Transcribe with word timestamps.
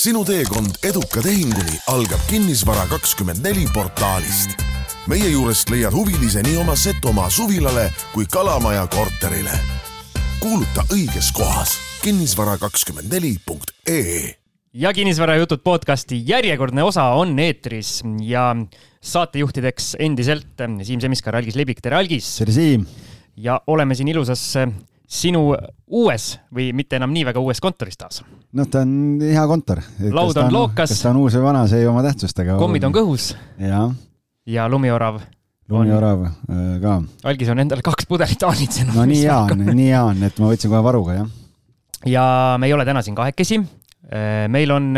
sinu 0.00 0.22
teekond 0.24 0.78
eduka 0.88 1.20
tehinguni 1.20 1.76
algab 1.92 2.22
Kinnisvara 2.28 2.86
kakskümmend 2.88 3.42
neli 3.44 3.66
portaalist. 3.74 4.54
meie 5.08 5.28
juurest 5.28 5.68
leiad 5.68 5.92
huvilise 5.92 6.40
nii 6.46 6.56
oma 6.56 6.72
Setomaa 6.76 7.28
suvilale 7.30 7.90
kui 8.14 8.24
Kalamaja 8.32 8.86
korterile. 8.86 9.52
kuuluta 10.40 10.86
õiges 10.94 11.28
kohas 11.36 11.76
kinnisvara 12.02 12.56
kakskümmend 12.58 13.12
neli 13.12 13.34
punkt 13.44 13.74
ee 13.88 14.34
ja 14.72 14.92
Kinnisvarajutud 14.92 15.60
podcasti 15.64 16.22
järjekordne 16.26 16.82
osa 16.82 17.04
on 17.04 17.38
eetris 17.38 18.00
ja 18.24 18.56
saatejuhtideks 19.00 19.96
endiselt 19.98 20.64
Siim 20.82 21.00
Semiskar, 21.00 21.36
Algis 21.36 21.54
Libik, 21.54 21.80
tere 21.82 21.96
Algis! 21.96 22.38
tere 22.38 22.52
Siim! 22.52 22.86
ja 23.36 23.60
oleme 23.66 23.94
siin 23.94 24.08
ilusas 24.08 24.54
sinu 25.10 25.42
uues 25.90 26.36
või 26.54 26.70
mitte 26.76 27.00
enam 27.00 27.10
nii 27.14 27.26
väga 27.30 27.42
uues 27.42 27.60
kontoris 27.62 27.98
taas. 27.98 28.22
noh, 28.54 28.68
ta 28.70 28.84
on 28.84 29.18
hea 29.22 29.42
kontor. 29.50 29.82
laud 30.06 30.38
on 30.38 30.54
lookas. 30.54 30.92
kas 30.92 31.02
ta 31.02 31.10
on 31.10 31.20
uus 31.24 31.34
või 31.38 31.48
vana, 31.48 31.66
see 31.70 31.82
ei 31.82 31.90
oma 31.90 32.04
tähtsust, 32.06 32.38
aga. 32.44 32.56
kommid 32.60 32.86
on 32.86 32.94
kõhus. 32.94 33.32
ja, 33.58 33.88
ja 34.46 34.68
lumiorav. 34.70 35.20
lumiorav 35.70 36.24
äh, 36.28 36.62
ka. 36.82 36.96
algis 37.32 37.50
on 37.50 37.64
endale 37.64 37.82
kaks 37.86 38.06
pudelit 38.10 38.46
haanitsenud. 38.46 38.94
no 38.94 39.08
nii 39.10 39.24
hea 39.24 39.42
on, 39.42 39.66
nii 39.66 39.90
hea 39.90 40.06
on, 40.12 40.24
et 40.30 40.38
ma 40.38 40.54
võtsin 40.54 40.72
kohe 40.72 40.86
varuga, 40.86 41.18
jah. 41.18 41.36
ja 42.06 42.24
me 42.62 42.70
ei 42.70 42.78
ole 42.78 42.86
täna 42.86 43.02
siin 43.02 43.18
kahekesi. 43.18 43.60
Äh, 44.10 44.46
meil 44.50 44.70
on 44.74 44.94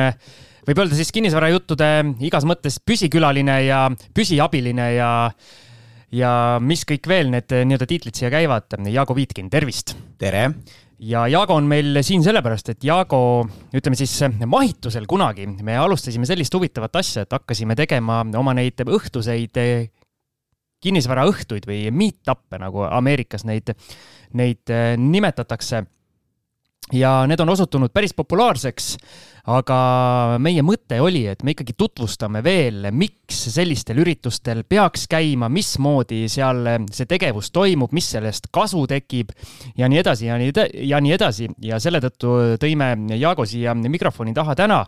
võib 0.69 0.79
öelda 0.79 0.97
siis 0.99 1.10
kinnisvarajuttude 1.15 1.91
igas 2.29 2.45
mõttes 2.49 2.77
püsikülaline 2.85 3.63
ja 3.65 3.87
püsiabiline 4.15 4.93
ja 4.95 5.10
ja 6.12 6.61
mis 6.62 6.84
kõik 6.89 7.09
veel 7.09 7.33
need 7.33 7.52
eh, 7.55 7.65
nii-öelda 7.66 7.89
tiitlid 7.89 8.19
siia 8.19 8.30
käivad. 8.33 8.79
Jaago 8.93 9.16
Viitkin, 9.16 9.51
tervist! 9.52 9.97
tere! 10.21 10.51
ja 11.02 11.25
Jaago 11.27 11.57
on 11.59 11.66
meil 11.66 11.98
siin 12.07 12.23
sellepärast, 12.23 12.69
et 12.75 12.85
Jaago, 12.87 13.43
ütleme 13.75 13.98
siis 13.98 14.12
mahitusel 14.47 15.09
kunagi 15.11 15.48
me 15.66 15.75
alustasime 15.80 16.29
sellist 16.29 16.55
huvitavat 16.55 17.01
asja, 17.01 17.25
et 17.25 17.35
hakkasime 17.35 17.75
tegema 17.79 18.21
oma 18.38 18.55
neid 18.55 18.85
õhtuseid 18.87 19.59
eh, 19.59 19.88
kinnisvaraõhtuid 20.83 21.66
või 21.66 21.87
meet-up'e, 21.95 22.59
nagu 22.63 22.87
Ameerikas 22.87 23.46
neid, 23.49 23.74
neid 24.38 24.71
eh, 24.71 24.95
nimetatakse. 24.99 25.85
Ja 26.93 27.23
need 27.26 27.40
on 27.40 27.54
osutunud 27.54 27.93
päris 27.93 28.15
populaarseks 28.15 28.96
aga 29.51 29.76
meie 30.43 30.62
mõte 30.62 31.01
oli, 31.02 31.24
et 31.26 31.43
me 31.43 31.54
ikkagi 31.54 31.74
tutvustame 31.79 32.43
veel, 32.46 32.87
miks 32.95 33.40
sellistel 33.51 33.99
üritustel 34.02 34.62
peaks 34.68 35.09
käima, 35.10 35.49
mismoodi 35.51 36.29
seal 36.30 36.62
see 36.95 37.09
tegevus 37.10 37.51
toimub, 37.54 37.90
mis 37.96 38.12
sellest 38.15 38.52
kasu 38.54 38.84
tekib 38.90 39.32
ja 39.79 39.90
nii 39.90 40.02
edasi 40.02 40.30
ja 40.30 40.38
nii, 40.38 40.52
ja 40.87 41.02
nii 41.02 41.16
edasi. 41.16 41.51
Ja 41.62 41.80
selle 41.82 42.02
tõttu 42.04 42.54
tõime 42.62 42.95
Jaago 43.18 43.46
siia 43.49 43.74
mikrofoni 43.74 44.34
taha 44.34 44.54
täna 44.59 44.84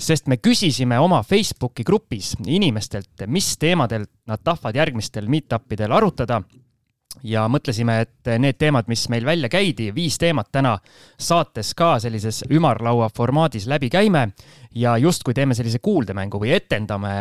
sest 0.00 0.30
me 0.32 0.38
küsisime 0.40 0.96
oma 0.96 1.20
Facebooki 1.26 1.84
grupis 1.84 2.32
inimestelt, 2.46 3.26
mis 3.28 3.52
teemadel 3.60 4.06
nad 4.30 4.40
tahavad 4.40 4.78
järgmistel 4.80 5.28
meet-up 5.28 5.76
idel 5.76 5.92
arutada 5.92 6.40
ja 7.26 7.44
mõtlesime, 7.50 8.00
et 8.04 8.30
need 8.40 8.58
teemad, 8.60 8.88
mis 8.90 9.06
meil 9.12 9.26
välja 9.26 9.50
käidi, 9.52 9.90
viis 9.94 10.18
teemat 10.20 10.50
täna 10.52 10.76
saates 11.18 11.74
ka 11.78 11.96
sellises 12.02 12.44
ümarlaua 12.50 13.10
formaadis 13.16 13.66
läbi 13.70 13.90
käime 13.92 14.28
ja 14.74 14.96
justkui 14.98 15.34
teeme 15.34 15.56
sellise 15.58 15.82
kuuldemängu 15.82 16.40
või 16.40 16.54
etendame 16.56 17.12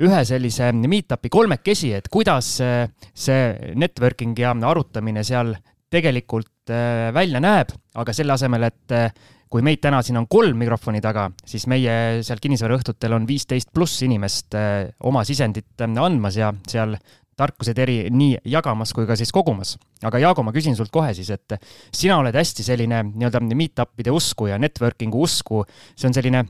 ühe 0.00 0.22
sellise 0.24 0.70
meet-up'i 0.72 1.28
kolmekesi, 1.32 1.92
et 1.96 2.08
kuidas 2.08 2.54
see 2.56 3.74
networking 3.76 4.38
ja 4.38 4.54
arutamine 4.66 5.24
seal 5.24 5.54
tegelikult 5.90 6.70
äh, 6.70 7.10
välja 7.14 7.42
näeb, 7.42 7.74
aga 7.98 8.14
selle 8.14 8.32
asemel, 8.32 8.68
et 8.70 8.94
äh, 8.96 9.12
kui 9.50 9.64
meid 9.66 9.80
täna 9.82 9.98
siin 10.06 10.20
on 10.20 10.28
kolm 10.30 10.60
mikrofoni 10.62 11.00
taga, 11.02 11.26
siis 11.44 11.66
meie 11.70 12.22
seal 12.22 12.38
kinnisvaraõhtutel 12.42 13.16
on 13.16 13.26
viisteist 13.26 13.72
pluss 13.74 14.04
inimest 14.06 14.54
oma 15.10 15.24
sisendit 15.26 15.82
andmas 15.82 16.38
ja 16.38 16.52
seal 16.70 16.94
tarkused 17.40 17.78
eri 17.80 17.98
nii 18.12 18.38
jagamas 18.52 18.92
kui 18.96 19.08
ka 19.08 19.16
siis 19.18 19.32
kogumas. 19.32 19.76
aga 20.04 20.20
Jaago, 20.20 20.44
ma 20.44 20.52
küsin 20.52 20.76
sult 20.76 20.92
kohe 20.92 21.14
siis, 21.16 21.32
et 21.32 21.56
sina 21.88 22.20
oled 22.20 22.36
hästi 22.36 22.66
selline 22.66 23.02
nii-öelda 23.10 23.42
meet-up'ide 23.48 24.12
usku 24.14 24.50
ja 24.52 24.60
networking'u 24.60 25.26
usku, 25.26 25.64
see 25.96 26.10
on 26.10 26.16
selline 26.16 26.44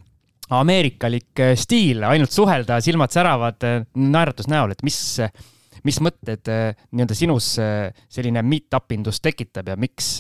ameerikalik 0.59 1.43
eh, 1.45 1.55
stiil, 1.59 2.05
ainult 2.09 2.34
suhelda, 2.34 2.81
silmad 2.83 3.15
säravad 3.15 3.67
eh, 3.67 3.78
naeratus 4.01 4.51
näol, 4.51 4.75
et 4.75 4.83
mis, 4.87 4.99
mis 5.87 6.01
mõtted 6.03 6.51
eh, 6.51 6.81
nii-öelda 6.91 7.17
sinus 7.17 7.53
selline 7.57 8.43
meet-up 8.47 8.97
indus 8.97 9.22
tekitab 9.22 9.71
ja 9.71 9.78
miks, 9.81 10.17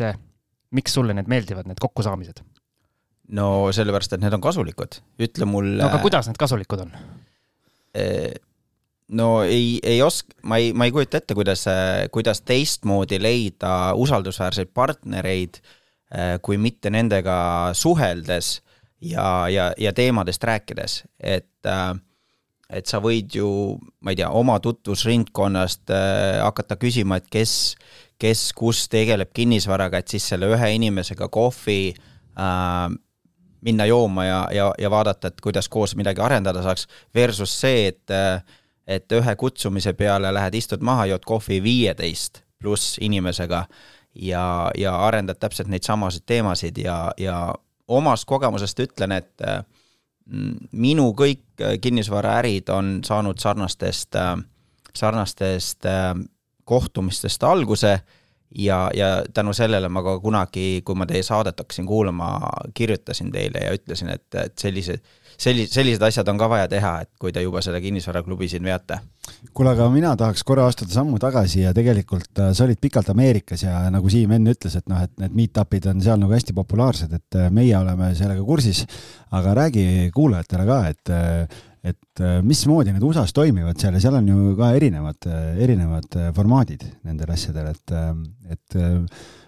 miks 0.76 0.94
sulle 0.98 1.16
need 1.16 1.30
meeldivad, 1.30 1.68
need 1.70 1.82
kokkusaamised? 1.82 2.44
no 3.30 3.70
sellepärast, 3.74 4.16
et 4.16 4.22
need 4.24 4.34
on 4.34 4.42
kasulikud, 4.42 5.00
ütle 5.22 5.46
mulle. 5.46 5.78
no 5.82 5.90
aga 5.90 6.00
kuidas 6.02 6.30
need 6.30 6.38
kasulikud 6.40 6.86
on? 6.86 6.94
No 9.10 9.42
ei, 9.42 9.78
ei 9.82 10.02
oska, 10.02 10.36
ma 10.42 10.60
ei, 10.60 10.72
ma 10.72 10.86
ei 10.86 10.94
kujuta 10.94 11.20
ette, 11.20 11.34
kuidas, 11.34 11.64
kuidas 12.14 12.42
teistmoodi 12.46 13.20
leida 13.22 13.92
usaldusväärseid 13.98 14.70
partnereid, 14.74 15.60
äh, 16.14 16.36
kui 16.42 16.58
mitte 16.58 16.90
nendega 16.90 17.70
suheldes 17.74 18.60
ja, 19.00 19.48
ja, 19.48 19.72
ja 19.78 19.92
teemadest 19.96 20.44
rääkides, 20.44 21.02
et 21.18 21.66
äh, 21.66 21.94
et 22.70 22.86
sa 22.86 23.00
võid 23.02 23.34
ju, 23.34 23.50
ma 24.04 24.12
ei 24.12 24.20
tea, 24.20 24.30
oma 24.30 24.58
tutvusringkonnast 24.62 25.90
äh, 25.94 26.38
hakata 26.44 26.78
küsima, 26.80 27.18
et 27.20 27.28
kes, 27.32 27.74
kes 28.20 28.50
kus 28.56 28.84
tegeleb 28.92 29.32
kinnisvaraga, 29.34 30.00
et 30.00 30.14
siis 30.14 30.28
selle 30.32 30.50
ühe 30.54 30.72
inimesega 30.76 31.28
kohvi 31.32 31.80
äh, 31.90 32.86
minna 33.66 33.86
jooma 33.90 34.24
ja, 34.24 34.40
ja, 34.54 34.70
ja 34.78 34.90
vaadata, 34.92 35.28
et 35.28 35.42
kuidas 35.44 35.68
koos 35.68 35.96
midagi 35.98 36.22
arendada 36.24 36.62
saaks, 36.64 36.86
versus 37.14 37.52
see, 37.60 37.90
et 37.90 38.14
äh, 38.14 38.40
et 38.90 39.12
ühe 39.14 39.34
kutsumise 39.38 39.92
peale 39.94 40.32
lähed, 40.34 40.54
istud 40.58 40.82
maha, 40.82 41.06
jood 41.12 41.26
kohvi 41.26 41.60
viieteist 41.62 42.42
pluss 42.60 42.98
inimesega 43.00 43.64
ja, 44.14 44.44
ja 44.76 44.96
arendad 45.06 45.38
täpselt 45.40 45.70
neid 45.70 45.86
samasid 45.86 46.26
teemasid 46.26 46.78
ja, 46.82 47.12
ja 47.16 47.54
omast 47.88 48.26
kogemusest 48.28 48.82
ütlen, 48.82 49.14
et 49.16 49.46
mm, 50.26 50.70
minu 50.72 51.10
kõik 51.16 51.64
kinnisvaraärid 51.82 52.70
on 52.74 52.98
saanud 53.06 53.38
sarnastest, 53.38 54.18
sarnastest 54.94 55.88
kohtumistest 56.64 57.42
alguse 57.46 57.98
ja, 58.54 58.90
ja 58.94 59.24
tänu 59.34 59.52
sellele 59.52 59.88
ma 59.88 60.02
ka 60.02 60.18
kunagi, 60.20 60.82
kui 60.84 60.98
ma 60.98 61.06
teie 61.06 61.22
saadet 61.26 61.58
hakkasin 61.58 61.86
kuulama, 61.86 62.34
kirjutasin 62.74 63.32
teile 63.32 63.64
ja 63.64 63.74
ütlesin, 63.74 64.10
et, 64.14 64.28
et 64.34 64.58
sellised 64.58 65.02
sellised, 65.40 65.72
sellised 65.74 66.04
asjad 66.04 66.28
on 66.32 66.40
ka 66.40 66.48
vaja 66.50 66.68
teha, 66.70 66.92
et 67.04 67.10
kui 67.20 67.32
te 67.32 67.42
juba 67.44 67.62
selle 67.64 67.80
kinnisvaraklubi 67.82 68.48
siin 68.50 68.66
veate. 68.66 69.00
kuule, 69.54 69.72
aga 69.72 69.86
mina 69.92 70.12
tahaks 70.18 70.42
korra 70.44 70.66
astuda 70.68 70.92
sammu 70.92 71.18
tagasi 71.22 71.62
ja 71.62 71.72
tegelikult 71.76 72.42
äh, 72.42 72.52
sa 72.56 72.66
olid 72.66 72.80
pikalt 72.82 73.08
Ameerikas 73.12 73.64
ja 73.64 73.78
nagu 73.92 74.10
Siim 74.10 74.34
enne 74.36 74.54
ütles, 74.56 74.76
et 74.76 74.88
noh, 74.90 75.00
et 75.04 75.12
need 75.22 75.36
meet-up'id 75.38 75.88
on 75.92 76.02
seal 76.04 76.20
nagu 76.20 76.34
hästi 76.34 76.56
populaarsed, 76.56 77.14
et 77.16 77.40
äh, 77.40 77.48
meie 77.54 77.76
oleme 77.78 78.12
sellega 78.18 78.44
kursis, 78.44 78.84
aga 79.36 79.54
räägi 79.62 80.10
kuulajatele 80.14 80.66
ka, 80.68 80.80
et 80.90 81.14
äh, 81.14 81.60
et 81.84 82.22
mismoodi 82.44 82.92
need 82.92 83.04
USA-s 83.04 83.32
toimivad 83.32 83.78
seal 83.80 83.94
ja 83.96 84.02
seal 84.02 84.18
on 84.18 84.26
ju 84.28 84.54
ka 84.58 84.72
erinevad, 84.76 85.28
erinevad 85.64 86.18
formaadid 86.36 86.82
nendel 87.08 87.32
asjadel, 87.32 87.70
et, 87.72 87.94
et 88.52 88.80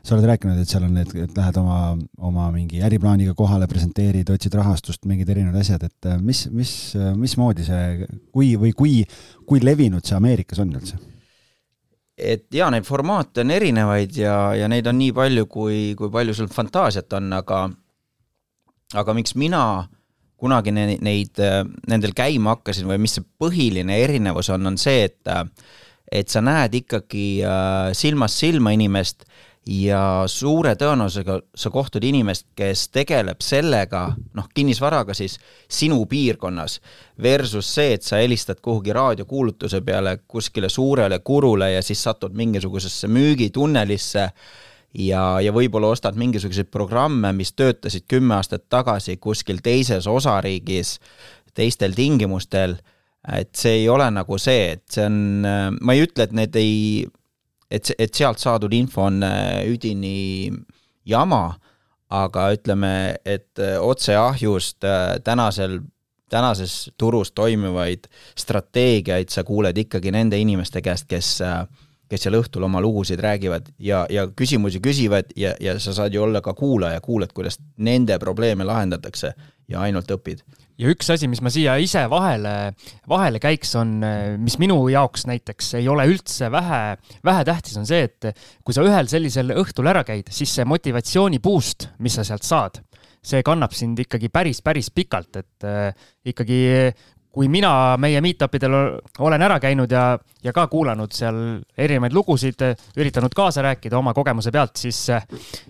sa 0.02 0.16
oled 0.16 0.26
rääkinud, 0.26 0.58
et 0.58 0.70
seal 0.70 0.86
on 0.86 0.96
need, 0.96 1.12
et 1.22 1.36
lähed 1.36 1.58
oma, 1.60 1.78
oma 2.26 2.48
mingi 2.54 2.82
äriplaaniga 2.82 3.36
kohale, 3.38 3.68
presenteerid, 3.70 4.32
otsid 4.34 4.54
rahastust, 4.58 5.06
mingid 5.06 5.30
erinevad 5.30 5.60
asjad, 5.62 5.86
et 5.86 6.10
äh, 6.10 6.18
mis, 6.18 6.44
mis, 6.50 6.72
äh, 6.98 7.12
mismoodi 7.18 7.66
see, 7.66 8.08
kui 8.34 8.52
või 8.58 8.74
kui, 8.76 8.96
kui 9.46 9.62
levinud 9.62 10.04
see 10.06 10.18
Ameerikas 10.18 10.62
on 10.62 10.76
üldse? 10.76 10.98
et 12.22 12.44
jaa, 12.54 12.68
neid 12.70 12.84
formaate 12.86 13.40
on 13.42 13.50
erinevaid 13.50 14.18
ja, 14.20 14.34
ja 14.54 14.66
neid 14.70 14.86
on 14.86 14.98
nii 15.00 15.14
palju, 15.16 15.46
kui, 15.50 15.78
kui 15.98 16.10
palju 16.12 16.34
sul 16.36 16.50
fantaasiat 16.52 17.14
on, 17.18 17.30
aga 17.34 17.62
aga 19.00 19.14
miks 19.16 19.32
mina 19.40 19.62
kunagi 20.42 20.74
neid, 20.74 20.98
neid, 21.06 21.38
nendel 21.88 22.12
käima 22.18 22.56
hakkasin 22.56 22.88
või 22.90 22.98
mis 23.04 23.16
see 23.18 23.24
põhiline 23.38 24.02
erinevus 24.02 24.50
on, 24.50 24.72
on 24.72 24.80
see, 24.80 25.06
et 25.06 25.32
et 26.12 26.28
sa 26.28 26.42
näed 26.44 26.74
ikkagi 26.82 27.26
äh, 27.46 27.92
silmast 27.96 28.42
silma 28.42 28.74
inimest 28.76 29.24
ja 29.66 30.24
suure 30.26 30.74
tõenäosusega 30.78 31.38
sa 31.54 31.70
kohtud 31.70 32.02
inimest, 32.04 32.48
kes 32.58 32.88
tegeleb 32.92 33.42
sellega, 33.44 34.08
noh, 34.34 34.48
kinnisvaraga 34.54 35.14
siis 35.14 35.38
sinu 35.70 36.02
piirkonnas, 36.10 36.80
versus 37.22 37.70
see, 37.74 37.94
et 37.96 38.02
sa 38.02 38.18
helistad 38.18 38.60
kuhugi 38.62 38.92
raadiokuulutuse 38.92 39.80
peale 39.86 40.18
kuskile 40.26 40.68
suurele 40.68 41.20
kurule 41.22 41.72
ja 41.76 41.82
siis 41.82 42.02
satud 42.02 42.34
mingisugusesse 42.34 43.08
müügitunnelisse 43.08 44.28
ja, 44.94 45.40
ja 45.40 45.52
võib-olla 45.54 45.92
ostad 45.92 46.18
mingisuguseid 46.20 46.70
programme, 46.72 47.32
mis 47.36 47.52
töötasid 47.56 48.06
kümme 48.10 48.36
aastat 48.38 48.66
tagasi 48.72 49.16
kuskil 49.16 49.62
teises 49.64 50.06
osariigis, 50.10 50.98
teistel 51.54 51.96
tingimustel, 51.96 52.76
et 53.32 53.52
see 53.56 53.82
ei 53.82 53.88
ole 53.88 54.08
nagu 54.10 54.38
see, 54.40 54.72
et 54.76 54.84
see 54.90 55.06
on, 55.06 55.18
ma 55.80 55.96
ei 55.96 56.06
ütle, 56.06 56.26
et 56.26 56.36
need 56.36 56.56
ei 56.60 56.76
et, 57.72 57.92
et 57.98 58.14
sealt 58.14 58.40
saadud 58.42 58.72
info 58.76 59.06
on 59.08 59.22
äh, 59.24 59.62
üdini 59.70 60.52
jama, 61.08 61.46
aga 62.12 62.50
ütleme, 62.52 63.16
et 63.24 63.56
otse 63.80 64.12
ahjust 64.20 64.84
tänasel 65.24 65.78
tänases 66.32 66.90
turus 66.96 67.32
toimivaid 67.32 68.08
strateegiaid 68.38 69.32
sa 69.32 69.44
kuuled 69.44 69.76
ikkagi 69.76 70.12
nende 70.14 70.38
inimeste 70.40 70.80
käest, 70.84 71.08
kes 71.10 71.40
kes 72.12 72.26
seal 72.26 72.36
õhtul 72.36 72.66
oma 72.68 72.80
lugusid 72.84 73.20
räägivad 73.22 73.70
ja, 73.80 74.04
ja 74.12 74.26
küsimusi 74.36 74.82
küsivad 74.84 75.32
ja, 75.38 75.54
ja 75.60 75.78
sa 75.80 75.94
saad 75.96 76.12
ju 76.12 76.26
olla 76.26 76.42
ka 76.44 76.52
kuulaja, 76.58 77.00
kuulad, 77.04 77.32
kuidas 77.32 77.56
nende 77.80 78.18
probleeme 78.20 78.66
lahendatakse 78.68 79.32
ja 79.72 79.80
ainult 79.86 80.10
õpid. 80.12 80.42
Ja 80.80 80.90
üks 80.90 81.08
asi, 81.14 81.28
mis 81.30 81.42
ma 81.44 81.50
siia 81.52 81.76
ise 81.80 82.02
vahele, 82.10 82.72
vahele 83.08 83.40
käiks, 83.42 83.74
on, 83.78 84.00
mis 84.42 84.56
minu 84.60 84.76
jaoks 84.90 85.26
näiteks 85.30 85.74
ei 85.78 85.88
ole 85.88 86.08
üldse 86.10 86.48
vähe, 86.52 86.80
vähetähtis, 87.24 87.76
on 87.80 87.88
see, 87.88 88.08
et 88.08 88.32
kui 88.64 88.74
sa 88.76 88.84
ühel 88.84 89.08
sellisel 89.10 89.54
õhtul 89.62 89.88
ära 89.92 90.02
käid, 90.08 90.32
siis 90.34 90.52
see 90.56 90.66
motivatsiooni 90.68 91.40
boost, 91.44 91.90
mis 92.02 92.16
sa 92.18 92.26
sealt 92.26 92.48
saad, 92.48 92.80
see 93.22 93.44
kannab 93.46 93.76
sind 93.76 94.00
ikkagi 94.02 94.32
päris, 94.32 94.62
päris 94.64 94.90
pikalt, 94.90 95.38
et 95.44 95.68
äh, 95.68 96.08
ikkagi 96.32 96.62
kui 97.32 97.48
mina 97.48 97.96
meie 98.00 98.20
meet-up 98.24 98.54
idel 98.58 98.74
olen 99.24 99.44
ära 99.44 99.56
käinud 99.62 99.92
ja, 99.92 100.04
ja 100.44 100.52
ka 100.54 100.66
kuulanud 100.70 101.14
seal 101.16 101.38
erinevaid 101.80 102.12
lugusid, 102.12 102.60
üritanud 103.00 103.32
kaasa 103.36 103.64
rääkida 103.64 103.96
oma 103.98 104.12
kogemuse 104.16 104.52
pealt, 104.52 104.76
siis, 104.80 105.00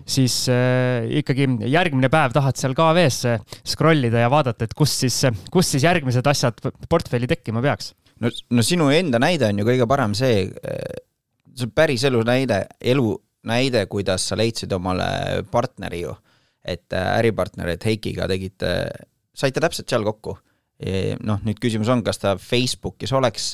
siis 0.03 0.37
äh, 0.51 1.07
ikkagi 1.21 1.47
järgmine 1.71 2.11
päev 2.11 2.35
tahad 2.35 2.59
seal 2.59 2.75
KV-s 2.77 3.37
scroll 3.73 4.09
ida 4.09 4.25
ja 4.25 4.31
vaadata, 4.33 4.67
et 4.67 4.75
kus 4.77 4.97
siis, 5.05 5.21
kus 5.53 5.71
siis 5.71 5.87
järgmised 5.87 6.27
asjad 6.27 6.59
portfelli 6.91 7.31
tekkima 7.31 7.63
peaks. 7.63 7.93
no, 8.19 8.31
no 8.51 8.65
sinu 8.65 8.91
enda 8.91 9.21
näide 9.23 9.47
on 9.47 9.63
ju 9.63 9.69
kõige 9.71 9.87
parem 9.87 10.17
see, 10.19 10.49
see 11.55 11.69
on 11.69 11.75
päris 11.75 12.03
elu 12.11 12.25
näide, 12.27 12.65
elu 12.81 13.15
näide, 13.47 13.87
kuidas 13.91 14.27
sa 14.27 14.35
leidsid 14.39 14.71
omale 14.75 15.43
partneri 15.51 16.03
ju. 16.03 16.17
et 16.63 16.91
äh, 16.95 17.17
äripartner, 17.19 17.71
et 17.71 17.85
Heikiga 17.85 18.27
tegite, 18.27 18.67
saite 19.35 19.63
täpselt 19.63 19.87
seal 19.87 20.03
kokku 20.03 20.37
noh, 21.23 21.41
nüüd 21.45 21.59
küsimus 21.61 21.89
on, 21.93 22.01
kas 22.03 22.19
ta 22.19 22.35
Facebookis 22.39 23.13
oleks 23.13 23.53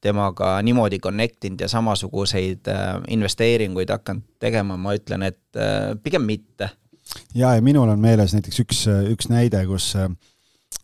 temaga 0.00 0.54
niimoodi 0.64 0.98
connect 1.02 1.44
inud 1.44 1.60
ja 1.60 1.68
samasuguseid 1.68 2.68
äh, 2.72 2.90
investeeringuid 3.12 3.92
hakanud 3.92 4.24
tegema, 4.40 4.78
ma 4.80 4.94
ütlen, 4.96 5.26
et 5.28 5.60
äh, 5.60 5.92
pigem 6.02 6.24
mitte. 6.28 6.70
ja, 7.34 7.54
ja 7.54 7.62
minul 7.62 7.88
on 7.88 8.00
meeles 8.00 8.34
näiteks 8.36 8.62
üks, 8.64 8.84
üks 9.12 9.28
näide, 9.32 9.64
kus 9.68 9.92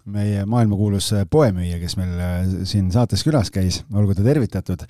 meie 0.06 0.44
maailmakuulus 0.46 1.12
poemüüja, 1.30 1.78
kes 1.82 1.96
meil 1.98 2.66
siin 2.68 2.90
saates 2.94 3.24
külas 3.26 3.50
käis, 3.54 3.82
olgu 3.94 4.14
ta 4.14 4.26
tervitatud, 4.26 4.84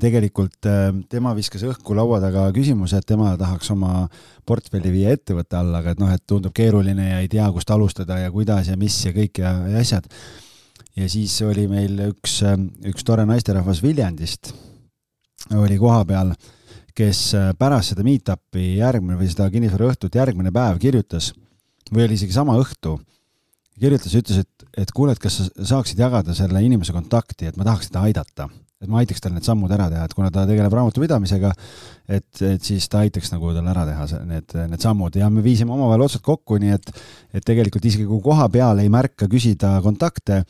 tegelikult 0.00 0.64
tema 1.12 1.34
viskas 1.36 1.60
õhku 1.68 1.92
laua 1.96 2.22
taga 2.22 2.46
küsimuse, 2.56 2.96
et 2.96 3.06
tema 3.06 3.34
tahaks 3.36 3.68
oma 3.74 4.06
portfelli 4.48 4.92
viia 4.94 5.12
ettevõtte 5.12 5.58
alla, 5.58 5.82
aga 5.82 5.92
et 5.92 6.00
noh, 6.00 6.08
et 6.12 6.24
tundub 6.26 6.54
keeruline 6.56 7.10
ja 7.10 7.18
ei 7.20 7.28
tea, 7.28 7.50
kust 7.52 7.70
alustada 7.70 8.16
ja 8.22 8.30
kuidas 8.32 8.70
ja 8.72 8.78
mis 8.80 8.96
ja 9.04 9.12
kõik 9.12 9.42
ja, 9.44 9.52
ja 9.68 9.82
asjad. 9.84 10.08
ja 10.96 11.08
siis 11.08 11.36
oli 11.44 11.66
meil 11.68 12.00
üks, 12.08 12.40
üks 12.88 13.04
tore 13.04 13.28
naisterahvas 13.28 13.82
Viljandist 13.84 14.54
oli 15.58 15.78
kohapeal, 15.78 16.32
kes 16.94 17.32
pärast 17.58 17.92
seda 17.92 18.04
meet-up'i 18.06 18.76
järgmine 18.78 19.16
või 19.20 19.30
seda 19.32 19.48
kinnisvaraõhtut 19.52 20.16
järgmine 20.16 20.52
päev 20.52 20.78
kirjutas 20.80 21.32
või 21.92 22.06
oli 22.06 22.16
isegi 22.16 22.34
sama 22.36 22.56
õhtu, 22.60 22.98
kirjutas 23.80 24.12
ja 24.14 24.20
ütles, 24.22 24.42
et, 24.44 24.66
et 24.84 24.92
kuule, 24.94 25.12
et 25.12 25.20
kas 25.22 25.40
sa 25.40 25.68
saaksid 25.74 26.00
jagada 26.00 26.36
selle 26.36 26.62
inimese 26.64 26.94
kontakti, 26.94 27.48
et 27.48 27.56
ma 27.56 27.66
tahaks 27.68 27.90
teda 27.90 28.04
aidata 28.08 28.48
et 28.82 28.90
ma 28.90 29.02
aitaks 29.02 29.22
tal 29.22 29.34
need 29.34 29.46
sammud 29.46 29.70
ära 29.72 29.86
teha, 29.92 30.04
et 30.08 30.14
kuna 30.16 30.30
ta 30.34 30.44
tegeleb 30.48 30.74
raamatupidamisega, 30.74 31.52
et, 32.16 32.42
et 32.42 32.64
siis 32.64 32.88
ta 32.90 33.02
aitaks 33.06 33.30
nagu 33.32 33.52
tal 33.54 33.68
ära 33.70 33.84
teha 33.86 34.06
need, 34.28 34.54
need 34.72 34.82
sammud. 34.82 35.16
Ja 35.20 35.30
me 35.30 35.44
viisime 35.44 35.74
omavahel 35.74 36.04
otsad 36.08 36.24
kokku, 36.26 36.58
nii 36.62 36.74
et, 36.74 36.90
et 37.32 37.46
tegelikult 37.46 37.86
isegi 37.88 38.06
kui 38.08 38.20
koha 38.24 38.48
peal 38.52 38.82
ei 38.82 38.90
märka 38.92 39.28
küsida 39.30 39.76
kontakte, 39.84 40.42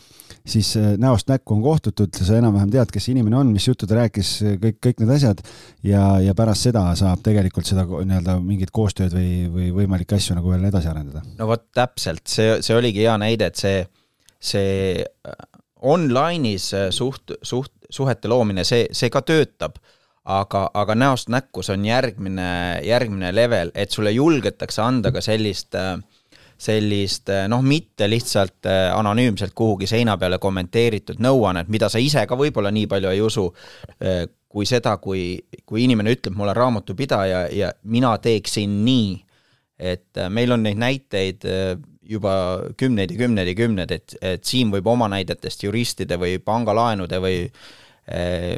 siis 0.48 0.72
äh, 0.80 0.94
näost 1.00 1.28
näkku 1.30 1.56
on 1.56 1.62
kohtutud, 1.64 2.16
sa 2.16 2.38
enam-vähem 2.40 2.72
tead, 2.72 2.92
kes 2.94 3.08
see 3.08 3.16
inimene 3.16 3.38
on, 3.42 3.52
mis 3.52 3.68
juttu 3.68 3.88
ta 3.88 4.00
rääkis, 4.00 4.32
kõik, 4.62 4.80
kõik 4.88 5.04
need 5.04 5.14
asjad. 5.18 5.44
Ja, 5.86 6.06
ja 6.24 6.34
pärast 6.38 6.68
seda 6.68 6.86
saab 6.98 7.22
tegelikult 7.26 7.68
seda 7.68 7.84
nii-öelda 7.84 8.38
mingit 8.42 8.72
koostööd 8.74 9.14
või, 9.16 9.46
või 9.52 9.70
võimalikke 9.82 10.16
asju 10.16 10.38
nagu 10.38 10.52
veel 10.54 10.64
edasi 10.70 10.90
arendada. 10.90 11.24
no 11.38 11.50
vot 11.50 11.68
täpselt, 11.74 12.24
see, 12.30 12.56
see 12.64 12.76
oligi 12.78 13.04
hea 13.04 13.18
näide, 13.20 13.52
et 13.52 13.60
see, 13.60 13.84
see 14.40 15.02
online'is 15.82 16.70
suht, 16.94 17.34
suht, 17.42 17.72
suhete 17.92 18.30
loomine, 18.30 18.64
see, 18.64 18.86
see 18.92 19.10
ka 19.12 19.22
töötab, 19.26 19.76
aga, 20.24 20.66
aga 20.74 20.96
näost 20.96 21.30
näkku, 21.32 21.64
see 21.66 21.76
on 21.76 21.86
järgmine, 21.86 22.48
järgmine 22.86 23.32
level, 23.34 23.72
et 23.74 23.90
sulle 23.90 24.12
julgetakse 24.14 24.82
anda 24.84 25.12
ka 25.14 25.22
sellist 25.24 25.76
sellist 26.62 27.30
noh, 27.50 27.62
mitte 27.66 28.06
lihtsalt 28.06 28.68
anonüümselt 28.94 29.50
kuhugi 29.54 29.88
seina 29.90 30.14
peale 30.18 30.38
kommenteeritud 30.38 31.18
nõuannet, 31.18 31.66
mida 31.72 31.88
sa 31.90 31.98
ise 31.98 32.22
ka 32.30 32.38
võib-olla 32.38 32.70
nii 32.70 32.86
palju 32.86 33.10
ei 33.10 33.22
usu, 33.24 33.48
kui 34.52 34.68
seda, 34.68 34.94
kui, 35.02 35.40
kui 35.66 35.82
inimene 35.88 36.14
ütleb, 36.14 36.36
ma 36.36 36.46
olen 36.46 36.58
raamatupidaja 36.60 37.40
ja 37.56 37.72
mina 37.90 38.14
teeksin 38.22 38.78
nii, 38.86 39.16
et 39.82 40.22
meil 40.30 40.54
on 40.54 40.62
neid 40.62 40.78
näiteid 40.78 41.48
juba 42.12 42.34
kümneid 42.78 43.10
ja 43.10 43.18
kümneid 43.24 43.50
ja 43.50 43.58
kümneid, 43.58 43.98
et, 43.98 44.14
et 44.22 44.46
Siim 44.46 44.70
võib 44.70 44.86
oma 44.92 45.10
näidetest 45.10 45.66
juristide 45.66 46.20
või 46.20 46.36
pangalaenude 46.46 47.18
või 47.22 47.46
Eh, 47.48 47.81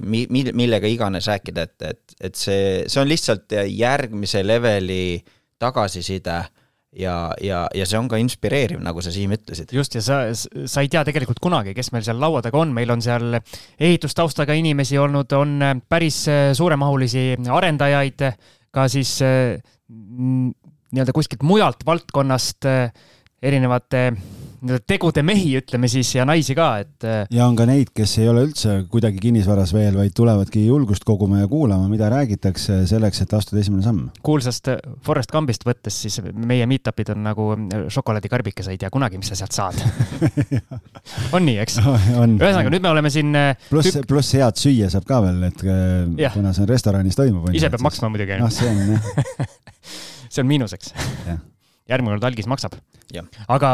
mi-, 0.03 0.27
mi-, 0.33 0.53
millega 0.57 0.89
iganes 0.89 1.29
rääkida, 1.29 1.67
et, 1.69 1.83
et, 1.83 2.19
et 2.31 2.37
see, 2.39 2.85
see 2.89 3.01
on 3.03 3.11
lihtsalt 3.11 3.53
järgmise 3.69 4.41
leveli 4.47 5.19
tagasiside 5.61 6.39
ja, 6.99 7.17
ja, 7.43 7.65
ja 7.75 7.87
see 7.89 7.99
on 7.99 8.09
ka 8.11 8.19
inspireeriv, 8.21 8.81
nagu 8.85 9.03
sa, 9.05 9.13
Siim, 9.15 9.35
ütlesid. 9.37 9.73
just, 9.75 9.97
ja 9.99 10.03
sa, 10.05 10.21
sa 10.33 10.85
ei 10.85 10.91
tea 10.93 11.05
tegelikult 11.07 11.43
kunagi, 11.43 11.75
kes 11.77 11.93
meil 11.95 12.07
seal 12.07 12.21
laua 12.23 12.43
taga 12.45 12.61
on, 12.63 12.75
meil 12.77 12.91
on 12.95 13.03
seal 13.05 13.37
ehitustaustaga 13.37 14.57
inimesi 14.59 14.99
olnud, 15.01 15.33
on 15.37 15.59
päris 15.91 16.25
suuremahulisi 16.57 17.27
arendajaid, 17.53 18.29
ka 18.75 18.87
siis 18.91 19.19
nii-öelda 19.85 21.15
kuskilt 21.15 21.45
mujalt 21.47 21.85
valdkonnast 21.87 22.67
erinevate 23.45 24.09
nii-öelda 24.11 24.44
tegude 24.87 25.23
mehi, 25.27 25.55
ütleme 25.61 25.89
siis, 25.91 26.11
ja 26.17 26.25
naisi 26.29 26.55
ka, 26.57 26.69
et. 26.85 27.07
Äh, 27.07 27.25
ja 27.35 27.47
on 27.49 27.57
ka 27.59 27.67
neid, 27.69 27.91
kes 27.97 28.17
ei 28.23 28.29
ole 28.31 28.45
üldse 28.49 28.77
kuidagi 28.91 29.21
kinnisvaras 29.23 29.75
veel, 29.77 29.97
vaid 29.99 30.15
tulevadki 30.17 30.65
julgust 30.67 31.07
koguma 31.07 31.43
ja 31.43 31.49
kuulama, 31.51 31.89
mida 31.91 32.09
räägitakse 32.13 32.81
selleks, 32.91 33.23
et 33.25 33.35
astuda 33.37 33.63
esimene 33.63 33.85
samm. 33.85 34.09
kuulsast 34.27 34.73
äh, 34.73 34.81
Forest 35.05 35.33
Gumbist 35.35 35.67
võttes, 35.69 36.01
siis 36.07 36.21
meie 36.35 36.67
meet-up'id 36.71 37.15
on 37.15 37.25
nagu 37.27 37.51
äh, 37.57 37.87
šokolaadikarbike, 37.95 38.67
sa 38.67 38.75
ei 38.75 38.81
tea 38.81 38.93
kunagi, 38.95 39.21
mis 39.21 39.33
sa 39.33 39.39
sealt 39.39 39.57
saad 39.57 39.81
on 41.37 41.45
nii, 41.47 41.59
eks? 41.65 41.81
ühesõnaga, 41.85 42.73
nüüd 42.73 42.85
me 42.85 42.93
oleme 42.93 43.13
siin. 43.13 43.33
pluss 43.71 43.95
tük..., 43.95 44.09
pluss 44.11 44.37
head 44.39 44.61
süüa 44.61 44.91
saab 44.93 45.09
ka 45.09 45.21
veel, 45.27 45.43
et 45.51 45.67
ja. 46.21 46.33
kuna 46.35 46.55
see 46.57 46.67
on 46.67 46.71
restoranis 46.71 47.19
toimub. 47.19 47.51
ise 47.55 47.73
peab 47.73 47.85
maksma 47.85 48.13
muidugi. 48.13 48.39
noh, 48.41 48.53
see 48.55 48.71
on 48.71 48.97
jah 48.97 49.11
see 50.35 50.43
on 50.43 50.49
miinuseks 50.51 50.95
järgmine 51.91 52.17
kord 52.17 52.25
algis 52.31 52.49
maksab. 52.49 52.77
aga 53.49 53.71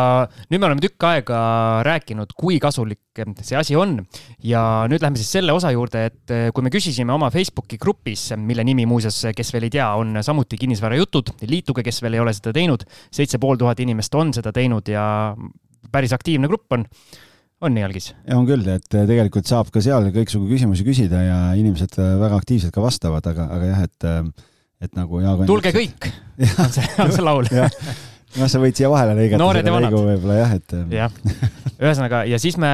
nüüd 0.50 0.58
me 0.58 0.66
oleme 0.66 0.82
tükk 0.82 1.06
aega 1.06 1.38
rääkinud, 1.86 2.34
kui 2.36 2.58
kasulik 2.60 3.22
see 3.44 3.56
asi 3.58 3.76
on. 3.78 4.00
Ja 4.42 4.88
nüüd 4.90 5.02
läheme 5.02 5.20
siis 5.20 5.30
selle 5.36 5.54
osa 5.54 5.70
juurde, 5.74 6.04
et 6.10 6.34
kui 6.54 6.66
me 6.66 6.72
küsisime 6.74 7.14
oma 7.14 7.30
Facebooki 7.30 7.78
grupis, 7.80 8.30
mille 8.36 8.64
nimi 8.66 8.86
muuseas, 8.90 9.22
kes 9.36 9.54
veel 9.54 9.68
ei 9.68 9.74
tea, 9.78 9.88
on 10.00 10.18
samuti 10.26 10.58
kinnisvarajutud, 10.60 11.34
liituge, 11.50 11.86
kes 11.86 12.02
veel 12.02 12.18
ei 12.18 12.24
ole 12.24 12.34
seda 12.36 12.54
teinud, 12.56 12.84
seitse 13.14 13.40
pool 13.42 13.60
tuhat 13.60 13.80
inimest 13.80 14.14
on 14.18 14.34
seda 14.36 14.52
teinud 14.56 14.90
ja 14.90 15.04
päris 15.92 16.14
aktiivne 16.16 16.50
grupp 16.50 16.78
on. 16.78 16.86
On 17.60 17.74
nii, 17.76 17.82
Algis? 17.84 18.14
on 18.32 18.46
küll, 18.48 18.64
et 18.72 18.86
tegelikult 18.88 19.44
saab 19.48 19.68
ka 19.72 19.82
seal 19.84 20.06
kõiksugu 20.14 20.46
küsimusi 20.48 20.84
küsida 20.86 21.18
ja 21.20 21.40
inimesed 21.60 21.98
väga 21.98 22.38
aktiivselt 22.40 22.72
ka 22.72 22.80
vastavad, 22.80 23.26
aga, 23.28 23.50
aga 23.52 23.68
jah, 23.68 23.82
et 23.84 24.06
et 24.80 24.94
nagu 24.96 25.20
Jaago 25.22 25.48
tulge 25.48 25.72
kõik, 25.74 26.08
on 26.62 26.72
see, 26.72 26.86
on 27.02 27.12
see 27.12 27.26
laul. 27.26 27.50
Noh, 28.30 28.46
sa 28.46 28.60
võid 28.62 28.78
siia 28.78 28.86
vahele 28.86 29.16
lõigata 29.18 29.40
Noored 29.42 29.66
selle 29.66 29.78
lõigu 29.88 30.00
võib-olla 30.06 30.34
jah, 30.38 30.52
et. 30.54 30.74
jah, 30.94 31.14
ühesõnaga 31.82 32.20
ja 32.30 32.38
siis 32.38 32.54
me, 32.62 32.70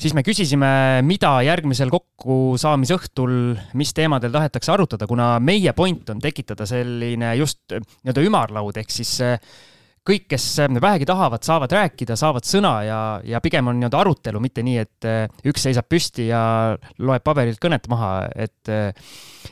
siis 0.00 0.14
me 0.16 0.24
küsisime, 0.24 0.70
mida 1.04 1.34
järgmisel 1.44 1.92
kokkusaamisõhtul, 1.92 3.34
mis 3.76 3.92
teemadel 3.96 4.32
tahetakse 4.32 4.72
arutada, 4.72 5.08
kuna 5.10 5.34
meie 5.44 5.74
point 5.76 6.14
on 6.14 6.22
tekitada 6.24 6.64
selline 6.68 7.34
just 7.42 7.60
nii-öelda 7.76 8.24
ümarlaud 8.24 8.80
ehk 8.80 8.94
siis 8.94 9.18
kõik, 10.10 10.26
kes 10.34 10.46
vähegi 10.82 11.08
tahavad, 11.08 11.44
saavad 11.46 11.74
rääkida, 11.78 12.18
saavad 12.18 12.46
sõna 12.48 12.74
ja, 12.86 13.00
ja 13.24 13.42
pigem 13.44 13.70
on 13.70 13.78
nii-öelda 13.80 14.02
arutelu, 14.02 14.42
mitte 14.42 14.64
nii, 14.66 14.78
et 14.82 15.46
üks 15.50 15.68
seisab 15.68 15.88
püsti 15.90 16.28
ja 16.30 16.42
loeb 16.98 17.24
paberilt 17.26 17.62
kõnet 17.62 17.86
maha, 17.90 18.14
et 18.34 18.74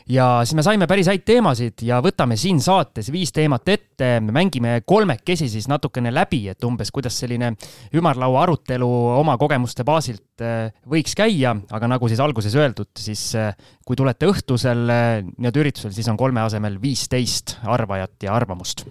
ja 0.08 0.26
siis 0.44 0.56
me 0.58 0.64
saime 0.64 0.88
päris 0.90 1.08
häid 1.10 1.24
teemasid 1.28 1.82
ja 1.86 2.00
võtame 2.04 2.36
siin 2.40 2.60
saates 2.64 3.10
viis 3.12 3.32
teemat 3.34 3.68
ette, 3.72 4.10
me 4.24 4.34
mängime 4.34 4.78
kolmekesi 4.86 5.48
siis 5.52 5.68
natukene 5.70 6.12
läbi, 6.14 6.44
et 6.52 6.64
umbes 6.64 6.92
kuidas 6.94 7.18
selline 7.22 7.52
ümarlaua 7.96 8.44
arutelu 8.46 8.88
oma 9.18 9.36
kogemuste 9.40 9.86
baasilt 9.88 10.44
äh, 10.44 10.70
võiks 10.88 11.16
käia, 11.18 11.54
aga 11.70 11.90
nagu 11.90 12.10
siis 12.10 12.22
alguses 12.24 12.56
öeldud, 12.58 12.92
siis 12.98 13.30
äh, 13.38 13.52
kui 13.86 13.98
tulete 13.98 14.30
õhtusel 14.30 14.86
äh, 14.92 15.10
nii-öelda 15.28 15.64
üritusel, 15.64 15.94
siis 15.96 16.08
on 16.12 16.20
kolme 16.20 16.44
asemel 16.44 16.80
viisteist 16.82 17.58
arvajat 17.68 18.28
ja 18.28 18.36
arvamust 18.36 18.86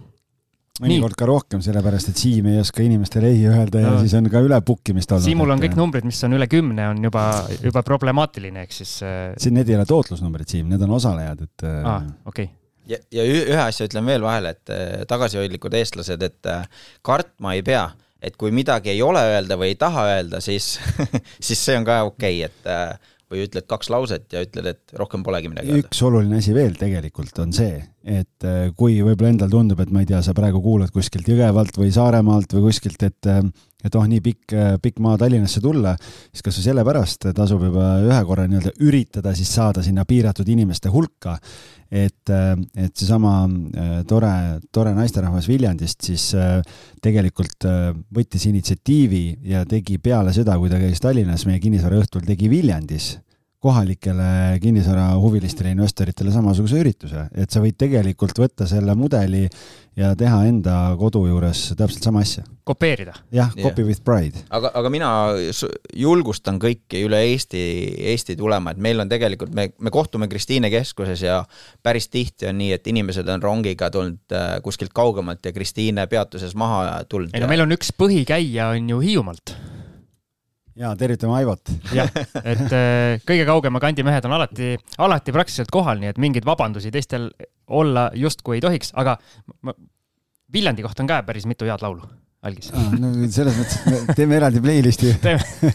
mõnikord 0.83 1.17
ka 1.17 1.27
rohkem, 1.29 1.63
sellepärast 1.65 2.11
et 2.11 2.21
Siim 2.21 2.49
ei 2.51 2.59
oska 2.61 2.83
inimestele 2.85 3.31
ei 3.33 3.47
öelda 3.49 3.81
ja 3.81 3.95
no. 3.95 4.03
siis 4.03 4.13
on 4.19 4.29
ka 4.31 4.43
üle 4.45 4.59
book 4.65 4.93
imist 4.93 5.11
olnud. 5.13 5.25
Siimul 5.25 5.55
on 5.55 5.63
kõik 5.63 5.77
numbrid, 5.79 6.07
mis 6.07 6.21
on 6.27 6.37
üle 6.37 6.49
kümne, 6.51 6.91
on 6.91 7.01
juba, 7.09 7.25
juba 7.63 7.83
problemaatiline, 7.87 8.67
ehk 8.67 8.77
siis. 8.77 8.93
Äh, 9.05 9.33
siin 9.41 9.57
need 9.57 9.69
ei 9.71 9.79
ole 9.79 9.87
tootlusnumbrid, 9.89 10.49
Siim, 10.51 10.69
need 10.71 10.85
on 10.85 10.95
osalejad, 10.99 11.43
et. 11.47 11.67
aa, 11.67 11.97
ah, 11.97 12.07
okei 12.25 12.49
okay 12.49 12.55
ja, 12.87 12.99
ja 13.11 13.25
ühe 13.27 13.61
asja 13.61 13.87
ütlen 13.89 14.07
veel 14.07 14.23
vahele, 14.23 14.53
et 14.55 15.07
tagasihoidlikud 15.09 15.75
eestlased, 15.75 16.23
et 16.23 16.51
kartma 17.05 17.57
ei 17.57 17.63
pea, 17.67 17.89
et 18.23 18.37
kui 18.39 18.53
midagi 18.55 18.93
ei 18.93 19.03
ole 19.05 19.21
öelda 19.33 19.57
või 19.59 19.73
ei 19.73 19.79
taha 19.79 20.07
öelda, 20.13 20.41
siis 20.43 20.77
siis 21.47 21.59
see 21.59 21.77
on 21.79 21.87
ka 21.87 22.01
okei 22.07 22.45
okay,, 22.45 22.51
et 22.51 23.13
või 23.27 23.43
ütled 23.43 23.67
kaks 23.67 23.89
lauset 23.91 24.31
ja 24.31 24.41
ütled, 24.45 24.69
et 24.71 24.95
rohkem 24.99 25.23
polegi 25.25 25.51
midagi 25.51 25.73
öelda. 25.73 25.87
üks 25.87 26.01
oluline 26.07 26.39
asi 26.39 26.55
veel 26.55 26.77
tegelikult 26.79 27.43
on 27.43 27.51
see, 27.55 27.81
et 28.07 28.47
äh, 28.47 28.69
kui 28.77 29.01
võib-olla 29.03 29.33
endal 29.33 29.51
tundub, 29.51 29.81
et 29.83 29.91
ma 29.91 30.01
ei 30.03 30.07
tea, 30.07 30.21
sa 30.23 30.35
praegu 30.35 30.61
kuulad 30.63 30.93
kuskilt 30.95 31.27
Jõgevalt 31.27 31.75
või 31.75 31.91
Saaremaalt 31.91 32.55
või 32.55 32.69
kuskilt, 32.69 33.03
et 33.03 33.27
äh, 33.27 33.41
et 33.85 33.93
oh, 33.93 34.05
nii 34.09 34.21
pikk, 34.25 34.53
äh, 34.57 34.69
pikk 34.81 34.97
maa 35.03 35.19
Tallinnasse 35.21 35.61
tulla, 35.61 35.91
siis 36.31 36.41
kas 36.43 36.57
või 36.57 36.65
sellepärast 36.65 37.27
tasub 37.37 37.67
juba 37.67 37.89
ühe 38.03 38.21
korra 38.25 38.47
nii-öelda 38.49 38.73
üritada 38.87 39.35
siis 39.37 39.51
saada 39.53 39.83
sinna 39.85 40.05
piiratud 40.07 40.47
inimeste 40.49 40.89
hulka 40.91 41.35
et, 41.91 42.31
et 42.31 42.97
seesama 42.97 43.35
tore, 44.09 44.31
tore 44.75 44.95
naisterahvas 44.97 45.47
Viljandist 45.47 46.09
siis 46.09 46.25
tegelikult 47.05 47.69
võttis 48.17 48.49
initsiatiivi 48.49 49.23
ja 49.53 49.61
tegi 49.69 50.01
peale 50.03 50.33
seda, 50.35 50.57
kui 50.59 50.73
ta 50.73 50.81
käis 50.81 50.99
Tallinnas 51.03 51.45
meie 51.47 51.61
kinnisvaraõhtul, 51.63 52.25
tegi 52.27 52.49
Viljandis 52.51 53.13
kohalikele 53.59 54.59
kinnisvarahuvilistele 54.61 55.71
investoritele 55.73 56.31
samasuguse 56.31 56.77
ürituse, 56.77 57.23
et 57.33 57.49
sa 57.49 57.61
võid 57.63 57.77
tegelikult 57.79 58.37
võtta 58.37 58.67
selle 58.69 58.93
mudeli 58.95 59.47
ja 59.97 60.11
teha 60.17 60.43
enda 60.45 60.75
kodu 60.99 61.23
juures 61.25 61.63
täpselt 61.73 62.05
sama 62.05 62.21
asja. 62.21 62.43
kopeerida. 62.63 63.15
jah, 63.33 63.49
copy 63.55 63.81
yeah. 63.81 63.87
with 63.87 64.03
pride. 64.05 64.43
aga, 64.53 64.69
aga 64.77 64.91
mina 64.93 65.09
julgustan 65.95 66.59
kõiki 66.61 67.01
üle 67.07 67.23
Eesti, 67.31 67.63
Eesti 68.13 68.35
tulema, 68.37 68.75
et 68.75 68.83
meil 68.83 69.01
on 69.01 69.09
tegelikult, 69.09 69.55
me, 69.57 69.71
me 69.81 69.93
kohtume 69.93 70.29
Kristiine 70.29 70.69
keskuses 70.69 71.25
ja 71.25 71.39
päris 71.81 72.11
tihti 72.13 72.51
on 72.51 72.61
nii, 72.61 72.75
et 72.77 72.87
inimesed 72.93 73.33
on 73.33 73.41
rongiga 73.41 73.89
tulnud 73.89 74.37
äh, 74.37 74.59
kuskilt 74.61 74.93
kaugemalt 74.93 75.49
ja 75.49 75.55
Kristiine 75.55 76.05
peatuses 76.07 76.53
maha 76.55 77.01
tulnud. 77.09 77.33
ei 77.33 77.41
no 77.41 77.49
meil 77.49 77.65
on 77.65 77.73
üks 77.73 77.89
põhikäija 77.97 78.69
on 78.75 78.93
ju 78.93 79.01
Hiiumaalt 79.01 79.57
ja 80.77 80.93
tervitame 80.97 81.37
Aivot. 81.39 81.71
jah, 81.95 82.11
et 82.43 82.69
äh, 82.69 83.17
kõige 83.27 83.47
kaugema 83.49 83.81
kandi 83.83 84.05
mehed 84.07 84.25
on 84.29 84.37
alati, 84.37 84.75
alati 85.01 85.33
praktiliselt 85.35 85.73
kohal, 85.73 86.01
nii 86.01 86.13
et 86.13 86.21
mingeid 86.21 86.45
vabandusi 86.47 86.93
teistel 86.93 87.31
olla 87.67 88.09
justkui 88.15 88.59
ei 88.59 88.63
tohiks, 88.63 88.93
aga 88.97 89.17
ma, 89.65 89.75
Viljandi 90.53 90.79
kohta 90.85 91.03
on 91.03 91.09
ka 91.09 91.19
päris 91.27 91.43
mitu 91.43 91.67
head 91.67 91.81
laulu 91.83 92.05
algis 92.47 92.69
no 92.71 93.09
selles 93.33 93.57
mõttes, 93.57 93.79
et 93.81 94.05
me 94.07 94.15
teeme 94.15 94.37
eraldi 94.37 94.61
playlist'i 94.63 95.09
teeme 95.25 95.71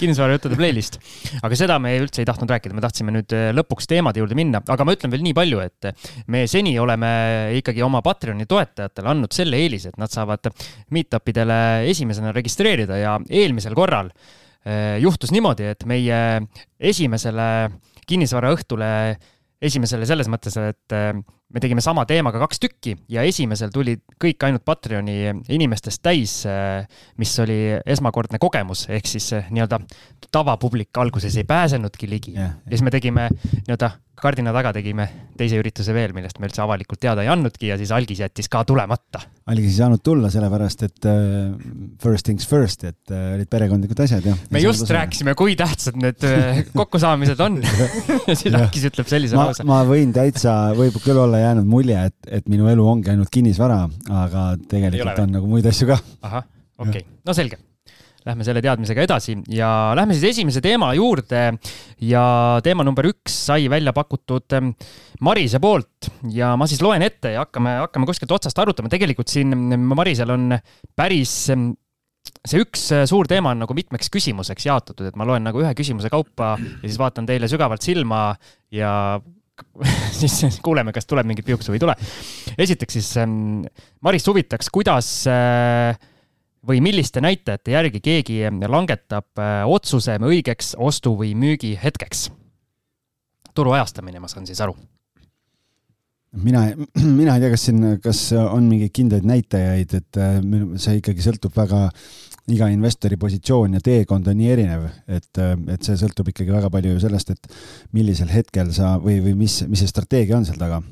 kinnisvarajuttude 0.00 0.56
playlist. 0.58 0.96
aga 1.44 1.58
seda 1.60 1.76
me 1.82 1.92
üldse 2.00 2.24
ei 2.24 2.28
tahtnud 2.28 2.50
rääkida, 2.50 2.74
me 2.74 2.82
tahtsime 2.82 3.14
nüüd 3.14 3.36
äh, 3.36 3.50
lõpuks 3.54 3.86
teemade 3.90 4.22
juurde 4.22 4.38
minna, 4.38 4.62
aga 4.64 4.86
ma 4.88 4.96
ütlen 4.96 5.12
veel 5.12 5.22
nii 5.26 5.36
palju, 5.36 5.60
et 5.62 5.90
me 6.32 6.46
seni 6.50 6.72
oleme 6.80 7.12
ikkagi 7.60 7.84
oma 7.84 8.00
Patreoni 8.06 8.48
toetajatele 8.48 9.12
andnud 9.12 9.36
selle 9.36 9.60
eelise, 9.60 9.92
et 9.92 10.00
nad 10.00 10.10
saavad 10.12 10.50
meet-up 10.96 11.30
idele 11.30 11.60
esimesena 11.92 12.32
registreerida 12.34 12.98
ja 12.98 13.14
eelmisel 13.28 13.76
korral 13.76 14.10
äh, 14.10 14.34
Äh, 14.36 14.45
juhtus 15.00 15.30
niimoodi, 15.30 15.68
et 15.70 15.84
meie 15.86 16.20
esimesele 16.80 17.48
kinnisvaraõhtule, 18.06 18.90
esimesele 19.62 20.06
selles 20.08 20.28
mõttes, 20.30 20.56
et 20.60 20.94
äh, 20.94 21.12
me 21.52 21.62
tegime 21.62 21.82
sama 21.84 22.04
teemaga 22.08 22.40
kaks 22.42 22.60
tükki 22.62 22.96
ja 23.12 23.24
esimesel 23.26 23.70
tulid 23.74 24.02
kõik 24.22 24.42
ainult 24.46 24.64
Patreoni 24.66 25.18
inimestest 25.54 26.02
täis, 26.04 26.38
äh, 26.50 26.86
mis 27.20 27.32
oli 27.42 27.60
esmakordne 27.86 28.40
kogemus, 28.42 28.86
ehk 28.92 29.08
siis 29.10 29.30
nii-öelda 29.50 29.80
tavapublik 30.34 30.98
alguses 31.00 31.36
ei 31.38 31.46
pääsenudki 31.48 32.10
ligi. 32.10 32.34
Yeah.. 32.36 32.58
ja 32.64 32.76
siis 32.76 32.84
me 32.86 32.94
tegime 32.94 33.30
nii-öelda 33.32 33.94
kardina 34.16 34.52
taga 34.54 34.72
tegime 34.76 35.06
teise 35.36 35.58
ürituse 35.60 35.94
veel, 35.96 36.14
millest 36.16 36.38
me 36.40 36.48
üldse 36.48 36.62
avalikult 36.64 37.00
teada 37.02 37.24
ei 37.24 37.30
andnudki 37.32 37.68
ja 37.70 37.76
siis 37.80 37.92
algis 37.94 38.22
jättis 38.22 38.48
ka 38.52 38.62
tulemata. 38.68 39.20
algis 39.52 39.74
ei 39.74 39.76
saanud 39.78 40.02
tulla 40.04 40.30
sellepärast, 40.32 40.86
et 40.88 41.08
uh, 41.10 41.52
first 42.02 42.26
things 42.28 42.48
first, 42.48 42.86
et 42.88 43.12
uh, 43.12 43.34
olid 43.36 43.50
perekondlikud 43.52 44.00
asjad 44.06 44.26
ja. 44.30 44.36
me 44.54 44.62
just 44.64 44.88
rääkisime, 44.90 45.36
kui 45.38 45.56
tähtsad 45.58 46.00
need 46.00 46.24
uh, 46.26 46.62
kokkusaamised 46.72 47.44
on 47.44 47.60
ja 48.30 48.34
siis 48.34 48.56
algis 48.56 48.88
ütleb 48.90 49.12
sellise 49.12 49.38
ma, 49.38 49.50
lause. 49.50 49.68
ma 49.68 49.82
võin 49.88 50.16
täitsa, 50.16 50.56
võib 50.78 50.96
küll 51.04 51.20
olla 51.26 51.42
jäänud 51.44 51.68
mulje, 51.68 52.08
et, 52.10 52.18
et 52.40 52.50
minu 52.52 52.72
elu 52.72 52.90
ongi 52.96 53.12
ainult 53.12 53.32
kinnisvara, 53.32 53.84
aga 54.24 54.48
tegelikult 54.70 55.24
on 55.26 55.38
nagu 55.40 55.56
muid 55.56 55.68
asju 55.68 55.92
ka. 55.92 56.00
ahah, 56.24 56.48
okei 56.80 57.04
okay., 57.04 57.08
no 57.26 57.36
selge 57.36 57.60
lähme 58.26 58.46
selle 58.46 58.62
teadmisega 58.64 59.04
edasi 59.06 59.36
ja 59.54 59.70
lähme 59.96 60.16
siis 60.16 60.32
esimese 60.34 60.62
teema 60.64 60.92
juurde. 60.98 61.44
ja 62.02 62.24
teema 62.64 62.84
number 62.86 63.06
üks 63.12 63.40
sai 63.46 63.70
välja 63.70 63.94
pakutud 63.96 64.56
ähm, 64.58 64.74
Marise 65.20 65.60
poolt 65.62 66.10
ja 66.34 66.54
ma 66.58 66.66
siis 66.68 66.82
loen 66.84 67.02
ette 67.06 67.36
ja 67.36 67.44
hakkame, 67.46 67.78
hakkame 67.86 68.08
kuskilt 68.08 68.34
otsast 68.36 68.58
arutama. 68.58 68.90
tegelikult 68.92 69.32
siin 69.32 69.54
Marisel 69.86 70.32
on 70.34 70.56
päris 70.96 71.38
ähm, 71.54 71.70
see 72.46 72.62
üks 72.62 72.88
äh, 72.94 73.06
suur 73.08 73.28
teema 73.30 73.54
on 73.54 73.62
nagu 73.64 73.76
mitmeks 73.76 74.10
küsimuseks 74.12 74.66
jaotatud, 74.68 75.06
et 75.08 75.16
ma 75.18 75.26
loen 75.28 75.46
nagu 75.46 75.62
ühe 75.62 75.72
küsimuse 75.78 76.10
kaupa 76.12 76.56
ja 76.58 76.84
siis 76.84 76.98
vaatan 77.00 77.28
teile 77.28 77.50
sügavalt 77.50 77.86
silma 77.86 78.28
ja 78.74 78.92
siis 80.18 80.58
kuuleme, 80.64 80.92
kas 80.92 81.08
tuleb 81.08 81.28
mingit 81.28 81.46
piuksu 81.46 81.72
või 81.72 81.78
ei 81.78 81.86
tule. 81.86 81.96
esiteks 82.66 82.98
siis 82.98 83.14
ähm, 83.22 83.64
Marist 84.04 84.28
huvitaks, 84.28 84.70
kuidas 84.74 85.08
äh, 85.30 85.96
või 86.66 86.82
milliste 86.84 87.22
näitajate 87.24 87.74
järgi 87.76 88.00
keegi 88.02 88.40
langetab 88.68 89.38
äh, 89.38 89.62
otsuse 89.68 90.18
õigeks 90.18 90.74
ostu 90.78 91.16
või 91.18 91.34
müügi 91.38 91.76
hetkeks? 91.82 92.28
turu 93.56 93.72
ajastamine, 93.72 94.20
ma 94.20 94.28
saan 94.28 94.44
siis 94.44 94.60
aru. 94.60 94.74
mina, 96.44 96.66
mina 97.20 97.36
ei 97.36 97.40
tea, 97.40 97.50
kas 97.54 97.66
siin, 97.70 97.84
kas 98.04 98.22
on 98.36 98.66
mingeid 98.68 98.92
kindlaid 98.92 99.24
näitajaid, 99.28 99.94
et 100.00 100.20
äh, 100.20 100.40
see 100.82 100.98
ikkagi 101.00 101.24
sõltub 101.24 101.56
väga, 101.56 101.86
iga 102.52 102.68
investori 102.70 103.16
positsioon 103.16 103.78
ja 103.78 103.80
teekond 103.80 104.28
on 104.28 104.36
nii 104.36 104.52
erinev, 104.52 104.84
et, 105.08 105.32
äh, 105.40 105.56
et 105.72 105.88
see 105.88 105.96
sõltub 106.02 106.28
ikkagi 106.34 106.52
väga 106.52 106.70
palju 106.74 106.98
sellest, 107.00 107.32
et 107.32 107.56
millisel 107.96 108.28
hetkel 108.32 108.74
sa 108.76 108.96
või, 109.00 109.22
või 109.24 109.34
mis, 109.46 109.62
mis 109.70 109.82
see 109.82 109.94
strateegia 109.94 110.36
on 110.36 110.44
seal 110.48 110.60
taga 110.60 110.82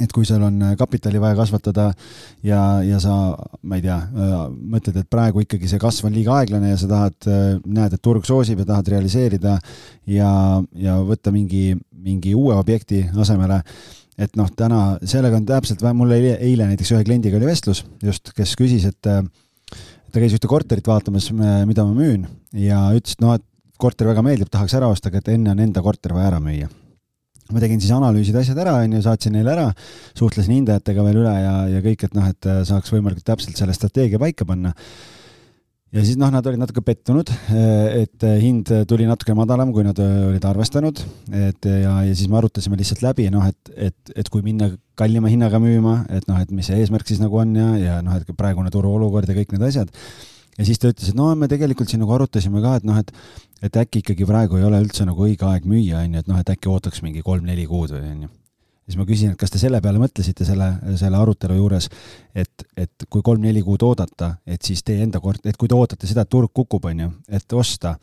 et 0.00 0.12
kui 0.14 0.26
seal 0.28 0.42
on 0.44 0.58
äh, 0.64 0.74
kapitali 0.78 1.20
vaja 1.22 1.36
kasvatada 1.38 1.90
ja, 2.46 2.60
ja 2.86 3.00
sa, 3.02 3.16
ma 3.62 3.78
ei 3.78 3.84
tea, 3.84 3.98
äh, 3.98 4.34
mõtled, 4.74 4.96
et 5.02 5.10
praegu 5.12 5.44
ikkagi 5.44 5.68
see 5.70 5.80
kasv 5.82 6.08
on 6.08 6.16
liiga 6.16 6.38
aeglane 6.40 6.72
ja 6.72 6.78
sa 6.80 6.88
tahad, 6.90 7.16
äh, 7.28 7.46
näed, 7.64 7.96
et 7.96 8.04
turg 8.04 8.26
soosib 8.28 8.62
ja 8.62 8.68
tahad 8.72 8.90
realiseerida 8.94 9.58
ja, 10.10 10.32
ja 10.86 10.98
võtta 11.06 11.32
mingi, 11.34 11.74
mingi 12.00 12.34
uue 12.38 12.56
objekti 12.56 13.02
asemele, 13.12 13.60
et 14.20 14.36
noh, 14.40 14.48
täna 14.56 14.82
sellega 15.04 15.38
on 15.40 15.46
täpselt, 15.48 15.84
mul 15.96 16.16
eile, 16.16 16.34
eile 16.44 16.68
näiteks 16.72 16.94
ühe 16.96 17.04
kliendiga 17.06 17.40
oli 17.40 17.48
vestlus 17.48 17.84
just, 18.04 18.32
kes 18.36 18.56
küsis, 18.58 18.88
et 18.88 19.00
ta 19.00 20.18
käis 20.18 20.34
ühte 20.36 20.50
korterit 20.50 20.88
vaatamas, 20.88 21.30
mida 21.32 21.86
ma 21.86 21.94
müün 21.96 22.26
ja 22.56 22.88
ütles, 22.96 23.16
et 23.16 23.24
noh, 23.24 23.36
et 23.36 23.46
korter 23.80 24.10
väga 24.10 24.24
meeldib, 24.24 24.50
tahaks 24.52 24.76
ära 24.76 24.90
osta, 24.92 25.08
aga 25.08 25.22
et 25.22 25.32
enne 25.36 25.54
on 25.54 25.64
enda 25.64 25.80
korter 25.84 26.12
vaja 26.16 26.34
ära 26.34 26.40
müüa 26.44 26.68
ma 27.54 27.62
tegin 27.62 27.80
siis 27.82 27.92
analüüsid, 27.94 28.36
asjad 28.40 28.58
ära, 28.62 28.76
on 28.80 28.96
ju, 28.96 29.04
saatsin 29.04 29.34
neile 29.36 29.54
ära, 29.54 29.68
suhtlesin 30.18 30.58
hindajatega 30.58 31.06
veel 31.06 31.22
üle 31.22 31.36
ja, 31.36 31.54
ja 31.76 31.80
kõik, 31.84 32.04
et 32.06 32.18
noh, 32.18 32.28
et 32.30 32.50
äh, 32.50 32.60
saaks 32.68 32.92
võimalikult 32.94 33.26
täpselt 33.26 33.58
selle 33.60 33.74
strateegia 33.76 34.20
paika 34.22 34.46
panna. 34.48 34.74
ja 35.90 36.04
siis 36.06 36.18
noh, 36.20 36.30
nad 36.30 36.46
olid 36.46 36.62
natuke 36.62 36.84
pettunud, 36.86 37.32
äh, 37.50 38.02
et 38.04 38.26
äh, 38.26 38.38
hind 38.42 38.72
tuli 38.90 39.08
natuke 39.08 39.34
madalam, 39.38 39.74
kui 39.74 39.86
nad 39.86 39.98
olid 40.04 40.46
arvestanud, 40.46 41.02
et 41.48 41.70
ja, 41.70 41.96
ja 42.06 42.14
siis 42.14 42.30
me 42.30 42.40
arutasime 42.40 42.78
lihtsalt 42.80 43.04
läbi, 43.06 43.30
noh, 43.34 43.46
et, 43.50 43.74
et, 43.90 44.14
et 44.16 44.32
kui 44.32 44.44
minna 44.46 44.70
kallima 45.00 45.32
hinnaga 45.32 45.62
müüma, 45.62 46.04
et 46.12 46.28
noh, 46.30 46.40
et 46.42 46.50
mis 46.54 46.68
see 46.68 46.78
eesmärk 46.82 47.08
siis 47.08 47.22
nagu 47.22 47.40
on 47.40 47.56
ja, 47.56 47.70
ja 47.80 48.02
noh, 48.04 48.18
et 48.18 48.36
praegune 48.36 48.70
turuolukord 48.74 49.30
ja 49.30 49.38
kõik 49.38 49.56
need 49.56 49.70
asjad 49.70 49.90
ja 50.58 50.66
siis 50.66 50.80
ta 50.80 50.90
ütles, 50.92 51.12
et 51.12 51.18
no 51.18 51.30
me 51.38 51.48
tegelikult 51.50 51.90
siin 51.90 52.02
nagu 52.02 52.14
arutasime 52.16 52.62
ka, 52.64 52.76
et 52.80 52.88
noh, 52.88 52.98
et 53.00 53.14
et 53.60 53.76
äkki 53.76 54.00
ikkagi 54.00 54.24
praegu 54.28 54.56
ei 54.56 54.64
ole 54.64 54.78
üldse 54.80 55.04
nagu 55.04 55.26
õige 55.26 55.44
aeg 55.44 55.66
müüa, 55.68 56.04
on 56.04 56.14
ju, 56.14 56.22
et 56.22 56.28
noh, 56.30 56.38
et 56.40 56.52
äkki 56.54 56.70
ootaks 56.72 57.02
mingi 57.04 57.24
kolm-neli 57.24 57.66
kuud 57.68 57.92
või 57.92 58.06
on 58.08 58.22
ju. 58.24 58.30
siis 58.90 58.96
ma 58.98 59.04
küsin, 59.06 59.34
et 59.34 59.38
kas 59.38 59.52
te 59.52 59.60
selle 59.60 59.82
peale 59.84 60.00
mõtlesite 60.02 60.46
selle, 60.48 60.70
selle 60.98 61.18
arutelu 61.20 61.58
juures, 61.58 61.90
et, 62.34 62.64
et 62.76 63.04
kui 63.08 63.22
kolm-neli 63.22 63.62
kuud 63.62 63.84
oodata, 63.86 64.32
et 64.46 64.62
siis 64.66 64.82
teie 64.82 65.04
enda 65.04 65.20
kord, 65.20 65.44
et 65.44 65.60
kui 65.60 65.68
te 65.68 65.76
ootate 65.76 66.08
seda, 66.08 66.24
et 66.24 66.32
turg 66.32 66.50
kukub, 66.54 66.88
on 66.88 67.04
ju, 67.04 67.12
et 67.28 67.52
osta 67.52 67.98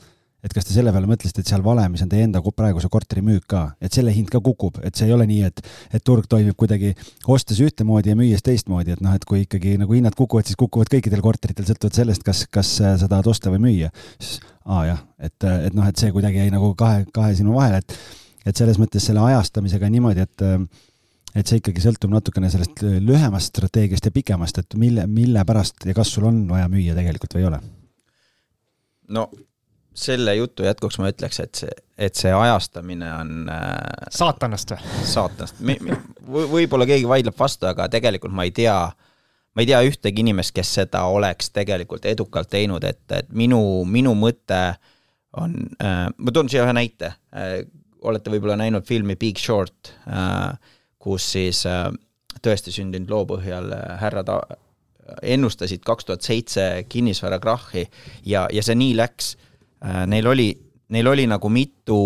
et 0.45 0.53
kas 0.53 0.67
te 0.67 0.73
selle 0.75 0.91
peale 0.93 1.09
mõtlesite, 1.09 1.41
et 1.41 1.49
seal 1.49 1.63
valemis 1.65 2.03
on 2.05 2.11
teie 2.11 2.25
enda 2.27 2.41
praeguse 2.45 2.89
korteri 2.93 3.23
müük 3.25 3.47
ka, 3.49 3.63
et 3.81 3.93
selle 3.93 4.13
hind 4.13 4.29
ka 4.31 4.41
kukub, 4.43 4.77
et 4.85 4.95
see 4.95 5.07
ei 5.09 5.15
ole 5.15 5.25
nii, 5.29 5.47
et, 5.49 5.61
et 5.97 6.03
turg 6.05 6.27
toimib 6.29 6.55
kuidagi 6.59 6.93
ostes 7.33 7.59
ühtemoodi 7.63 8.13
ja 8.13 8.19
müües 8.19 8.45
teistmoodi, 8.45 8.93
et 8.95 9.01
noh, 9.03 9.15
et 9.17 9.25
kui 9.27 9.43
ikkagi 9.45 9.77
nagu 9.81 9.97
hinnad 9.97 10.15
kukuvad, 10.17 10.47
siis 10.47 10.59
kukuvad 10.59 10.91
kõikidel 10.93 11.23
korteritel, 11.25 11.65
sõltuvalt 11.67 11.97
sellest, 11.97 12.25
kas, 12.27 12.45
kas 12.53 12.75
sa 12.77 13.07
tahad 13.07 13.31
osta 13.33 13.53
või 13.53 13.63
müüa. 13.65 13.89
siis 14.21 14.37
aa 14.67 14.85
jah, 14.91 15.01
et, 15.19 15.37
et 15.47 15.73
noh, 15.77 15.87
et 15.87 15.97
see 15.97 16.13
kuidagi 16.13 16.43
jäi 16.43 16.53
nagu 16.53 16.73
kahe, 16.77 17.05
kahe 17.15 17.33
silma 17.35 17.57
vahele, 17.57 17.81
et, 17.81 17.97
et 18.51 18.61
selles 18.61 18.77
mõttes 18.81 19.09
selle 19.09 19.23
ajastamisega 19.31 19.89
niimoodi, 19.93 20.27
et 20.27 20.47
et 21.37 21.45
see 21.45 21.59
ikkagi 21.59 21.83
sõltub 21.83 22.09
natukene 22.09 22.49
sellest 22.49 22.81
lühemast 22.81 23.51
strateegiast 23.51 24.07
ja 24.07 24.13
pikemast, 24.15 24.57
et 24.57 24.77
mille, 24.79 25.03
mille 25.11 25.43
pärast 25.45 25.85
ja 25.85 25.93
kas 25.93 26.09
sul 26.15 26.25
on 26.29 26.39
vaja 26.49 26.69
müüa 26.71 26.95
tegelikult 26.97 27.35
või 27.35 27.43
ei 27.43 27.49
ole? 27.51 27.59
no 29.13 29.27
selle 29.97 30.35
jutu 30.37 30.65
jätkuks 30.65 30.99
ma 31.01 31.09
ütleks, 31.11 31.39
et 31.41 31.61
see, 31.61 31.73
et 31.97 32.15
see 32.17 32.31
ajastamine 32.33 33.09
on 33.17 33.49
äh, 33.51 33.73
saatanast 34.13 34.75
või? 34.75 34.93
saatanast, 35.09 35.61
võib-olla 36.27 36.87
keegi 36.89 37.07
vaidleb 37.09 37.37
vastu, 37.39 37.69
aga 37.69 37.87
tegelikult 37.91 38.35
ma 38.35 38.45
ei 38.47 38.53
tea, 38.55 38.75
ma 39.55 39.63
ei 39.63 39.69
tea 39.69 39.81
ühtegi 39.87 40.21
inimest, 40.25 40.53
kes 40.55 40.75
seda 40.79 41.05
oleks 41.09 41.49
tegelikult 41.55 42.05
edukalt 42.09 42.51
teinud, 42.53 42.85
et, 42.85 43.03
et 43.17 43.33
minu, 43.33 43.59
minu 43.89 44.13
mõte 44.17 44.61
on 45.37 45.57
äh,, 45.83 46.05
ma 46.13 46.33
toon 46.33 46.49
siia 46.49 46.65
ühe 46.65 46.77
näite. 46.77 47.13
Äh,, 47.35 47.59
olete 48.07 48.29
võib-olla 48.29 48.55
näinud 48.59 48.85
filmi 48.85 49.17
Big 49.19 49.41
Short 49.41 49.95
äh,, 50.05 50.53
kus 51.01 51.31
siis 51.33 51.63
äh, 51.65 51.89
tõesti 52.45 52.73
sündinud 52.75 53.09
loo 53.11 53.25
põhjal 53.33 53.73
äh, 53.73 53.83
härrad 54.01 54.29
ennustasid 55.23 55.83
kaks 55.87 56.05
tuhat 56.05 56.25
seitse 56.25 56.63
kinnisvarakrahhi 56.89 57.85
ja, 58.27 58.47
ja 58.51 58.63
see 58.63 58.75
nii 58.77 58.95
läks. 58.99 59.33
Äh, 59.35 59.46
neil 59.81 60.27
oli, 60.27 60.51
neil 60.89 61.07
oli 61.07 61.27
nagu 61.27 61.49
mitu, 61.49 61.99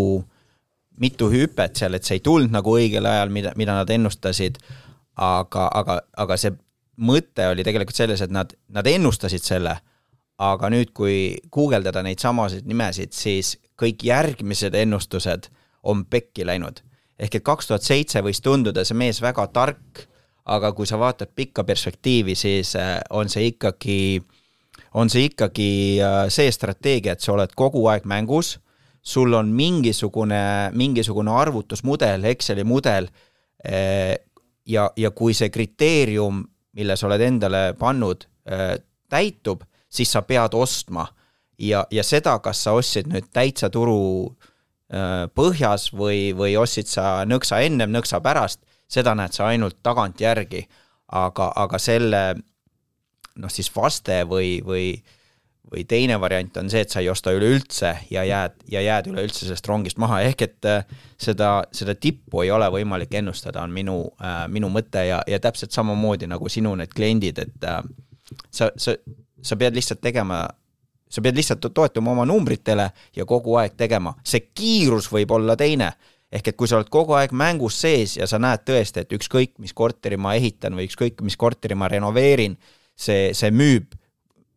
mitu 1.00 1.30
hüpet 1.32 1.80
seal, 1.80 1.96
et 1.96 2.08
see 2.08 2.20
ei 2.20 2.26
tulnud 2.26 2.52
nagu 2.54 2.76
õigel 2.78 3.08
ajal, 3.08 3.32
mida, 3.34 3.54
mida 3.60 3.76
nad 3.78 3.90
ennustasid, 3.90 4.60
aga, 5.22 5.68
aga, 5.68 6.02
aga 6.18 6.38
see 6.40 6.54
mõte 7.02 7.48
oli 7.50 7.66
tegelikult 7.66 7.98
selles, 7.98 8.22
et 8.22 8.34
nad, 8.34 8.54
nad 8.70 8.88
ennustasid 8.88 9.46
selle, 9.46 9.76
aga 10.42 10.70
nüüd, 10.74 10.94
kui 10.98 11.38
guugeldada 11.54 12.04
neid 12.06 12.22
samasid 12.22 12.68
nimesid, 12.70 13.14
siis 13.14 13.56
kõik 13.80 14.06
järgmised 14.06 14.76
ennustused 14.78 15.50
on 15.84 16.06
pekki 16.06 16.46
läinud. 16.46 16.82
ehk 17.22 17.36
et 17.36 17.44
kaks 17.46 17.68
tuhat 17.68 17.86
seitse 17.86 18.22
võis 18.26 18.42
tunduda 18.42 18.84
see 18.86 18.98
mees 18.98 19.22
väga 19.22 19.46
tark, 19.54 20.08
aga 20.46 20.72
kui 20.74 20.88
sa 20.90 20.98
vaatad 20.98 21.30
pikka 21.36 21.64
perspektiivi, 21.64 22.36
siis 22.36 22.76
äh, 22.76 23.00
on 23.10 23.30
see 23.30 23.52
ikkagi 23.54 24.22
äh, 24.22 24.31
on 24.94 25.10
see 25.10 25.30
ikkagi 25.30 25.72
äh, 26.04 26.26
see 26.34 26.52
strateegia, 26.52 27.16
et 27.16 27.24
sa 27.24 27.36
oled 27.36 27.54
kogu 27.58 27.86
aeg 27.92 28.08
mängus, 28.10 28.58
sul 29.02 29.34
on 29.34 29.52
mingisugune, 29.56 30.72
mingisugune 30.78 31.34
arvutusmudel, 31.34 32.28
Exceli 32.32 32.66
mudel 32.68 33.08
äh, 33.66 34.16
ja, 34.68 34.90
ja 34.98 35.12
kui 35.16 35.36
see 35.38 35.50
kriteerium, 35.54 36.44
mille 36.78 36.98
sa 36.98 37.08
oled 37.08 37.24
endale 37.26 37.64
pannud, 37.80 38.28
äh, 38.52 38.76
täitub, 39.12 39.64
siis 39.92 40.12
sa 40.12 40.24
pead 40.28 40.56
ostma. 40.56 41.08
ja, 41.62 41.86
ja 41.92 42.04
seda, 42.04 42.40
kas 42.40 42.64
sa 42.64 42.74
ostsid 42.74 43.08
nüüd 43.12 43.28
täitsa 43.34 43.70
turu 43.70 44.36
põhjas 45.36 45.86
või, 45.96 46.34
või 46.36 46.58
ostsid 46.60 46.90
sa 46.90 47.22
nõksa 47.24 47.62
ennem, 47.64 47.94
nõksa 47.94 48.20
pärast, 48.20 48.60
seda 48.92 49.14
näed 49.16 49.32
sa 49.32 49.46
ainult 49.48 49.78
tagantjärgi. 49.84 50.66
aga, 51.08 51.52
aga 51.56 51.80
selle 51.80 52.36
noh, 53.40 53.52
siis 53.52 53.72
vaste 53.76 54.24
või, 54.28 54.60
või 54.66 54.86
või 55.72 55.86
teine 55.88 56.18
variant 56.20 56.58
on 56.60 56.70
see, 56.70 56.82
et 56.84 56.92
sa 56.92 57.00
ei 57.00 57.10
osta 57.10 57.32
üleüldse 57.36 57.94
ja 58.12 58.24
jääd, 58.28 58.58
ja 58.72 58.82
jääd 58.84 59.08
üleüldse 59.12 59.46
sellest 59.46 59.68
rongist 59.70 60.00
maha, 60.02 60.20
ehk 60.28 60.44
et 60.44 60.68
äh, 60.68 60.96
seda, 61.22 61.62
seda 61.72 61.96
tippu 61.96 62.44
ei 62.44 62.52
ole 62.52 62.68
võimalik 62.74 63.14
ennustada, 63.22 63.64
on 63.64 63.72
minu 63.76 63.98
äh,, 64.20 64.44
minu 64.52 64.72
mõte 64.74 65.06
ja, 65.08 65.22
ja 65.28 65.40
täpselt 65.40 65.72
samamoodi 65.72 66.28
nagu 66.28 66.50
sinu 66.52 66.74
need 66.76 66.92
kliendid, 66.96 67.40
et 67.46 67.68
äh, 67.68 67.80
sa, 68.50 68.72
sa, 68.76 68.98
sa 69.42 69.60
pead 69.60 69.78
lihtsalt 69.78 70.02
tegema, 70.04 70.44
sa 71.10 71.24
pead 71.24 71.40
lihtsalt 71.40 71.70
toetuma 71.72 72.12
oma 72.18 72.28
numbritele 72.28 72.90
ja 73.16 73.28
kogu 73.30 73.56
aeg 73.62 73.78
tegema, 73.80 74.16
see 74.28 74.50
kiirus 74.52 75.12
võib 75.14 75.38
olla 75.38 75.56
teine. 75.60 75.94
Ehk 76.32 76.48
et 76.48 76.56
kui 76.56 76.68
sa 76.68 76.78
oled 76.78 76.88
kogu 76.88 77.12
aeg 77.18 77.34
mängus 77.36 77.76
sees 77.82 78.14
ja 78.16 78.24
sa 78.28 78.38
näed 78.40 78.62
tõesti, 78.64 79.02
et 79.04 79.16
ükskõik, 79.18 79.58
mis 79.60 79.74
korteri 79.76 80.16
ma 80.16 80.32
ehitan 80.40 80.78
või 80.80 80.86
ükskõik, 80.88 81.20
mis 81.28 81.36
korteri 81.36 81.76
ma 81.76 81.90
renoveerin, 81.92 82.56
see, 82.96 83.32
see 83.38 83.52
müüb 83.52 83.94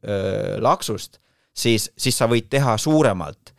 öö, 0.04 0.60
laksust, 0.62 1.20
siis, 1.54 1.90
siis 1.98 2.18
sa 2.18 2.28
võid 2.30 2.50
teha 2.50 2.76
suuremalt. 2.78 3.54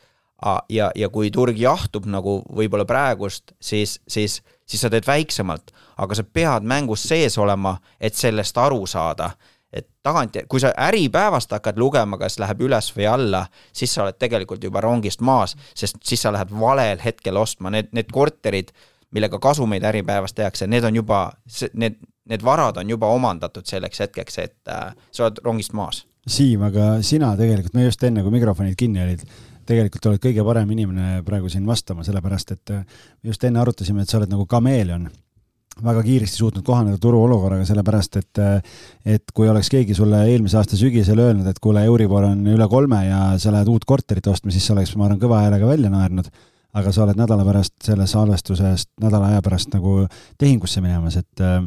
ja, 0.70 0.92
ja 0.96 1.10
kui 1.10 1.32
turg 1.32 1.58
jahtub 1.58 2.06
nagu 2.06 2.44
võib-olla 2.54 2.86
praegust, 2.86 3.56
siis, 3.62 4.00
siis, 4.08 4.42
siis 4.68 4.82
sa 4.82 4.90
teed 4.90 5.08
väiksemalt, 5.08 5.72
aga 5.98 6.16
sa 6.16 6.24
pead 6.24 6.64
mängus 6.68 7.08
sees 7.08 7.38
olema, 7.38 7.78
et 8.00 8.14
sellest 8.14 8.58
aru 8.58 8.86
saada. 8.86 9.32
Et 9.74 9.88
tagant, 10.04 10.38
kui 10.48 10.60
sa 10.60 10.72
Äripäevast 10.78 11.52
hakkad 11.52 11.80
lugema, 11.80 12.18
kas 12.18 12.38
läheb 12.40 12.62
üles 12.68 12.92
või 12.96 13.08
alla, 13.12 13.46
siis 13.76 13.92
sa 13.94 14.06
oled 14.06 14.20
tegelikult 14.20 14.64
juba 14.64 14.84
rongist 14.84 15.24
maas, 15.26 15.56
sest 15.76 15.98
siis 16.04 16.22
sa 16.22 16.32
lähed 16.32 16.54
valel 16.60 17.02
hetkel 17.04 17.36
ostma, 17.38 17.72
need, 17.74 17.90
need 17.92 18.12
korterid, 18.14 18.72
millega 19.12 19.40
kasumeid 19.40 19.84
Äripäevas 19.84 20.36
tehakse, 20.36 20.68
need 20.68 20.88
on 20.88 20.96
juba, 20.96 21.26
need, 21.74 21.98
need 22.30 22.46
varad 22.46 22.78
on 22.82 22.90
juba 22.90 23.10
omandatud 23.14 23.66
selleks 23.70 24.06
hetkeks, 24.06 24.40
et 24.44 24.72
äh, 24.72 24.94
sa 25.12 25.28
oled 25.28 25.42
rongist 25.46 25.76
maas. 25.78 26.06
Siim, 26.26 26.64
aga 26.66 26.96
sina 27.06 27.36
tegelikult, 27.38 27.76
no 27.78 27.84
just 27.86 28.02
enne, 28.04 28.24
kui 28.26 28.34
mikrofonid 28.34 28.78
kinni 28.80 29.04
olid, 29.04 29.22
tegelikult 29.70 30.10
oled 30.10 30.24
kõige 30.24 30.46
parem 30.46 30.72
inimene 30.74 31.22
praegu 31.26 31.52
siin 31.54 31.68
vastama, 31.68 32.06
sellepärast 32.08 32.56
et 32.56 32.74
äh, 32.74 33.06
just 33.26 33.44
enne 33.46 33.62
arutasime, 33.62 34.02
et 34.02 34.10
sa 34.10 34.20
oled 34.22 34.34
nagu 34.34 34.48
kameeleon 34.50 35.08
väga 35.84 36.04
kiiresti 36.06 36.40
suutnud 36.40 36.64
kohaneda 36.64 36.98
turuolukorraga, 37.04 37.66
sellepärast 37.68 38.18
et 38.22 38.42
äh, 38.42 38.76
et 39.18 39.32
kui 39.36 39.50
oleks 39.52 39.70
keegi 39.70 39.96
sulle 39.98 40.24
eelmise 40.32 40.58
aasta 40.58 40.80
sügisel 40.80 41.20
öelnud, 41.20 41.48
et 41.52 41.60
kuule, 41.62 41.84
Euribor 41.86 42.30
on 42.30 42.46
üle 42.48 42.68
kolme 42.72 43.02
ja 43.06 43.22
sa 43.42 43.54
lähed 43.54 43.70
uut 43.72 43.86
korterit 43.86 44.28
ostma, 44.32 44.54
siis 44.56 44.66
sa 44.66 44.74
oleks, 44.74 44.96
ma 44.96 45.10
arvan, 45.10 45.20
kõva 45.22 45.44
häälega 45.44 45.68
välja 45.68 45.92
naernud. 45.94 46.32
aga 46.76 46.92
sa 46.92 47.06
oled 47.06 47.16
nädala 47.16 47.46
pärast 47.48 47.86
selle 47.88 48.04
salvestusest, 48.04 48.90
nädala 49.00 49.30
aja 49.32 49.42
pärast 49.42 49.70
nagu 49.72 50.10
tehingusse 50.38 50.82
minemas, 50.84 51.16
et 51.16 51.40
äh, 51.44 51.62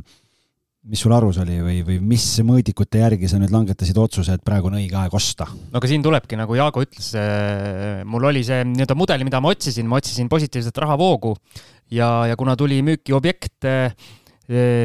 mis 0.88 1.02
sul 1.04 1.12
arus 1.12 1.38
oli 1.42 1.58
või, 1.60 1.80
või 1.84 1.98
mis 2.14 2.24
mõõdikute 2.46 3.02
järgi 3.02 3.28
sa 3.30 3.40
nüüd 3.40 3.52
langetasid 3.52 3.98
otsuse, 4.00 4.38
et 4.38 4.44
praegu 4.44 4.70
on 4.70 4.78
õige 4.80 4.96
aeg 4.98 5.14
osta? 5.14 5.48
no 5.48 5.80
aga 5.80 5.90
siin 5.90 6.04
tulebki, 6.04 6.38
nagu 6.40 6.56
Jaago 6.56 6.84
ütles, 6.84 7.10
äh, 7.18 8.04
mul 8.08 8.28
oli 8.30 8.44
see 8.46 8.62
nii-öelda 8.70 8.96
mudel, 8.98 9.26
mida 9.28 9.42
ma 9.44 9.52
otsisin, 9.52 9.88
ma 9.88 10.00
otsisin 10.00 10.30
positiivset 10.32 10.80
rahavoogu 10.84 11.34
ja, 11.94 12.08
ja 12.30 12.38
kuna 12.40 12.56
tuli 12.56 12.80
müüki 12.86 13.16
objekt, 13.16 13.68
äh, 13.68 13.92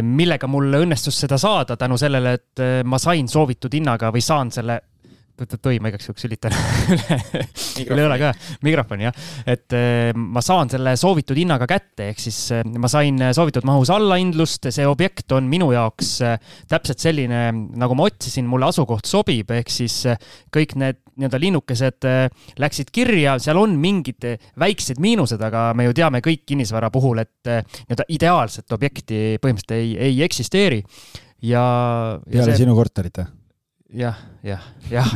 millega 0.04 0.50
mul 0.52 0.76
õnnestus 0.82 1.22
seda 1.24 1.40
saada 1.40 1.78
tänu 1.80 1.96
sellele, 2.00 2.36
et 2.36 2.64
äh, 2.64 2.82
ma 2.84 3.00
sain 3.00 3.30
soovitud 3.32 3.72
hinnaga 3.74 4.12
või 4.12 4.24
saan 4.26 4.52
selle 4.52 4.82
tõi, 5.34 5.80
ma 5.82 5.90
igaks 5.90 6.08
juhuks 6.08 6.24
sülitan 6.26 6.54
üle 7.94 8.06
õla 8.06 8.18
ka, 8.22 8.32
mikrofoni 8.66 9.08
jah, 9.08 9.18
et 9.50 9.76
eh, 9.78 10.12
ma 10.14 10.44
saan 10.46 10.72
selle 10.72 10.96
soovitud 11.00 11.38
hinnaga 11.40 11.68
kätte, 11.70 12.10
ehk 12.12 12.22
siis 12.22 12.40
eh, 12.54 12.64
ma 12.64 12.90
sain 12.92 13.18
soovitud 13.36 13.66
mahus 13.68 13.92
allahindlust, 13.94 14.70
see 14.74 14.86
objekt 14.90 15.34
on 15.36 15.50
minu 15.50 15.72
jaoks 15.74 16.16
täpselt 16.70 17.02
selline, 17.02 17.46
nagu 17.80 17.98
ma 17.98 18.08
otsisin, 18.10 18.48
mulle 18.50 18.70
asukoht 18.70 19.10
sobib, 19.10 19.52
ehk 19.58 19.74
siis 19.74 20.04
kõik 20.54 20.78
need 20.80 21.02
nii-öelda 21.14 21.38
linnukesed 21.38 22.08
läksid 22.62 22.90
kirja, 22.94 23.36
seal 23.42 23.60
on 23.62 23.76
mingid 23.78 24.26
väiksed 24.60 25.02
miinused, 25.04 25.42
aga 25.46 25.68
me 25.78 25.86
ju 25.86 25.94
teame 25.98 26.24
kõik 26.26 26.42
kinnisvara 26.50 26.90
puhul, 26.94 27.22
et 27.22 27.52
nii-öelda 27.52 28.08
ideaalset 28.16 28.74
objekti 28.74 29.22
põhimõtteliselt 29.44 29.78
ei, 29.78 29.94
ei 30.10 30.26
eksisteeri 30.26 30.82
ja, 31.44 31.62
ja. 31.62 32.20
peale 32.32 32.52
see... 32.54 32.64
sinu 32.64 32.76
korterit 32.78 33.22
või? 33.22 33.32
Jah, 33.94 34.18
jah, 34.44 34.66
jah, 34.92 35.14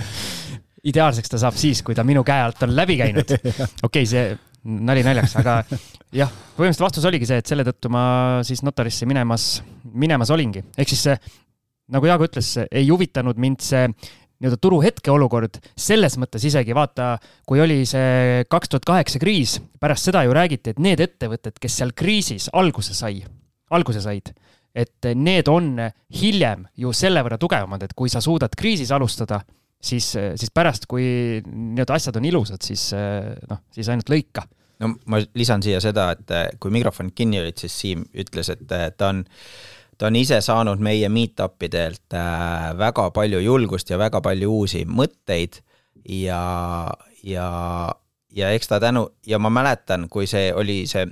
ideaalseks 0.90 1.32
ta 1.32 1.40
saab 1.40 1.56
siis, 1.60 1.82
kui 1.84 1.96
ta 1.96 2.04
minu 2.06 2.22
käe 2.26 2.44
alt 2.44 2.62
on 2.66 2.74
läbi 2.76 2.98
käinud. 3.00 3.34
okei 3.88 4.06
see 4.08 4.30
nali 4.64 5.04
naljaks, 5.04 5.36
aga 5.40 5.60
jah, 6.12 6.32
põhimõtteliselt 6.56 6.84
vastus 6.84 7.06
oligi 7.08 7.28
see, 7.28 7.40
et 7.40 7.48
selle 7.48 7.64
tõttu 7.64 7.92
ma 7.92 8.04
siis 8.46 8.62
notarisse 8.66 9.08
minemas, 9.08 9.52
minemas 9.84 10.32
olingi. 10.34 10.64
ehk 10.76 10.92
siis 10.92 11.06
nagu 11.90 12.06
Jaago 12.06 12.28
ütles, 12.28 12.52
ei 12.68 12.88
huvitanud 12.90 13.40
mind 13.40 13.64
see 13.64 13.86
nii-öelda 14.40 14.56
turu 14.62 14.78
hetkeolukord, 14.80 15.58
selles 15.76 16.16
mõttes 16.20 16.44
isegi 16.48 16.76
vaata, 16.76 17.14
kui 17.48 17.60
oli 17.60 17.82
see 17.88 18.44
kaks 18.48 18.72
tuhat 18.72 18.86
kaheksa 18.88 19.20
kriis, 19.20 19.58
pärast 19.80 20.08
seda 20.08 20.22
ju 20.24 20.36
räägiti, 20.36 20.72
et 20.72 20.80
need 20.80 21.00
ettevõtted, 21.04 21.58
kes 21.60 21.76
seal 21.80 21.92
kriisis 21.96 22.48
alguse 22.56 22.96
sai, 22.96 23.20
alguse 23.76 24.00
said 24.04 24.32
et 24.74 25.10
need 25.14 25.48
on 25.50 25.72
hiljem 26.20 26.66
ju 26.78 26.92
selle 26.94 27.24
võrra 27.26 27.38
tugevamad, 27.40 27.82
et 27.82 27.96
kui 27.96 28.12
sa 28.12 28.22
suudad 28.22 28.54
kriisis 28.56 28.92
alustada, 28.94 29.40
siis, 29.80 30.12
siis 30.14 30.54
pärast, 30.54 30.86
kui 30.90 31.40
nii-öelda 31.42 31.96
asjad 31.96 32.20
on 32.20 32.28
ilusad, 32.30 32.62
siis 32.62 32.90
noh, 32.94 33.64
siis 33.74 33.90
ainult 33.90 34.12
lõika. 34.12 34.46
no 34.80 34.94
ma 35.10 35.18
lisan 35.34 35.62
siia 35.62 35.80
seda, 35.82 36.12
et 36.14 36.60
kui 36.60 36.70
mikrofonid 36.70 37.16
kinni 37.16 37.40
olid, 37.42 37.58
siis 37.58 37.80
Siim 37.82 38.06
ütles, 38.14 38.52
et 38.54 38.64
ta 38.68 39.10
on 39.10 39.24
ta 40.00 40.08
on 40.08 40.16
ise 40.16 40.40
saanud 40.40 40.80
meie 40.80 41.08
meet-up 41.12 41.60
idelt 41.66 42.16
äh, 42.16 42.70
väga 42.78 43.10
palju 43.12 43.42
julgust 43.44 43.90
ja 43.92 43.98
väga 44.00 44.22
palju 44.24 44.52
uusi 44.60 44.86
mõtteid 44.88 45.60
ja, 46.08 46.40
ja, 47.26 47.48
ja 48.32 48.52
eks 48.56 48.70
ta 48.70 48.80
tänu 48.80 49.10
ja 49.28 49.38
ma 49.38 49.52
mäletan, 49.52 50.08
kui 50.08 50.28
see 50.30 50.48
oli 50.56 50.86
see 50.88 51.04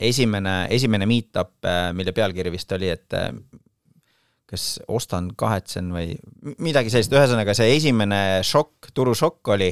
esimene, 0.00 0.64
esimene 0.72 1.06
meet-up, 1.08 1.58
äh, 1.66 1.90
mille 1.96 2.14
pealkiri 2.16 2.52
vist 2.52 2.72
oli, 2.76 2.90
et 2.92 3.16
äh, 3.16 3.30
kas 4.50 4.80
ostan, 4.90 5.30
kahetsen 5.38 5.92
või 5.94 6.14
midagi 6.58 6.90
sellist, 6.90 7.12
ühesõnaga 7.14 7.54
see 7.54 7.76
esimene 7.76 8.40
šokk, 8.46 8.90
turušokk 8.96 9.52
oli 9.54 9.70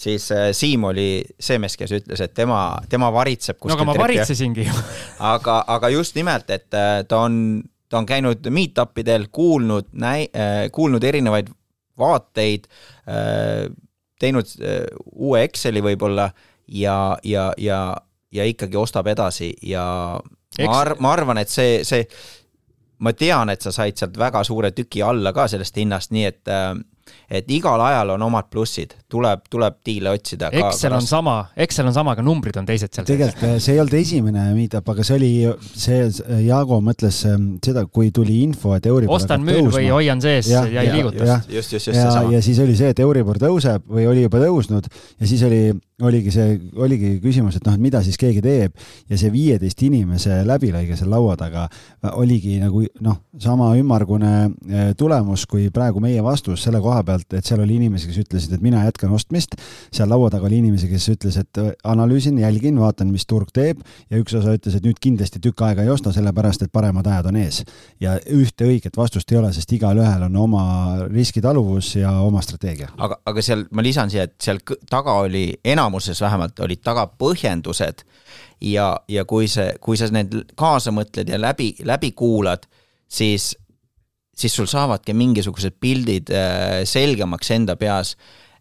siis 0.00 0.28
äh, 0.34 0.50
Siim 0.56 0.84
oli 0.90 1.22
see 1.40 1.60
mees, 1.62 1.76
kes 1.80 1.94
ütles, 2.00 2.22
et 2.24 2.34
tema, 2.36 2.64
tema 2.92 3.12
varitseb 3.14 3.60
no 3.64 3.76
aga 3.76 3.88
ma 3.88 3.96
varitsesingi 4.00 4.66
ju. 4.66 4.84
Aga, 5.30 5.60
aga 5.68 5.90
just 5.92 6.16
nimelt, 6.16 6.48
et 6.50 6.68
ta 6.72 7.16
on, 7.20 7.34
ta 7.92 8.00
on 8.00 8.06
käinud 8.08 8.46
meet-up 8.52 8.96
idel, 9.02 9.26
kuulnud, 9.32 9.90
näi- 9.92 10.30
kuulnud 10.72 11.04
erinevaid 11.04 11.50
vaateid 12.00 12.64
teinud 14.20 14.52
uue 15.12 15.42
Exceli 15.44 15.82
võib-olla 15.84 16.30
ja, 16.70 17.18
ja, 17.24 17.50
ja, 17.60 17.80
ja 18.32 18.46
ikkagi 18.46 18.78
ostab 18.78 19.08
edasi 19.10 19.52
ja 19.66 19.84
Eks... 20.56 20.66
ma 20.66 20.76
ar-, 20.80 20.96
ma 21.00 21.12
arvan, 21.14 21.40
et 21.42 21.50
see, 21.50 21.80
see, 21.86 22.06
ma 23.04 23.12
tean, 23.16 23.52
et 23.52 23.62
sa 23.62 23.72
said 23.74 23.98
sealt 23.98 24.18
väga 24.18 24.42
suure 24.46 24.72
tüki 24.76 25.02
alla 25.04 25.32
ka 25.36 25.46
sellest 25.50 25.78
hinnast, 25.78 26.14
nii 26.14 26.26
et 26.28 26.50
äh, 26.50 26.72
et 27.30 27.50
igal 27.50 27.80
ajal 27.84 28.14
on 28.16 28.24
omad 28.26 28.48
plussid, 28.50 28.94
tuleb, 29.10 29.44
tuleb 29.50 29.78
diile 29.86 30.12
otsida. 30.14 30.50
Excel 30.52 30.94
on 30.96 31.06
sama, 31.06 31.36
Excel 31.56 31.88
on 31.90 31.96
sama, 31.96 32.14
aga 32.16 32.24
numbrid 32.26 32.58
on 32.60 32.68
teised 32.68 32.94
seal. 32.94 33.06
tegelikult 33.08 33.46
eh, 33.48 33.58
see 33.62 33.76
ei 33.76 33.82
olnud 33.82 33.98
esimene 34.00 34.46
meetup, 34.56 34.88
aga 34.94 35.06
see 35.06 35.18
oli, 35.18 35.32
see, 35.70 36.08
Jaago 36.46 36.80
mõtles 36.84 37.20
eh, 37.28 37.36
seda, 37.66 37.84
kui 37.86 38.10
tuli 38.14 38.40
info, 38.44 38.74
et 38.78 38.88
Euribor 38.90 39.18
ostan, 39.18 39.44
müün 39.46 39.70
või 39.72 39.90
hoian 39.92 40.22
sees 40.22 40.50
ja, 40.50 40.64
ja 40.70 40.86
ei 40.86 40.96
liiguta. 40.96 41.40
just, 41.48 41.76
just, 41.76 41.92
just 41.92 41.96
ja, 41.98 42.24
ja 42.36 42.42
siis 42.44 42.58
oli 42.62 42.76
see, 42.78 42.94
et 42.94 43.04
Euribor 43.04 43.40
tõuseb 43.42 43.86
või 43.90 44.08
oli 44.10 44.26
juba 44.26 44.42
tõusnud 44.42 44.90
ja 44.90 45.30
siis 45.30 45.44
oli 45.46 45.62
oligi 46.02 46.32
see, 46.32 46.54
oligi 46.80 47.14
küsimus, 47.22 47.56
et 47.58 47.66
noh, 47.66 47.76
et 47.76 47.82
mida 47.82 48.00
siis 48.04 48.18
keegi 48.20 48.42
teeb 48.44 48.76
ja 49.10 49.18
see 49.20 49.30
viieteist 49.32 49.82
inimese 49.84 50.40
läbilõige 50.48 50.96
seal 50.98 51.12
laua 51.12 51.36
taga 51.40 51.66
oligi 52.16 52.56
nagu 52.62 52.82
noh, 53.04 53.20
sama 53.40 53.72
ümmargune 53.78 54.32
eh, 54.46 54.90
tulemus 54.98 55.46
kui 55.50 55.68
praegu 55.74 56.02
meie 56.02 56.22
vastus 56.24 56.64
selle 56.66 56.80
koha 56.82 56.99
pealt, 57.06 57.28
et 57.36 57.46
seal 57.46 57.60
oli 57.60 57.76
inimesi, 57.80 58.08
kes 58.10 58.22
ütlesid, 58.24 58.54
et 58.56 58.64
mina 58.64 58.84
jätkan 58.86 59.12
ostmist. 59.16 59.56
seal 59.92 60.08
laua 60.08 60.30
taga 60.30 60.48
oli 60.48 60.60
inimesi, 60.62 60.88
kes 60.88 61.08
ütles, 61.14 61.36
et 61.40 61.60
analüüsin, 61.84 62.38
jälgin, 62.38 62.80
vaatan, 62.80 63.10
mis 63.12 63.26
turg 63.26 63.52
teeb 63.52 63.82
ja 64.10 64.20
üks 64.20 64.34
osa 64.38 64.54
ütles, 64.56 64.76
et 64.76 64.86
nüüd 64.86 65.00
kindlasti 65.02 65.42
tükk 65.42 65.66
aega 65.66 65.84
ei 65.84 65.92
osta, 65.92 66.12
sellepärast 66.16 66.64
et 66.64 66.72
paremad 66.72 67.06
ajad 67.06 67.30
on 67.32 67.40
ees. 67.42 67.62
ja 68.00 68.16
ühte 68.30 68.64
õiget 68.64 68.96
vastust 68.96 69.32
ei 69.32 69.38
ole, 69.38 69.52
sest 69.52 69.72
igalühel 69.76 70.24
on 70.30 70.36
oma 70.36 70.64
riskitaluvus 71.10 71.96
ja 72.00 72.16
oma 72.24 72.42
strateegia. 72.42 72.88
aga, 72.96 73.20
aga 73.26 73.42
seal 73.42 73.66
ma 73.70 73.82
lisan 73.82 74.10
siia, 74.10 74.24
et 74.30 74.38
seal 74.40 74.62
taga 74.88 75.18
oli 75.26 75.46
enam 75.64 75.90
enamuses 75.90 76.20
vähemalt 76.20 76.60
olid 76.60 76.82
taga 76.84 77.06
põhjendused 77.18 78.04
ja, 78.60 78.92
ja 79.08 79.24
kui 79.24 79.48
see, 79.48 79.74
kui 79.80 79.98
sa 79.98 80.08
need 80.12 80.34
kaasa 80.58 80.92
mõtled 80.94 81.30
ja 81.32 81.40
läbi, 81.40 81.72
läbi 81.84 82.12
kuulad, 82.12 82.66
siis, 83.08 83.54
siis 84.40 84.54
sul 84.56 84.68
saavadki 84.70 85.14
mingisugused 85.16 85.76
pildid 85.80 86.32
äh, 86.34 86.80
selgemaks 86.88 87.52
enda 87.56 87.76
peas 87.80 88.16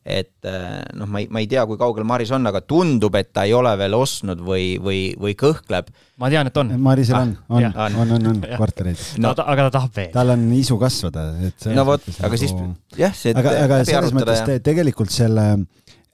et 0.10 0.48
äh, 0.48 0.80
noh, 0.98 1.08
ma 1.12 1.22
ei, 1.22 1.28
ma 1.32 1.42
ei 1.44 1.48
tea, 1.50 1.66
kui 1.68 1.78
kaugel 1.80 2.06
Maris 2.08 2.32
on, 2.36 2.48
aga 2.50 2.62
tundub, 2.66 3.16
et 3.20 3.30
ta 3.36 3.44
ei 3.48 3.54
ole 3.56 3.72
veel 3.80 3.96
ostnud 3.98 4.42
või, 4.46 4.78
või, 4.82 5.02
või 5.20 5.36
kõhkleb. 5.38 5.92
ma 6.22 6.30
tean, 6.32 6.50
et 6.50 6.60
on. 6.62 6.72
Marisel 6.82 7.18
ah, 7.18 7.26
on, 7.26 7.34
on, 7.50 7.68
on, 7.68 7.98
on, 8.06 8.14
on, 8.16 8.30
on 8.32 8.40
kortereid 8.58 9.02
no,. 9.22 9.34
aga 9.36 9.68
ta 9.68 9.74
tahab 9.78 10.00
veel. 10.00 10.12
tal 10.16 10.34
on 10.36 10.48
isu 10.56 10.80
kasvada, 10.82 11.28
et. 11.50 11.68
no 11.76 11.86
vot, 11.88 12.08
aga 12.16 12.32
nagu... 12.32 12.40
siis 12.42 12.56
jah, 13.00 13.16
see. 13.16 13.36
aga, 13.36 13.56
aga 13.68 13.82
selles 13.88 14.16
mõttes 14.16 14.44
te, 14.48 14.58
tegelikult 14.66 15.14
selle 15.14 15.46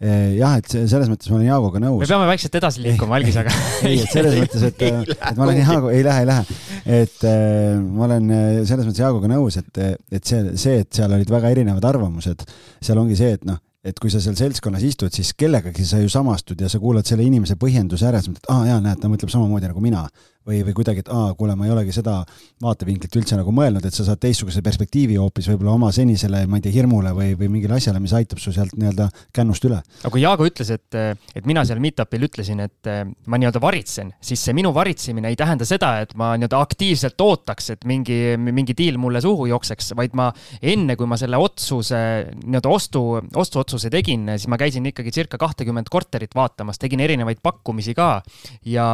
jah, 0.02 0.58
et 0.60 0.74
selles 0.76 1.12
mõttes 1.12 1.30
ma 1.32 1.38
olen 1.38 1.48
Jaagoga 1.48 1.82
nõus. 1.84 2.02
me 2.04 2.10
peame 2.10 2.30
vaikselt 2.30 2.58
edasi 2.60 2.84
liikuma, 2.84 3.20
Algis, 3.20 3.38
aga 3.40 3.54
ei, 3.90 4.02
et 4.04 4.12
selles 4.12 4.36
mõttes, 4.42 4.66
et, 4.68 4.82
et 4.86 5.38
ma 5.38 5.48
olen 5.48 5.62
Jaago, 5.62 5.94
ei 5.94 6.04
lähe, 6.06 6.26
ei 6.26 6.30
lähe. 6.32 6.58
et 7.02 7.28
äh, 7.30 7.78
ma 7.80 8.10
olen 8.10 8.34
selles 8.68 8.90
mõttes 8.90 9.04
Jaagoga 9.04 9.32
nõus, 9.32 9.60
et, 9.62 9.84
et 10.12 10.24
see, 10.24 10.58
see, 10.60 10.82
et 10.84 10.92
seal 11.00 11.16
olid 11.16 11.32
väga 11.32 11.54
erinevad 11.56 11.88
arvamused, 11.94 12.44
seal 12.84 13.02
ongi 13.02 13.18
see, 13.20 13.38
et 13.40 13.48
noh, 13.48 13.62
et 13.86 14.00
kui 14.02 14.10
sa 14.10 14.20
seal 14.24 14.36
seltskonnas 14.38 14.84
istud, 14.84 15.14
siis 15.14 15.32
kellegagi 15.38 15.86
sa 15.86 16.00
ju 16.02 16.10
samastud 16.10 16.62
ja 16.62 16.70
sa 16.72 16.82
kuulad 16.82 17.06
selle 17.08 17.26
inimese 17.26 17.58
põhjenduse 17.62 18.08
ära, 18.10 18.22
siis 18.22 18.34
mõtled, 18.34 18.50
aa 18.50 18.72
jaa, 18.72 18.80
näed, 18.82 19.02
ta 19.02 19.12
mõtleb 19.12 19.32
samamoodi 19.32 19.70
nagu 19.70 19.84
mina 19.84 20.08
või, 20.46 20.62
või 20.66 20.76
kuidagi, 20.78 21.02
et 21.02 21.10
aa, 21.14 21.34
kuule, 21.38 21.56
ma 21.58 21.66
ei 21.66 21.74
olegi 21.74 21.94
seda 21.96 22.20
vaatevinklit 22.64 23.16
üldse 23.18 23.38
nagu 23.40 23.52
mõelnud, 23.56 23.86
et 23.86 23.96
sa 23.96 24.06
saad 24.06 24.22
teistsuguse 24.22 24.62
perspektiivi 24.66 25.18
hoopis 25.20 25.50
võib-olla 25.50 25.74
oma 25.74 25.92
senisele, 25.96 26.44
ma 26.50 26.60
ei 26.60 26.66
tea, 26.66 26.74
hirmule 26.76 27.12
või, 27.18 27.34
või 27.40 27.50
mingile 27.58 27.80
asjale, 27.80 28.00
mis 28.04 28.14
aitab 28.16 28.42
su 28.42 28.54
sealt 28.56 28.76
nii-öelda 28.78 29.10
kännust 29.36 29.66
üle. 29.66 29.82
aga 30.04 30.12
kui 30.14 30.22
Jaago 30.22 30.46
ütles, 30.48 30.70
et, 30.76 30.98
et 31.36 31.50
mina 31.50 31.66
seal 31.66 31.82
meet-up'il 31.84 32.28
ütlesin, 32.30 32.62
et 32.66 32.92
ma 33.26 33.40
nii-öelda 33.42 33.62
varitsen, 33.64 34.14
siis 34.22 34.44
see 34.46 34.56
minu 34.58 34.74
varitsemine 34.76 35.32
ei 35.34 35.40
tähenda 35.40 35.68
seda, 35.68 35.96
et 36.06 36.14
ma 36.20 36.34
nii-öelda 36.38 36.62
aktiivselt 36.62 37.26
ootaks, 37.26 37.72
et 37.76 37.90
mingi, 37.90 38.20
mingi 38.38 38.78
diil 38.78 39.00
mulle 39.02 39.24
suhu 39.26 39.50
jookseks, 39.50 39.96
vaid 39.98 40.14
ma 40.18 40.30
enne, 40.62 40.98
kui 41.00 41.10
ma 41.10 41.18
selle 41.20 41.42
otsuse, 41.42 42.04
nii-öelda 42.44 42.70
ostu, 42.72 43.04
ostuotsuse 43.34 43.90
tegin, 43.94 44.30
siis 44.36 44.50
ma 44.52 44.62
käisin 44.62 44.86
ikkagi 44.92 45.14
circa 45.16 45.42
kahtekümmet 45.42 45.90
korterit 45.90 46.38
vaatamas, 46.38 46.78
tegin 46.82 47.02
erinevaid 47.02 47.42
pakkumisi 47.44 47.98
ka 47.98 48.10
ja, 48.70 48.88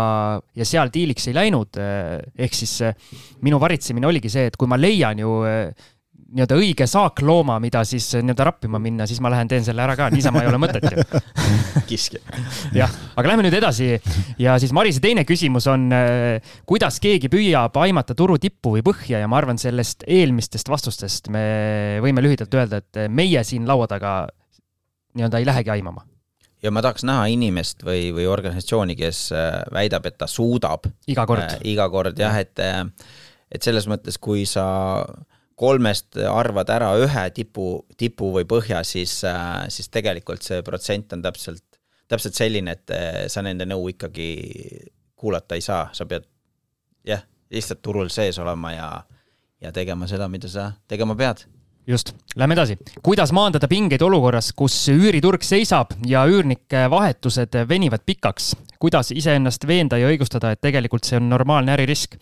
ja 0.56 0.68
seal 0.68 0.92
diiliks 0.94 1.28
ei 1.28 1.36
läinud 1.36 1.41
läinud. 1.42 1.80
Eh, 1.82 2.20
ehk 2.46 2.58
siis 2.58 2.76
eh, 2.86 3.10
minu 3.46 3.60
varitsemine 3.62 4.08
oligi 4.10 4.32
see, 4.32 4.52
et 4.52 4.60
kui 4.60 4.70
ma 4.70 4.80
leian 4.80 5.20
ju 5.22 5.42
eh, 5.48 5.90
nii-öelda 6.32 6.56
õige 6.56 6.86
saaklooma, 6.88 7.58
mida 7.60 7.82
siis 7.88 8.06
nii-öelda 8.16 8.46
rappima 8.48 8.80
minna, 8.80 9.04
siis 9.10 9.20
ma 9.24 9.28
lähen 9.34 9.50
teen 9.52 9.66
selle 9.66 9.84
ära 9.84 9.98
ka, 10.00 10.08
niisama 10.14 10.44
ei 10.44 10.48
ole 10.48 10.62
mõtet 10.64 10.86
ju. 10.88 11.04
kiskja. 11.90 12.22
jah, 12.76 12.94
aga 13.20 13.34
lähme 13.34 13.44
nüüd 13.44 13.58
edasi 13.58 13.90
ja 14.40 14.56
siis 14.64 14.72
Marise 14.72 15.04
teine 15.04 15.26
küsimus 15.28 15.68
on, 15.68 15.90
kuidas 16.70 17.02
keegi 17.04 17.28
püüab 17.32 17.76
aimata 17.84 18.16
turu 18.16 18.38
tippu 18.40 18.78
või 18.78 18.86
põhja 18.86 19.20
ja 19.20 19.28
ma 19.28 19.42
arvan, 19.42 19.60
sellest 19.60 20.08
eelmistest 20.08 20.72
vastustest 20.72 21.28
me 21.36 21.44
võime 22.06 22.24
lühidalt 22.24 22.56
öelda, 22.56 22.80
et 22.80 23.04
meie 23.12 23.44
siin 23.44 23.68
laua 23.68 23.92
taga 23.92 24.22
nii-öelda 25.20 25.44
ei 25.44 25.52
lähegi 25.52 25.76
aimama 25.76 26.08
ja 26.62 26.72
ma 26.74 26.84
tahaks 26.84 27.06
näha 27.08 27.26
inimest 27.34 27.84
või, 27.86 28.12
või 28.16 28.28
organisatsiooni, 28.30 28.96
kes 29.00 29.26
äh, 29.36 29.62
väidab, 29.74 30.06
et 30.10 30.18
ta 30.22 30.30
suudab. 30.30 30.88
iga 31.12 31.26
kord 31.30 31.48
äh,. 31.48 31.60
iga 31.74 31.90
kord 31.90 32.20
jah, 32.20 32.38
et, 32.42 32.60
äh, 32.62 32.86
et 33.52 33.66
selles 33.66 33.88
mõttes, 33.90 34.20
kui 34.22 34.46
sa 34.50 34.66
kolmest 35.62 36.18
arvad 36.26 36.70
ära 36.74 36.92
ühe 36.98 37.26
tipu, 37.36 37.84
tipu 37.98 38.32
või 38.38 38.48
põhja, 38.50 38.84
siis 38.88 39.20
äh,, 39.28 39.68
siis 39.74 39.90
tegelikult 39.94 40.46
see 40.46 40.62
protsent 40.66 41.14
on 41.18 41.24
täpselt, 41.26 41.66
täpselt 42.12 42.38
selline, 42.38 42.76
et 42.76 43.32
sa 43.32 43.44
nende 43.46 43.66
nõu 43.70 43.88
ikkagi 43.94 44.32
kuulata 45.16 45.56
ei 45.56 45.64
saa, 45.64 45.86
sa 45.96 46.06
pead 46.10 46.26
jah, 47.08 47.22
lihtsalt 47.54 47.82
turul 47.82 48.10
sees 48.12 48.40
olema 48.42 48.74
ja, 48.74 48.90
ja 49.64 49.72
tegema 49.72 50.10
seda, 50.10 50.28
mida 50.28 50.50
sa 50.52 50.72
tegema 50.92 51.16
pead 51.16 51.46
just, 51.88 52.14
lähme 52.36 52.54
edasi. 52.54 52.78
kuidas 53.04 53.32
maandada 53.32 53.68
pingeid 53.68 54.02
olukorras, 54.02 54.52
kus 54.58 54.76
üüriturg 54.94 55.44
seisab 55.46 55.96
ja 56.08 56.24
üürnike 56.30 56.88
vahetused 56.92 57.58
venivad 57.70 58.06
pikaks? 58.06 58.54
kuidas 58.82 59.12
iseennast 59.12 59.68
veenda 59.68 59.98
ja 60.02 60.10
õigustada, 60.10 60.52
et 60.52 60.62
tegelikult 60.62 61.06
see 61.08 61.20
on 61.20 61.30
normaalne 61.30 61.76
äririsk? 61.76 62.18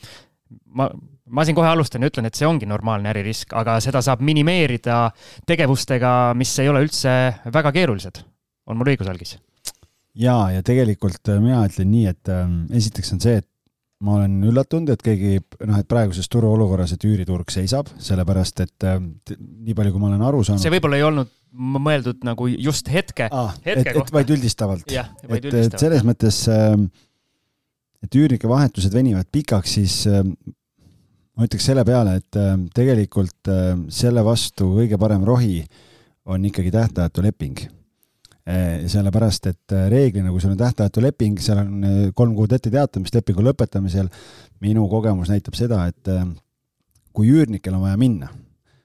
ma, 0.66 0.90
ma 1.30 1.46
siin 1.46 1.58
kohe 1.58 1.70
alustan 1.70 2.04
ja 2.04 2.12
ütlen, 2.12 2.30
et 2.30 2.40
see 2.40 2.48
ongi 2.48 2.68
normaalne 2.70 3.12
äririsk, 3.14 3.54
aga 3.58 3.78
seda 3.84 4.02
saab 4.06 4.24
minimeerida 4.26 5.02
tegevustega, 5.48 6.34
mis 6.40 6.56
ei 6.60 6.72
ole 6.72 6.84
üldse 6.88 7.14
väga 7.54 7.74
keerulised. 7.76 8.24
on 8.68 8.80
mul 8.80 8.94
õigus, 8.94 9.12
Algis? 9.12 9.38
jaa, 10.20 10.52
ja 10.56 10.64
tegelikult 10.66 11.32
mina 11.40 11.64
ütlen 11.68 11.92
nii, 11.92 12.06
et 12.10 12.34
ähm, 12.34 12.62
esiteks 12.76 13.14
on 13.16 13.24
see, 13.24 13.40
et 13.44 13.48
ma 14.06 14.16
olen 14.16 14.38
üllatunud, 14.48 14.92
et 14.94 15.02
keegi 15.04 15.40
noh, 15.68 15.80
et 15.82 15.88
praeguses 15.90 16.30
turuolukorras, 16.32 16.94
et 16.96 17.04
üüriturg 17.08 17.52
seisab, 17.52 17.90
sellepärast 18.00 18.64
et 18.64 18.88
äh, 18.88 19.00
nii 19.00 19.76
palju, 19.76 19.94
kui 19.96 20.04
ma 20.04 20.12
olen 20.12 20.24
aru 20.30 20.44
saanud. 20.48 20.64
see 20.64 20.72
võib-olla 20.72 21.00
ei 21.00 21.06
olnud 21.08 21.34
mõeldud 21.90 22.24
nagu 22.28 22.48
just 22.54 22.88
hetke 22.94 23.28
ah,, 23.28 23.52
hetke 23.66 23.90
et, 23.90 23.98
kohta. 23.98 24.08
et 24.08 24.16
vaid 24.20 24.32
üldistavalt. 24.38 24.94
et, 24.94 25.50
et 25.50 25.76
selles 25.82 26.06
mõttes, 26.08 26.44
ähm, 26.54 26.88
et 28.06 28.16
üürnike 28.16 28.48
vahetused 28.50 28.96
venivad 28.96 29.28
pikaks, 29.34 29.76
siis 29.80 29.98
ähm, 30.08 30.36
ma 31.36 31.50
ütleks 31.50 31.68
selle 31.72 31.84
peale, 31.88 32.20
et 32.22 32.40
ähm, 32.40 32.70
tegelikult 32.76 33.52
selle 33.92 34.24
vastu 34.24 34.72
kõige 34.78 35.02
parem 35.02 35.28
rohi 35.28 35.66
on 36.30 36.46
ikkagi 36.48 36.72
tähtajatu 36.72 37.26
leping 37.26 37.66
sellepärast, 38.90 39.50
et 39.52 39.76
eh, 39.76 39.88
reeglina, 39.92 40.32
kui 40.34 40.42
sul 40.42 40.54
on 40.56 40.60
tähtajatu 40.60 41.04
leping, 41.06 41.40
seal 41.44 41.64
on 41.64 41.88
eh, 41.88 41.98
kolm 42.18 42.36
kuud 42.38 42.54
ette 42.56 42.72
teatamist 42.74 43.16
lepingu 43.16 43.46
lõpetamisel, 43.46 44.10
minu 44.66 44.88
kogemus 44.92 45.32
näitab 45.32 45.58
seda, 45.58 45.86
et 45.90 46.12
kui 47.16 47.32
üürnikel 47.32 47.76
on 47.76 47.86
vaja 47.86 48.00
minna, 48.00 48.30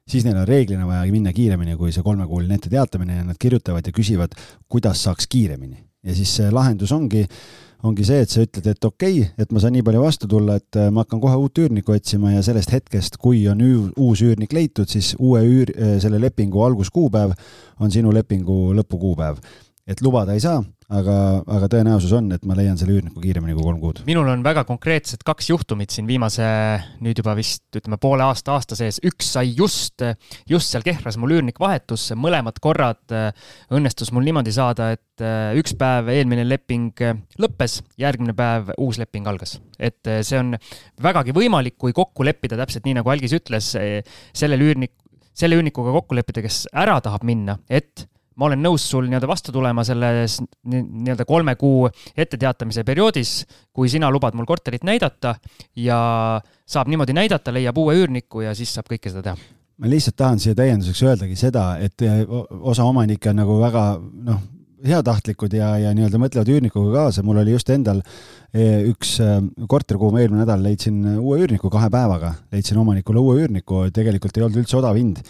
siis 0.08 0.26
neil 0.26 0.38
on 0.40 0.48
reeglina 0.48 0.86
vaja 0.88 1.04
minna 1.12 1.32
kiiremini 1.34 1.78
kui 1.80 1.92
see 1.94 2.04
kolmekuuline 2.04 2.58
ette 2.58 2.70
teatamine 2.72 3.18
ja 3.18 3.26
nad 3.26 3.40
kirjutavad 3.40 3.86
ja 3.86 3.94
küsivad, 3.94 4.36
kuidas 4.68 5.02
saaks 5.06 5.26
kiiremini. 5.30 5.80
ja 6.04 6.14
siis 6.14 6.34
see 6.36 6.50
lahendus 6.52 6.92
ongi 6.92 7.22
äh, 7.24 7.63
ongi 7.82 8.06
see, 8.06 8.22
et 8.24 8.30
sa 8.32 8.44
ütled, 8.44 8.66
et 8.70 8.86
okei 8.86 9.18
okay,, 9.20 9.32
et 9.40 9.52
ma 9.52 9.62
saan 9.62 9.74
nii 9.76 9.84
palju 9.86 10.04
vastu 10.04 10.28
tulla, 10.30 10.56
et 10.60 10.78
äh, 10.78 10.90
ma 10.94 11.04
hakkan 11.04 11.20
kohe 11.22 11.36
uut 11.40 11.60
üürnikku 11.64 11.96
otsima 11.96 12.32
ja 12.32 12.42
sellest 12.46 12.72
hetkest, 12.74 13.18
kui 13.22 13.44
on 13.50 13.60
uus 13.64 14.22
üürnik 14.24 14.54
leitud, 14.56 14.88
siis 14.90 15.14
uue 15.18 15.42
üür, 15.44 15.74
äh, 15.74 15.96
selle 16.02 16.20
lepingu 16.22 16.64
alguskuupäev 16.64 17.34
on 17.82 17.92
sinu 17.92 18.12
lepingu 18.14 18.72
lõpukuupäev. 18.78 19.40
Et 19.84 20.00
lubada 20.00 20.32
ei 20.32 20.40
saa, 20.40 20.62
aga, 20.96 21.14
aga 21.44 21.68
tõenäosus 21.68 22.12
on, 22.16 22.30
et 22.32 22.44
ma 22.48 22.56
leian 22.56 22.78
selle 22.80 22.94
üürniku 22.96 23.20
kiiremini 23.20 23.52
kui 23.56 23.66
kolm 23.66 23.80
kuud. 23.82 24.00
minul 24.08 24.30
on 24.32 24.44
väga 24.44 24.62
konkreetsed 24.68 25.20
kaks 25.28 25.50
juhtumit 25.50 25.92
siin 25.92 26.08
viimase 26.08 26.46
nüüd 27.04 27.20
juba 27.20 27.34
vist 27.36 27.76
ütleme 27.76 27.98
poole 28.00 28.24
aasta, 28.24 28.56
aasta 28.56 28.78
sees. 28.78 29.00
üks 29.04 29.34
sai 29.36 29.52
just, 29.52 30.00
just 30.48 30.72
seal 30.72 30.86
Kehras 30.86 31.18
mul 31.20 31.36
üürnik 31.36 31.60
vahetus, 31.60 32.06
mõlemad 32.16 32.60
korrad 32.64 33.12
äh, 33.12 33.28
õnnestus 33.76 34.12
mul 34.16 34.24
niimoodi 34.24 34.54
saada, 34.56 34.94
et 34.96 35.24
äh, 35.24 35.52
üks 35.60 35.76
päev 35.80 36.08
eelmine 36.14 36.46
leping 36.48 37.04
äh, 37.04 37.20
lõppes, 37.44 37.82
järgmine 38.00 38.32
päev 38.36 38.72
uus 38.78 39.00
leping 39.02 39.28
algas. 39.28 39.58
et 39.76 40.00
see 40.24 40.40
on 40.40 40.56
vägagi 41.02 41.36
võimalik, 41.36 41.76
kui 41.76 41.92
kokku 41.92 42.24
leppida, 42.24 42.56
täpselt 42.60 42.88
nii 42.88 42.96
nagu 43.02 43.12
Algis 43.12 43.36
ütles, 43.36 43.74
sellel 44.32 44.64
üürnik, 44.64 44.94
selle 45.36 45.58
üürnikuga 45.58 45.92
kokku 45.92 46.16
leppida, 46.16 46.40
kes 46.44 46.64
ära 46.72 46.96
tahab 47.04 47.26
minna, 47.26 47.58
et 47.68 48.06
ma 48.36 48.48
olen 48.48 48.62
nõus 48.64 48.84
sul 48.90 49.06
nii-öelda 49.08 49.28
vastu 49.30 49.52
tulema 49.54 49.84
selles 49.86 50.40
nii-öelda 50.70 51.26
kolme 51.28 51.56
kuu 51.60 51.88
etteteatamise 52.16 52.84
perioodis, 52.86 53.34
kui 53.72 53.90
sina 53.92 54.10
lubad 54.12 54.34
mul 54.34 54.48
korterit 54.48 54.86
näidata 54.86 55.36
ja 55.76 55.98
saab 56.66 56.90
niimoodi 56.90 57.16
näidata, 57.16 57.54
leiab 57.54 57.78
uue 57.78 57.98
üürniku 58.00 58.44
ja 58.44 58.54
siis 58.56 58.74
saab 58.74 58.90
kõike 58.90 59.12
seda 59.12 59.30
teha. 59.30 59.52
ma 59.78 59.90
lihtsalt 59.90 60.16
tahan 60.16 60.42
siia 60.42 60.54
täienduseks 60.54 61.02
öeldagi 61.02 61.36
seda, 61.38 61.74
et 61.82 62.02
osa 62.60 62.84
omanikke 62.86 63.30
on 63.30 63.40
nagu 63.42 63.58
väga 63.62 63.86
noh, 64.00 64.42
heatahtlikud 64.84 65.54
ja, 65.56 65.74
ja 65.80 65.92
nii-öelda 65.96 66.20
mõtlevad 66.20 66.50
üürnikuga 66.52 66.92
kaasa, 66.98 67.24
mul 67.24 67.40
oli 67.40 67.54
just 67.54 67.70
endal 67.72 68.02
e, 68.52 68.84
üks 68.90 69.16
e, 69.22 69.30
korter, 69.70 69.96
kuhu 70.00 70.12
ma 70.12 70.20
eelmine 70.20 70.42
nädal 70.42 70.62
leidsin 70.64 70.98
uue 71.16 71.40
üürniku 71.40 71.70
kahe 71.72 71.88
päevaga, 71.92 72.34
leidsin 72.52 72.78
omanikule 72.82 73.22
uue 73.22 73.38
üürniku, 73.42 73.86
tegelikult 73.94 74.36
ei 74.36 74.44
olnud 74.46 74.60
üldse 74.64 74.78
odav 74.80 74.98
hind 75.00 75.22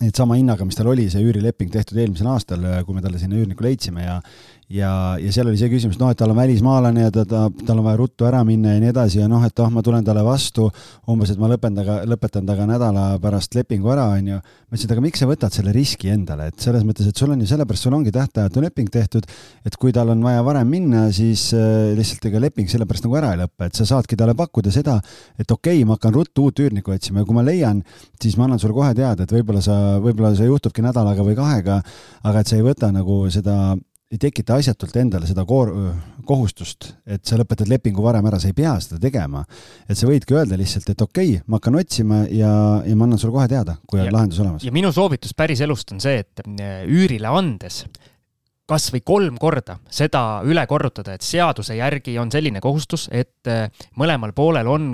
et 0.00 0.16
sama 0.16 0.38
hinnaga, 0.38 0.64
mis 0.64 0.78
tal 0.78 0.88
oli 0.92 1.08
see 1.12 1.22
üürileping 1.24 1.72
tehtud 1.72 1.98
eelmisel 2.00 2.30
aastal, 2.32 2.64
kui 2.86 2.96
me 2.96 3.02
talle 3.04 3.20
sinna 3.20 3.36
üürniku 3.36 3.66
leidsime 3.66 4.06
ja 4.06 4.20
ja, 4.70 4.90
ja 5.18 5.32
seal 5.34 5.48
oli 5.50 5.58
see 5.58 5.70
küsimus, 5.72 5.98
noh, 6.00 6.12
et 6.12 6.18
tal 6.18 6.30
on 6.30 6.38
välismaalane 6.38 7.06
ja 7.08 7.12
ta, 7.14 7.24
ta, 7.28 7.42
tal 7.66 7.80
on 7.80 7.86
vaja 7.88 7.98
ruttu 7.98 8.26
ära 8.28 8.42
minna 8.46 8.76
ja 8.76 8.82
nii 8.82 8.92
edasi 8.92 9.18
ja 9.20 9.26
noh, 9.30 9.42
et 9.46 9.62
oh, 9.62 9.70
ma 9.72 9.82
tulen 9.84 10.06
talle 10.06 10.22
vastu, 10.24 10.68
umbes, 11.10 11.32
et 11.32 11.40
ma 11.42 11.50
lõpetan 11.50 11.80
temaga, 11.80 11.96
lõpetan 12.08 12.46
temaga 12.46 12.68
nädala 12.70 13.06
pärast 13.22 13.56
lepingu 13.58 13.90
ära, 13.90 14.06
onju. 14.14 14.38
ma 14.38 14.76
ütlesin, 14.76 14.86
et 14.86 14.94
aga 14.94 15.04
miks 15.04 15.22
sa 15.22 15.28
võtad 15.30 15.56
selle 15.56 15.74
riski 15.74 16.12
endale, 16.14 16.50
et 16.52 16.62
selles 16.62 16.86
mõttes, 16.86 17.10
et 17.10 17.18
sul 17.18 17.34
on 17.34 17.42
ju 17.42 17.50
sellepärast, 17.50 17.88
sul 17.88 17.96
ongi 17.98 18.14
tähtajatu 18.14 18.62
leping 18.62 18.92
tehtud, 18.94 19.26
et 19.66 19.78
kui 19.80 19.94
tal 19.96 20.14
on 20.14 20.22
vaja 20.24 20.46
varem 20.46 20.70
minna, 20.70 21.08
siis 21.14 21.48
äh, 21.56 21.90
lihtsalt 21.98 22.30
ega 22.30 22.44
leping 22.46 22.70
sellepärast 22.70 23.08
nagu 23.08 23.18
ära 23.18 23.34
ei 23.34 23.42
lõpe, 23.42 23.66
et 23.66 23.82
sa 23.82 23.88
saadki 23.90 24.18
talle 24.20 24.36
pakkuda 24.38 24.70
seda, 24.74 25.00
et 25.34 25.50
okei 25.50 25.80
okay,, 25.80 25.88
ma 25.88 25.98
hakkan 25.98 26.14
ruttu 26.14 26.46
uut 26.46 26.62
üürnikku 26.62 26.94
otsima 26.94 27.24
ja 27.24 27.28
kui 27.28 27.34
ma 27.36 27.46
leian, 27.46 27.82
siis 28.22 28.38
ma 28.38 28.46
annan 28.46 28.62
sulle 28.62 28.76
kohe 28.76 28.94
teada, 28.94 29.26
et 29.26 29.34
võib-olla 29.34 29.62
sa, 29.64 29.76
võib-olla 30.02 30.30
see 30.38 30.46
juhtubki 30.46 30.84
nädalaga 30.86 31.26
või 31.26 31.38
kahega, 31.38 31.82
aga 32.22 32.42
et 32.42 32.50
sa 32.50 32.58
ei 32.60 32.66
võta 32.66 32.94
nagu 32.94 33.24
seda 33.34 33.74
ei 34.10 34.18
tekita 34.18 34.56
asjatult 34.58 34.96
endale 34.98 35.28
seda 35.28 35.44
koor-, 35.46 35.72
kohustust, 36.26 36.88
et 37.06 37.22
sa 37.26 37.38
lõpetad 37.38 37.70
lepingu 37.70 38.02
varem 38.02 38.26
ära, 38.26 38.40
sa 38.42 38.50
ei 38.50 38.56
pea 38.56 38.72
seda 38.82 38.98
tegema. 39.02 39.44
et 39.86 39.98
sa 39.98 40.08
võidki 40.08 40.34
öelda 40.34 40.58
lihtsalt, 40.58 40.90
et 40.90 41.04
okei 41.04 41.36
okay,, 41.36 41.44
ma 41.46 41.60
hakkan 41.60 41.78
otsima 41.78 42.24
ja, 42.26 42.52
ja 42.86 42.96
ma 42.98 43.06
annan 43.06 43.20
sulle 43.22 43.36
kohe 43.36 43.46
teada, 43.50 43.76
kui 43.86 44.02
on 44.02 44.10
lahendus 44.12 44.40
olemas. 44.42 44.66
ja 44.66 44.74
minu 44.74 44.90
soovitus 44.92 45.34
päriselust 45.38 45.94
on 45.94 46.02
see, 46.02 46.24
et 46.24 46.42
äh, 46.42 46.82
üürile 46.90 47.30
andes 47.30 47.84
kas 48.70 48.90
või 48.94 49.02
kolm 49.06 49.38
korda 49.38 49.78
seda 49.90 50.42
üle 50.46 50.62
korrutada, 50.70 51.14
et 51.14 51.26
seaduse 51.26 51.74
järgi 51.78 52.18
on 52.22 52.30
selline 52.30 52.62
kohustus, 52.62 53.08
et 53.14 53.50
äh, 53.50 53.68
mõlemal 53.98 54.34
poolel 54.34 54.70
on 54.70 54.92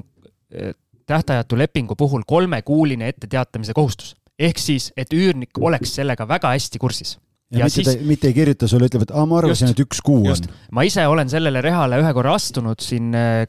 äh, 0.52 0.76
tähtajatu 1.08 1.56
lepingu 1.56 1.96
puhul 1.96 2.24
kolmekuuline 2.26 3.08
etteteatamise 3.08 3.72
kohustus. 3.72 4.12
ehk 4.38 4.58
siis, 4.60 4.92
et 4.96 5.12
üürnik 5.16 5.56
oleks 5.56 5.94
sellega 5.96 6.28
väga 6.28 6.52
hästi 6.52 6.78
kursis 6.78 7.16
ja, 7.52 7.62
ja 7.62 7.68
mitte 7.68 7.82
siis... 7.82 7.88
ta, 7.88 8.08
mitte 8.08 8.30
ei 8.30 8.36
kirjuta 8.36 8.68
sulle, 8.70 8.88
ütleb, 8.90 9.06
et 9.06 9.14
aa, 9.14 9.26
ma 9.28 9.38
arvasin, 9.40 9.72
et 9.74 9.84
üks 9.84 10.02
kuu 10.04 10.24
just. 10.26 10.48
on. 10.50 10.64
ma 10.78 10.86
ise 10.88 11.06
olen 11.10 11.30
sellele 11.32 11.62
rehale 11.64 12.00
ühe 12.02 12.12
korra 12.16 12.36
astunud 12.38 12.82
siin 12.82 13.14
äh, 13.16 13.46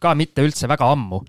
ka 0.00 0.14
mitte 0.18 0.44
üldse 0.46 0.70
väga 0.70 0.90
ammu 0.94 1.22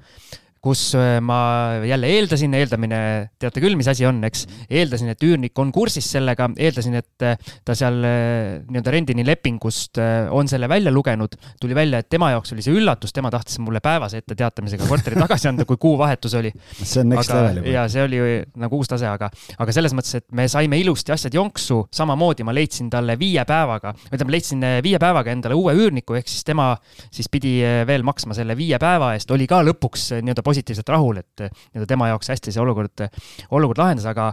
kus 0.61 0.93
äh, 0.93 1.17
ma 1.25 1.81
jälle 1.89 2.09
eeldasin, 2.13 2.53
eeldamine, 2.53 2.97
teate 3.41 3.61
küll, 3.63 3.73
mis 3.79 3.87
asi 3.89 4.05
on, 4.05 4.19
eks. 4.27 4.43
eeldasin, 4.69 5.09
et 5.09 5.23
üürnik 5.25 5.57
on 5.59 5.71
kursis 5.73 6.05
sellega, 6.13 6.51
eeldasin, 6.53 6.99
et 6.99 7.25
äh, 7.25 7.49
ta 7.65 7.73
seal 7.77 7.97
äh, 8.05 8.59
nii-öelda 8.67 8.93
rendini 8.93 9.25
lepingust 9.25 9.97
on 10.31 10.49
selle 10.51 10.69
välja 10.69 10.93
lugenud. 10.93 11.33
tuli 11.59 11.75
välja, 11.75 12.03
et 12.03 12.09
tema 12.13 12.29
jaoks 12.35 12.53
oli 12.53 12.61
see 12.61 12.75
üllatus, 12.77 13.13
tema 13.13 13.31
tahtis 13.33 13.57
mulle 13.59 13.81
päevase 13.81 14.21
etteteatamisega 14.21 14.85
korteri 14.85 15.17
tagasi 15.17 15.49
anda, 15.49 15.65
kui 15.65 15.81
kuuvahetus 15.81 16.37
oli. 16.37 16.53
see 16.77 17.01
on 17.01 17.09
next 17.09 17.33
aga, 17.33 17.41
level 17.41 17.57
juba. 17.63 17.73
ja 17.73 17.87
see 17.89 18.05
oli 18.05 18.21
nagu 18.61 18.77
uus 18.77 18.93
tase, 18.93 19.09
aga, 19.09 19.31
aga 19.57 19.75
selles 19.75 19.97
mõttes, 19.97 20.21
et 20.21 20.27
me 20.37 20.45
saime 20.51 20.77
ilusti 20.77 21.15
asjad 21.15 21.33
jonksu, 21.39 21.79
samamoodi 21.89 22.45
ma 22.45 22.53
leidsin 22.53 22.93
talle 22.93 23.17
viie 23.17 23.41
päevaga, 23.49 23.95
ütleme, 24.11 24.37
leidsin 24.37 24.69
viie 24.85 25.01
päevaga 25.01 25.33
endale 25.33 25.57
uue 25.57 25.73
üürniku, 25.73 26.19
ehk 26.21 26.29
siis 26.29 26.45
tema 26.45 26.75
siis 27.09 27.33
pidi 27.33 27.57
veel 27.89 28.05
maksma 28.05 28.37
selle 28.37 28.53
viie 28.59 28.77
päeva 28.81 29.15
eest, 29.17 29.33
oli 29.33 29.49
ka 29.49 29.63
lõpuks 29.65 30.11
nii-öelda 30.21 30.45
positiivselt 30.51 30.91
rahul, 30.93 31.21
et 31.23 31.45
nii-öelda 31.47 31.89
tema 31.89 32.11
jaoks 32.11 32.33
hästi 32.33 32.53
see 32.53 32.63
olukord, 32.63 33.07
olukord 33.55 33.81
lahendas, 33.81 34.09
aga 34.11 34.31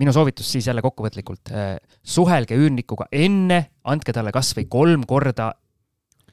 minu 0.00 0.14
soovitus 0.16 0.48
siis 0.50 0.66
jälle 0.70 0.82
kokkuvõtlikult, 0.84 1.52
suhelge 2.02 2.56
üürnikuga 2.58 3.10
enne, 3.12 3.60
andke 3.84 4.14
talle 4.16 4.32
kas 4.32 4.54
või 4.56 4.66
kolm 4.70 5.06
korda 5.08 5.52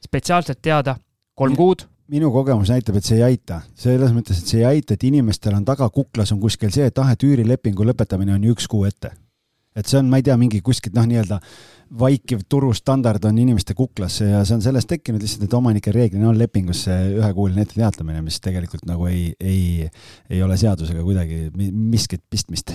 spetsiaalselt 0.04 0.62
teada, 0.62 0.96
kolm 1.38 1.56
kuud 1.58 1.86
minu 2.12 2.30
kogemus 2.32 2.70
näitab, 2.72 2.98
et 2.98 3.06
see 3.06 3.18
ei 3.18 3.24
aita, 3.34 3.60
selles 3.76 4.12
mõttes, 4.16 4.40
et 4.40 4.50
see 4.50 4.62
ei 4.62 4.68
aita, 4.68 4.96
et 4.96 5.04
inimestel 5.04 5.56
on 5.58 5.64
taga 5.68 5.88
kuklas 5.92 6.32
on 6.32 6.40
kuskil 6.40 6.72
see, 6.74 6.88
et 6.88 7.00
ah, 7.02 7.10
et 7.12 7.24
üürilepingu 7.24 7.84
lõpetamine 7.90 8.32
on 8.36 8.46
ju 8.46 8.54
üks 8.56 8.68
kuu 8.70 8.86
ette. 8.88 9.12
et 9.76 9.86
see 9.86 9.98
on, 10.00 10.08
ma 10.10 10.18
ei 10.18 10.24
tea, 10.26 10.34
mingi 10.40 10.62
kuskilt 10.64 10.96
noh, 10.96 11.04
nii-öelda 11.06 11.38
vaikiv 11.98 12.42
turustandard 12.48 13.24
on 13.24 13.38
inimeste 13.38 13.74
kuklasse 13.74 14.26
ja 14.28 14.42
see 14.46 14.58
on 14.58 14.64
sellest 14.64 14.90
tekkinud 14.90 15.22
lihtsalt, 15.22 15.46
et 15.46 15.54
omanikel 15.56 15.94
reeglina 15.96 16.28
on 16.30 16.38
lepingus 16.38 16.84
see 16.88 17.14
ühekuuline 17.16 17.64
etteteatamine, 17.64 18.20
mis 18.24 18.40
tegelikult 18.44 18.84
nagu 18.88 19.08
ei, 19.10 19.30
ei, 19.40 19.88
ei 20.30 20.42
ole 20.44 20.58
seadusega 20.60 21.04
kuidagi 21.04 21.46
miskit 21.54 22.24
pistmist. 22.30 22.74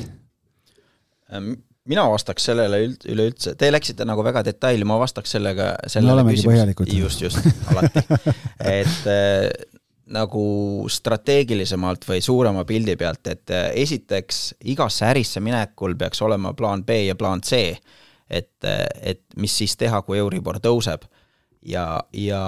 Ähm, 1.33 1.53
mina 1.89 2.05
vastaks 2.09 2.49
sellele 2.49 2.81
üld, 2.87 3.05
üleüldse, 3.09 3.55
te 3.59 3.69
läksite 3.71 4.07
nagu 4.07 4.25
väga 4.25 4.43
detaili, 4.47 4.87
ma 4.87 4.97
vastaks 5.01 5.37
sellega, 5.37 5.73
sellele 5.91 6.25
põhjalikud. 6.33 6.91
just, 6.97 7.21
just, 7.25 7.45
alati. 7.71 8.05
et 8.79 9.09
äh, 9.09 9.49
nagu 10.13 10.45
strateegilisemalt 10.91 12.07
või 12.09 12.21
suurema 12.23 12.65
pildi 12.67 12.95
pealt, 12.99 13.27
et 13.31 13.53
äh, 13.53 13.69
esiteks 13.85 14.45
igasse 14.73 15.05
ärisse 15.09 15.43
minekul 15.43 15.97
peaks 15.99 16.21
olema 16.25 16.53
plaan 16.57 16.85
B 16.87 17.03
ja 17.07 17.15
plaan 17.19 17.45
C 17.45 17.67
et, 18.33 18.67
et 19.01 19.23
mis 19.37 19.53
siis 19.61 19.75
teha, 19.79 20.01
kui 20.05 20.19
Euribor 20.21 20.59
tõuseb. 20.63 21.05
ja, 21.65 22.01
ja, 22.13 22.43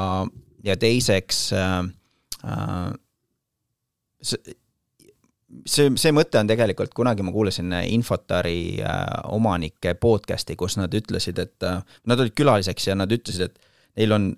ja 0.64 0.76
teiseks 0.78 1.42
äh, 1.56 1.80
äh, 2.44 2.94
see, 4.22 4.56
see, 5.66 5.92
see 5.96 6.14
mõte 6.16 6.42
on 6.42 6.50
tegelikult, 6.52 6.94
kunagi 6.98 7.24
ma 7.24 7.34
kuulasin 7.36 7.74
Infotari 7.88 8.82
äh, 8.84 9.06
omanike 9.36 9.96
podcast'i, 10.02 10.58
kus 10.60 10.78
nad 10.82 10.94
ütlesid, 10.94 11.40
et 11.40 11.68
äh, 11.68 11.82
nad 12.06 12.20
olid 12.20 12.36
külaliseks 12.36 12.90
ja 12.90 12.98
nad 13.00 13.12
ütlesid, 13.12 13.52
et 13.52 14.02
neil 14.02 14.16
on 14.16 14.32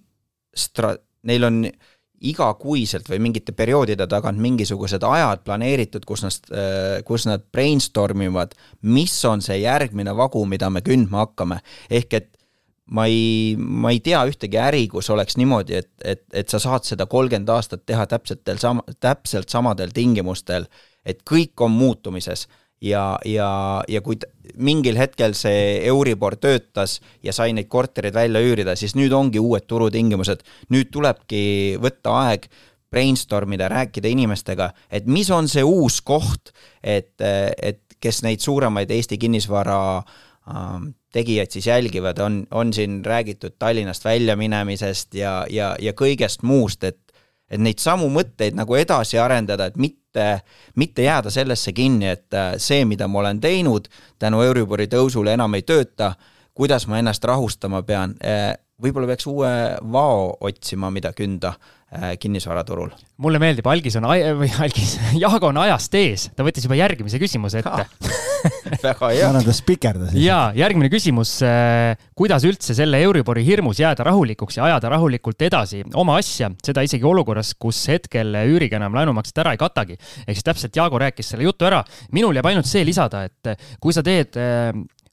stra-, 0.57 0.97
neil 1.27 1.47
on 1.47 1.63
äh, 1.69 1.96
igakuiselt 2.21 3.09
või 3.09 3.19
mingite 3.27 3.53
perioodide 3.53 4.07
tagant 4.09 4.39
mingisugused 4.41 5.03
ajad 5.05 5.43
planeeritud, 5.45 6.05
kus 6.07 6.23
nad, 6.25 6.49
kus 7.05 7.27
nad 7.29 7.43
brainstorm 7.53 8.23
ivad, 8.25 8.55
mis 8.81 9.13
on 9.29 9.43
see 9.45 9.59
järgmine 9.61 10.15
vagu, 10.17 10.41
mida 10.49 10.69
me 10.73 10.81
kündma 10.81 11.27
hakkame. 11.27 11.59
ehk 11.89 12.13
et 12.13 12.31
ma 12.91 13.05
ei, 13.05 13.55
ma 13.57 13.91
ei 13.91 13.99
tea 14.03 14.21
ühtegi 14.29 14.59
äri, 14.61 14.85
kus 14.91 15.09
oleks 15.13 15.37
niimoodi, 15.37 15.81
et, 15.81 15.91
et, 16.03 16.23
et 16.33 16.49
sa 16.49 16.59
saad 16.63 16.87
seda 16.87 17.07
kolmkümmend 17.09 17.49
aastat 17.51 17.85
teha 17.85 18.07
täpsetel 18.07 18.61
sam-, 18.61 18.83
täpselt 19.03 19.51
samadel 19.51 19.91
tingimustel, 19.95 20.67
et 21.05 21.23
kõik 21.27 21.59
on 21.63 21.75
muutumises 21.75 22.47
ja, 22.81 23.17
ja, 23.25 23.49
ja 23.87 24.01
kui 24.05 24.19
mingil 24.57 24.97
hetkel 24.99 25.35
see 25.37 25.81
Euribor 25.87 26.37
töötas 26.41 26.99
ja 27.23 27.33
sai 27.33 27.53
neid 27.57 27.69
kortereid 27.71 28.15
välja 28.15 28.41
üürida, 28.43 28.75
siis 28.77 28.95
nüüd 28.97 29.13
ongi 29.13 29.41
uued 29.41 29.67
turutingimused. 29.67 30.43
nüüd 30.73 30.91
tulebki 30.93 31.77
võtta 31.81 32.15
aeg, 32.27 32.47
brainstorm 32.91 33.53
ida, 33.57 33.67
rääkida 33.71 34.07
inimestega, 34.07 34.71
et 34.89 35.07
mis 35.07 35.29
on 35.31 35.49
see 35.51 35.63
uus 35.63 35.99
koht, 36.01 36.53
et, 36.81 37.15
et 37.19 37.81
kes 37.99 38.21
neid 38.23 38.39
suuremaid 38.39 38.91
Eesti 38.93 39.17
kinnisvara 39.19 39.79
äh, 39.97 40.87
tegijaid 41.13 41.51
siis 41.51 41.67
jälgivad, 41.67 42.19
on, 42.23 42.45
on 42.51 42.73
siin 42.73 43.01
räägitud 43.05 43.57
Tallinnast 43.59 44.05
väljaminemisest 44.05 45.17
ja, 45.17 45.45
ja, 45.49 45.75
ja 45.79 45.93
kõigest 45.97 46.45
muust, 46.47 46.83
et 46.83 46.99
et 47.51 47.61
neid 47.61 47.79
samu 47.79 48.09
mõtteid 48.11 48.57
nagu 48.57 48.75
edasi 48.75 49.19
arendada, 49.21 49.69
et 49.69 49.77
mitte 49.77 49.97
mitte, 50.75 51.03
jääda 51.03 51.29
sellesse 51.29 51.71
kinni, 51.77 52.07
et 52.09 52.33
äh, 52.33 52.55
see, 52.57 52.85
mida 52.85 53.07
ma 53.07 53.19
olen 53.19 53.41
teinud, 53.41 53.85
tänu 54.19 54.41
Euribori 54.41 54.87
tõusule 54.89 55.35
enam 55.37 55.53
ei 55.53 55.61
tööta, 55.61 56.15
kuidas 56.57 56.87
ma 56.87 56.97
ennast 56.97 57.23
rahustama 57.23 57.83
pean, 57.85 58.15
äh, 58.25 58.55
võib-olla 58.77 59.09
peaks 59.09 59.25
uue 59.29 59.49
vao 59.89 60.29
otsima, 60.45 60.91
mida 60.93 61.09
künda 61.17 61.49
äh, 61.55 62.11
kinnisvaraturul. 62.21 62.91
mulle 63.23 63.39
meeldib, 63.41 63.65
Algis 63.71 63.97
on, 63.97 64.05
või 64.37 64.49
Algis, 64.61 64.97
Jaago 65.23 65.49
on 65.49 65.57
ajast 65.63 65.95
ees, 65.97 66.27
ta 66.37 66.45
võttis 66.45 66.67
juba 66.67 66.77
järgmise 66.77 67.17
küsimuse 67.21 67.63
ette 67.63 67.87
väga 68.85 69.09
hea. 69.09 69.23
ma 69.25 69.31
arvan, 69.31 69.47
ta 69.47 69.55
spikerdas. 69.57 70.13
ja 70.21 70.51
järgmine 70.57 70.91
küsimus. 70.93 71.39
kuidas 72.17 72.45
üldse 72.45 72.75
selle 72.77 73.01
Euribori 73.01 73.45
hirmus 73.47 73.81
jääda 73.81 74.05
rahulikuks 74.05 74.59
ja 74.59 74.67
ajada 74.69 74.93
rahulikult 74.93 75.41
edasi 75.47 75.81
oma 75.97 76.19
asja, 76.21 76.51
seda 76.65 76.85
isegi 76.85 77.07
olukorras, 77.07 77.55
kus 77.57 77.81
hetkel 77.89 78.37
üüriga 78.45 78.77
enam 78.77 78.93
laenumakset 78.99 79.41
ära 79.41 79.55
ei 79.57 79.61
katagi. 79.61 79.97
ehk 80.27 80.37
siis 80.37 80.45
täpselt 80.45 80.77
Jaago 80.77 81.01
rääkis 81.01 81.33
selle 81.33 81.49
jutu 81.49 81.65
ära. 81.65 81.81
minul 82.13 82.37
jääb 82.37 82.53
ainult 82.53 82.69
see 82.69 82.85
lisada, 82.85 83.25
et 83.25 83.57
kui 83.81 83.95
sa 83.95 84.05
teed 84.05 84.37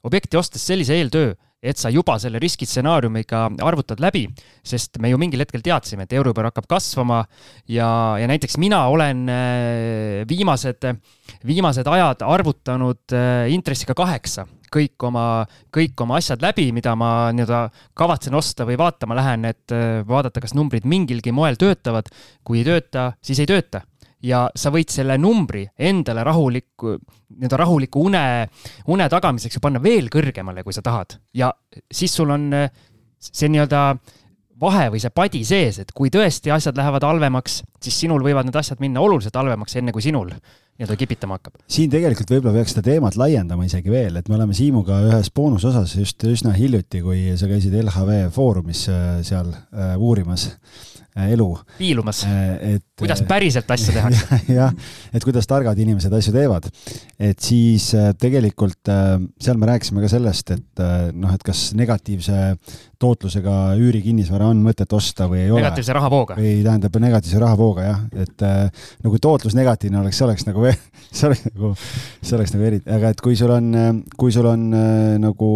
objekti 0.04 0.36
ostes 0.36 0.66
sellise 0.68 1.00
eeltöö, 1.00 1.32
et 1.64 1.80
sa 1.80 1.90
juba 1.92 2.18
selle 2.20 2.40
riskistsenaariumiga 2.42 3.46
arvutad 3.64 4.02
läbi, 4.04 4.26
sest 4.64 5.00
me 5.02 5.10
ju 5.12 5.20
mingil 5.20 5.44
hetkel 5.44 5.64
teadsime, 5.64 6.04
et 6.04 6.12
Euribor 6.16 6.50
hakkab 6.50 6.68
kasvama 6.70 7.22
ja, 7.70 7.88
ja 8.20 8.28
näiteks 8.30 8.58
mina 8.60 8.84
olen 8.92 9.24
äh, 9.32 10.24
viimased, 10.28 10.84
viimased 11.46 11.88
ajad 11.88 12.26
arvutanud 12.26 13.16
äh, 13.16 13.48
intressiga 13.54 13.96
kaheksa 13.96 14.46
kõik 14.74 15.06
oma, 15.06 15.24
kõik 15.74 16.00
oma 16.02 16.18
asjad 16.18 16.42
läbi, 16.42 16.68
mida 16.74 16.94
ma 16.98 17.30
nii-öelda 17.34 17.60
kavatsen 17.96 18.34
osta 18.34 18.66
või 18.66 18.78
vaatama 18.80 19.16
lähen, 19.18 19.46
et 19.48 19.74
äh, 19.74 20.02
vaadata, 20.08 20.42
kas 20.42 20.56
numbrid 20.58 20.86
mingilgi 20.88 21.32
moel 21.34 21.58
töötavad. 21.60 22.10
kui 22.44 22.60
ei 22.60 22.66
tööta, 22.66 23.12
siis 23.24 23.38
ei 23.40 23.48
tööta 23.48 23.84
ja 24.24 24.46
sa 24.56 24.72
võid 24.74 24.92
selle 24.92 25.16
numbri 25.20 25.64
endale 25.78 26.24
rahuliku, 26.26 26.96
nii-öelda 27.34 27.60
rahuliku 27.60 28.08
une, 28.08 28.24
une 28.92 29.08
tagamiseks 29.12 29.58
ju 29.58 29.62
panna 29.64 29.82
veel 29.82 30.10
kõrgemale, 30.12 30.64
kui 30.64 30.76
sa 30.76 30.84
tahad. 30.84 31.18
ja 31.34 31.52
siis 31.92 32.14
sul 32.14 32.32
on 32.34 32.50
see 33.18 33.50
nii-öelda 33.52 33.86
vahe 34.60 34.90
või 34.92 35.00
see 35.02 35.12
padi 35.14 35.42
sees, 35.46 35.80
et 35.82 35.90
kui 35.96 36.12
tõesti 36.14 36.52
asjad 36.54 36.76
lähevad 36.78 37.04
halvemaks, 37.04 37.62
siis 37.82 37.96
sinul 38.04 38.22
võivad 38.24 38.46
need 38.48 38.56
asjad 38.56 38.80
minna 38.80 39.02
oluliselt 39.02 39.34
halvemaks, 39.36 39.76
enne 39.80 39.92
kui 39.92 40.04
sinul 40.04 40.30
nii-öelda 40.30 40.96
kipitama 40.98 41.38
hakkab. 41.38 41.60
siin 41.70 41.90
tegelikult 41.90 42.30
võib-olla 42.34 42.56
peaks 42.56 42.74
seda 42.74 42.86
teemat 42.88 43.18
laiendama 43.18 43.66
isegi 43.66 43.92
veel, 43.92 44.16
et 44.18 44.30
me 44.30 44.38
oleme 44.38 44.56
Siimuga 44.56 45.02
ühes 45.10 45.30
boonusosas 45.34 45.94
just 45.98 46.24
üsna 46.30 46.54
hiljuti, 46.56 47.02
kui 47.04 47.26
sa 47.38 47.50
käisid 47.50 47.76
LHV 47.82 48.24
Foorumis 48.34 48.88
äh, 48.90 49.20
seal 49.26 49.52
äh, 49.52 49.94
uurimas 49.98 50.48
Äh, 50.52 50.93
elu. 51.14 51.46
piilumas 51.78 52.24
äh, 52.26 52.80
kuidas 52.98 53.20
äh, 53.22 53.28
päriselt 53.28 53.70
asju 53.70 53.92
tehakse. 53.96 54.40
jah, 54.50 54.72
et 55.14 55.24
kuidas 55.24 55.46
targad 55.46 55.78
inimesed 55.78 56.12
asju 56.12 56.34
teevad. 56.34 56.66
et 57.18 57.38
siis 57.38 57.92
tegelikult 58.18 58.90
seal 59.40 59.60
me 59.60 59.70
rääkisime 59.70 60.02
ka 60.02 60.10
sellest, 60.10 60.50
et 60.56 60.84
noh, 61.14 61.34
et 61.34 61.46
kas 61.46 61.68
negatiivse 61.78 62.56
tootlusega 62.98 63.76
üürikinnisvara 63.78 64.48
on 64.50 64.62
mõtet 64.64 64.90
osta 64.96 65.28
või 65.30 65.44
ei 65.44 65.52
ole. 65.52 65.62
negatiivse 65.62 65.94
rahavooga. 65.94 66.38
või 66.40 66.56
tähendab 66.66 67.00
negatiivse 67.06 67.42
rahavooga 67.42 67.86
jah, 67.86 68.04
et 68.26 68.46
no 68.46 69.14
kui 69.14 69.22
tootlus 69.22 69.54
negatiivne 69.54 70.02
oleks, 70.02 70.18
see 70.18 70.26
oleks 70.26 70.48
nagu, 70.50 70.66
see 71.16 71.28
oleks 71.30 71.46
nagu, 71.50 71.74
see 72.22 72.38
oleks 72.40 72.56
nagu 72.56 72.70
eriti, 72.72 72.90
aga 72.90 73.14
et 73.14 73.22
kui 73.22 73.38
sul 73.38 73.54
on, 73.54 73.70
kui 74.18 74.34
sul 74.34 74.50
on 74.50 74.70
nagu 75.22 75.52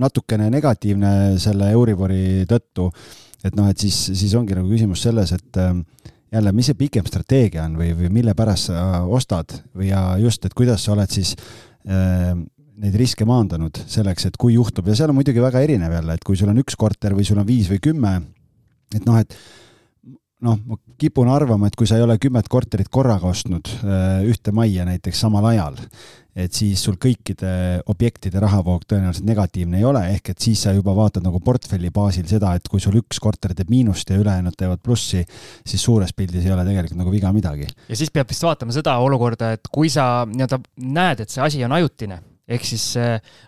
natukene 0.00 0.48
negatiivne 0.48 1.10
selle 1.40 1.74
Euribori 1.76 2.46
tõttu 2.48 2.88
et 3.44 3.56
noh, 3.56 3.68
et 3.70 3.80
siis, 3.80 3.96
siis 4.18 4.34
ongi 4.38 4.56
nagu 4.56 4.68
küsimus 4.70 5.04
selles, 5.06 5.32
et 5.36 5.60
ähm, 5.60 5.84
jälle, 6.32 6.52
mis 6.56 6.70
see 6.70 6.78
pikem 6.78 7.06
strateegia 7.08 7.66
on 7.66 7.78
või, 7.80 7.92
või 7.98 8.12
mille 8.20 8.34
pärast 8.38 8.70
sa 8.70 9.02
ostad 9.08 9.56
või 9.74 9.90
ja 9.90 10.04
just, 10.22 10.44
et 10.46 10.56
kuidas 10.56 10.84
sa 10.84 10.94
oled 10.94 11.10
siis 11.12 11.34
äh, 11.88 12.34
neid 12.80 12.96
riske 12.96 13.26
maandanud 13.28 13.82
selleks, 13.90 14.28
et 14.28 14.38
kui 14.40 14.54
juhtub 14.56 14.88
ja 14.88 14.96
seal 14.96 15.12
on 15.12 15.18
muidugi 15.18 15.42
väga 15.42 15.62
erinev 15.64 15.96
jälle, 15.98 16.16
et 16.16 16.24
kui 16.26 16.38
sul 16.38 16.52
on 16.52 16.60
üks 16.62 16.78
korter 16.80 17.16
või 17.16 17.26
sul 17.28 17.40
on 17.42 17.48
viis 17.48 17.68
või 17.72 17.80
kümme, 17.90 18.14
et 18.94 19.04
noh, 19.08 19.18
et 19.20 19.36
noh, 20.44 20.56
ma 20.66 20.78
kipun 21.00 21.28
arvama, 21.32 21.68
et 21.68 21.76
kui 21.78 21.88
sa 21.88 21.98
ei 21.98 22.04
ole 22.04 22.16
kümmet 22.20 22.48
korterit 22.50 22.88
korraga 22.92 23.28
ostnud 23.30 23.68
äh, 23.80 24.22
ühte 24.28 24.54
majja 24.56 24.86
näiteks 24.88 25.20
samal 25.24 25.46
ajal, 25.50 25.76
et 26.38 26.54
siis 26.54 26.80
sul 26.84 26.96
kõikide 27.00 27.50
objektide 27.90 28.40
rahavoog 28.42 28.86
tõenäoliselt 28.88 29.26
negatiivne 29.28 29.80
ei 29.80 29.86
ole, 29.88 30.02
ehk 30.14 30.32
et 30.32 30.46
siis 30.46 30.62
sa 30.64 30.74
juba 30.76 30.94
vaatad 30.96 31.26
nagu 31.26 31.42
portfelli 31.44 31.90
baasil 31.94 32.28
seda, 32.30 32.54
et 32.56 32.70
kui 32.70 32.80
sul 32.82 32.96
üks 33.02 33.20
korter 33.22 33.54
teeb 33.56 33.72
miinust 33.72 34.10
ja 34.10 34.20
ülejäänud 34.20 34.56
teevad 34.56 34.82
plussi, 34.84 35.24
siis 35.66 35.84
suures 35.84 36.14
pildis 36.16 36.46
ei 36.46 36.54
ole 36.54 36.64
tegelikult 36.68 37.00
nagu 37.02 37.12
viga 37.12 37.34
midagi. 37.36 37.68
ja 37.88 37.98
siis 37.98 38.12
peab 38.14 38.30
vist 38.30 38.46
vaatama 38.46 38.76
seda 38.76 38.96
olukorda, 39.02 39.54
et 39.58 39.72
kui 39.72 39.92
sa 39.92 40.24
nii-öelda 40.30 40.62
näed, 40.86 41.24
et 41.24 41.32
see 41.32 41.44
asi 41.44 41.64
on 41.66 41.76
ajutine 41.80 42.22
ehk 42.50 42.66
siis 42.66 42.84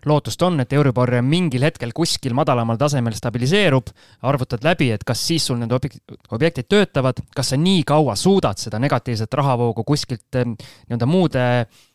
lootust 0.07 0.43
on, 0.47 0.61
et 0.63 0.73
Euribor 0.73 1.11
mingil 1.27 1.67
hetkel 1.67 1.93
kuskil 1.97 2.37
madalamal 2.39 2.79
tasemel 2.81 3.17
stabiliseerub, 3.19 3.91
arvutad 4.29 4.65
läbi, 4.65 4.93
et 4.95 5.05
kas 5.05 5.23
siis 5.27 5.47
sul 5.51 5.59
need 5.61 5.73
objektid 5.75 6.69
töötavad, 6.71 7.23
kas 7.35 7.53
sa 7.53 7.61
nii 7.61 7.83
kaua 7.89 8.17
suudad 8.17 8.61
seda 8.63 8.79
negatiivset 8.83 9.41
rahavoogu 9.43 9.85
kuskilt 9.89 10.43
nii-öelda 10.43 11.09
muude 11.11 11.49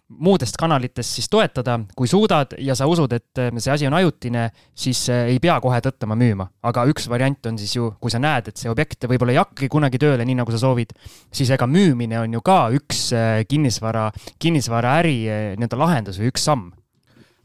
muudest 0.08 0.56
kanalitest 0.60 1.17
siis 1.17 1.28
toetada, 1.30 1.78
kui 1.96 2.08
suudad 2.08 2.56
ja 2.63 2.76
sa 2.80 2.88
usud, 2.88 3.12
et 3.13 3.41
äh, 3.41 3.52
see 3.60 3.74
asi 3.74 3.88
on 3.89 3.98
ajutine, 3.98 4.48
siis 4.76 5.04
äh, 5.12 5.28
ei 5.34 5.41
pea 5.43 5.58
kohe 5.63 5.80
tõttama 5.84 6.15
müüma. 6.20 6.48
aga 6.63 6.86
üks 6.88 7.10
variant 7.12 7.46
on 7.50 7.58
siis 7.60 7.76
ju, 7.76 7.91
kui 8.02 8.12
sa 8.12 8.22
näed, 8.24 8.48
et 8.48 8.58
see 8.58 8.72
objekt 8.72 9.08
võib-olla 9.10 9.36
ei 9.36 9.41
hakkagi 9.41 9.70
kunagi 9.72 10.00
tööle, 10.02 10.26
nii 10.26 10.39
nagu 10.39 10.54
sa 10.54 10.62
soovid, 10.63 10.93
siis 11.32 11.52
ega 11.52 11.67
müümine 11.67 12.22
on 12.22 12.39
ju 12.39 12.41
ka 12.41 12.60
üks 12.76 13.08
äh, 13.15 13.43
kinnisvara, 13.50 14.10
kinnisvaraäri 14.39 15.17
nii-öelda 15.60 15.84
lahendus 15.84 16.22
või 16.22 16.32
üks 16.32 16.48
samm 16.48 16.72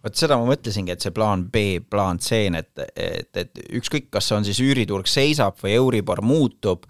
vot 0.03 0.19
seda 0.19 0.37
ma 0.41 0.49
mõtlesingi, 0.49 0.95
et 0.95 1.05
see 1.05 1.15
plaan 1.15 1.47
B, 1.53 1.81
plaan 1.89 2.19
C, 2.23 2.45
et, 2.59 2.85
et, 2.97 3.31
et 3.37 3.65
ükskõik, 3.79 4.11
kas 4.11 4.29
see 4.29 4.39
on 4.39 4.47
siis 4.49 4.61
üüriturg 4.63 5.09
seisab 5.11 5.61
või 5.63 5.77
Euribor 5.79 6.23
muutub 6.27 6.89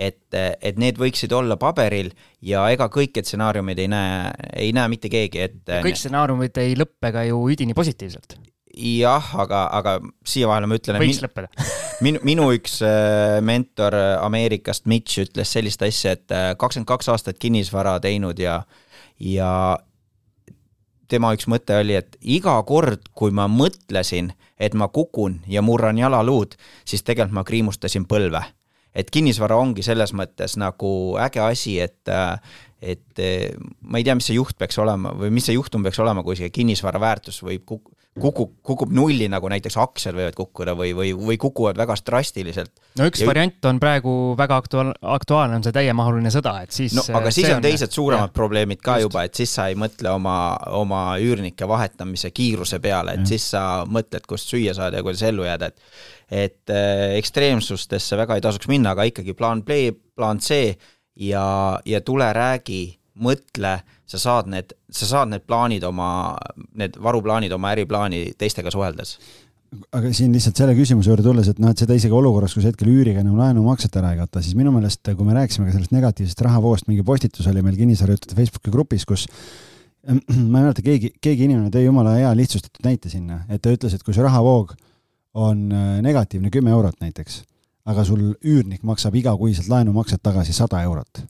et, 0.00 0.36
et 0.36 0.78
need 0.80 0.98
võiksid 1.00 1.32
olla 1.36 1.56
paberil 1.60 2.10
ja 2.46 2.64
ega 2.72 2.88
kõiki 2.92 3.22
stsenaariumeid 3.24 3.82
ei 3.82 3.90
näe, 3.90 4.22
ei 4.66 4.70
näe 4.76 4.92
mitte 4.92 5.10
keegi 5.12 5.42
ette. 5.44 5.82
kõik 5.84 5.98
stsenaariumid 6.00 6.62
ei 6.62 6.78
lõppe 6.78 7.12
ka 7.14 7.26
ju 7.28 7.42
üdini 7.52 7.76
positiivselt. 7.76 8.38
jah, 8.80 9.32
aga, 9.42 9.66
aga 9.76 9.98
siia 10.24 10.48
vahele 10.48 10.70
ma 10.70 10.78
ütlen. 10.80 11.00
võiks 11.02 11.20
lõppeda 11.24 11.50
minu, 12.06 12.22
minu 12.26 12.48
üks 12.56 12.80
äh, 12.86 13.38
mentor 13.44 13.96
Ameerikast, 14.20 14.88
Mitch, 14.90 15.20
ütles 15.26 15.52
sellist 15.52 15.84
asja, 15.84 16.16
et 16.16 16.34
äh, 16.34 16.52
kakskümmend 16.56 16.88
kaks 16.88 17.12
aastat 17.12 17.40
kinnisvara 17.42 17.98
teinud 18.02 18.40
ja, 18.40 18.62
ja 19.20 19.52
tema 21.10 21.32
üks 21.36 21.48
mõte 21.50 21.76
oli, 21.82 21.96
et 21.98 22.16
iga 22.22 22.54
kord, 22.66 23.10
kui 23.16 23.34
ma 23.34 23.48
mõtlesin, 23.50 24.32
et 24.60 24.76
ma 24.78 24.88
kukun 24.92 25.40
ja 25.50 25.62
murran 25.64 25.98
jalaluud, 25.98 26.56
siis 26.84 27.04
tegelikult 27.06 27.36
ma 27.40 27.46
kriimustasin 27.46 28.06
põlve. 28.10 28.42
Et 28.94 29.10
kinnisvara 29.10 29.54
ongi 29.58 29.84
selles 29.86 30.10
mõttes 30.18 30.56
nagu 30.58 30.90
äge 31.22 31.42
asi, 31.44 31.78
et 31.82 32.10
et 32.80 33.20
ma 33.82 34.00
ei 34.00 34.06
tea, 34.06 34.16
mis 34.16 34.30
see 34.30 34.38
juht 34.38 34.56
peaks 34.58 34.78
olema 34.80 35.12
või 35.12 35.30
mis 35.36 35.44
see 35.46 35.54
juhtum 35.54 35.84
peaks 35.84 36.00
olema, 36.00 36.24
kui 36.24 36.38
see 36.38 36.48
kinnisvara 36.50 37.00
väärtus 37.02 37.42
võib 37.44 37.66
kuk-, 37.68 37.92
kukub, 38.18 38.56
kukub 38.66 38.90
nulli, 38.94 39.28
nagu 39.30 39.48
näiteks 39.50 39.76
aktsiad 39.78 40.16
võivad 40.16 40.34
kukkuda 40.34 40.74
või, 40.78 40.90
või, 40.96 41.12
või 41.14 41.36
kukuvad 41.40 41.78
väga 41.78 41.94
drastiliselt. 42.06 42.72
no 42.98 43.06
üks 43.06 43.22
ja... 43.22 43.28
variant 43.28 43.68
on 43.70 43.78
praegu 43.82 44.14
väga 44.38 44.58
aktuaal-, 44.62 44.92
aktuaalne, 45.14 45.60
on 45.60 45.66
see 45.66 45.74
täiemahuline 45.76 46.32
sõda, 46.34 46.56
et 46.64 46.74
siis 46.74 46.96
no 46.98 47.04
aga 47.20 47.30
siis 47.34 47.50
on 47.54 47.62
teised 47.62 47.94
suuremad 47.94 48.28
jah, 48.28 48.34
probleemid 48.34 48.82
ka 48.82 48.98
just. 48.98 49.06
juba, 49.08 49.24
et 49.28 49.38
siis 49.38 49.54
sa 49.54 49.68
ei 49.70 49.78
mõtle 49.78 50.10
oma, 50.10 50.36
oma 50.80 51.02
üürnike 51.22 51.68
vahetamise 51.70 52.32
kiiruse 52.34 52.80
peale, 52.82 53.14
et 53.14 53.26
ja. 53.26 53.32
siis 53.34 53.50
sa 53.54 53.64
mõtled, 53.86 54.26
kust 54.26 54.50
süüa 54.50 54.74
saada 54.76 54.98
ja 54.98 55.06
kuidas 55.06 55.22
ellu 55.30 55.46
jääda, 55.46 55.70
et 55.70 55.86
et 56.30 56.70
äh, 56.70 57.16
ekstreemsustesse 57.18 58.18
väga 58.18 58.36
ei 58.38 58.42
tasuks 58.44 58.68
minna, 58.70 58.92
aga 58.94 59.06
ikkagi 59.08 59.34
plaan 59.34 59.64
B, 59.66 59.90
plaan 60.14 60.38
C 60.38 60.60
ja, 61.18 61.46
ja 61.86 62.00
tule 62.06 62.28
räägi, 62.34 62.84
mõtle, 63.20 63.80
sa 64.10 64.18
saad 64.18 64.50
need, 64.50 64.74
sa 64.90 65.06
saad 65.06 65.30
need 65.30 65.46
plaanid 65.46 65.84
oma, 65.86 66.10
need 66.78 66.98
varuplaanid 67.02 67.52
oma 67.54 67.70
äriplaani 67.76 68.30
teistega 68.38 68.72
suheldes. 68.74 69.16
Aga 69.94 70.10
siin 70.16 70.32
lihtsalt 70.34 70.58
selle 70.58 70.74
küsimuse 70.74 71.12
juurde 71.12 71.22
tulles, 71.22 71.46
et 71.52 71.60
noh, 71.62 71.70
et 71.70 71.78
seda 71.78 71.94
isegi 71.94 72.14
olukorras, 72.16 72.56
kus 72.56 72.66
hetkel 72.66 72.90
üüriga 72.90 73.22
enam 73.22 73.38
laenumakset 73.38 73.94
ära 74.00 74.10
ei 74.16 74.18
kata, 74.18 74.42
siis 74.42 74.56
minu 74.58 74.72
meelest, 74.74 75.12
kui 75.14 75.26
me 75.28 75.36
rääkisime 75.36 75.68
ka 75.68 75.76
sellest 75.76 75.94
negatiivsest 75.94 76.42
rahavoost, 76.42 76.88
mingi 76.90 77.06
postitus 77.06 77.46
oli 77.46 77.62
meil 77.62 77.78
kinnisvarajuhtude 77.78 78.34
Facebooki 78.34 78.74
grupis, 78.74 79.06
kus 79.06 79.28
ma 80.10 80.16
ei 80.16 80.64
mäleta, 80.64 80.82
keegi, 80.82 81.12
keegi 81.22 81.46
inimene 81.46 81.70
tõi 81.70 81.84
jumala 81.84 82.16
hea 82.18 82.32
lihtsustatud 82.34 82.82
näite 82.88 83.12
sinna, 83.12 83.44
et 83.46 83.62
ta 83.62 83.70
ütles, 83.70 83.94
et 83.94 84.02
kui 84.02 84.16
see 84.16 84.26
rahavoog 84.26 84.74
on 85.38 85.68
äh, 85.70 85.92
negatiivne 86.02 86.50
kümme 86.50 86.74
eurot 86.74 86.98
näiteks, 87.04 87.44
aga 87.86 88.02
sul 88.08 88.32
üürnik 88.42 88.82
maksab 88.82 89.14
igakuiselt 89.22 89.70
laenumakset 89.70 90.22
tagasi 90.26 90.56
sada 90.56 90.82
eurot, 90.82 91.22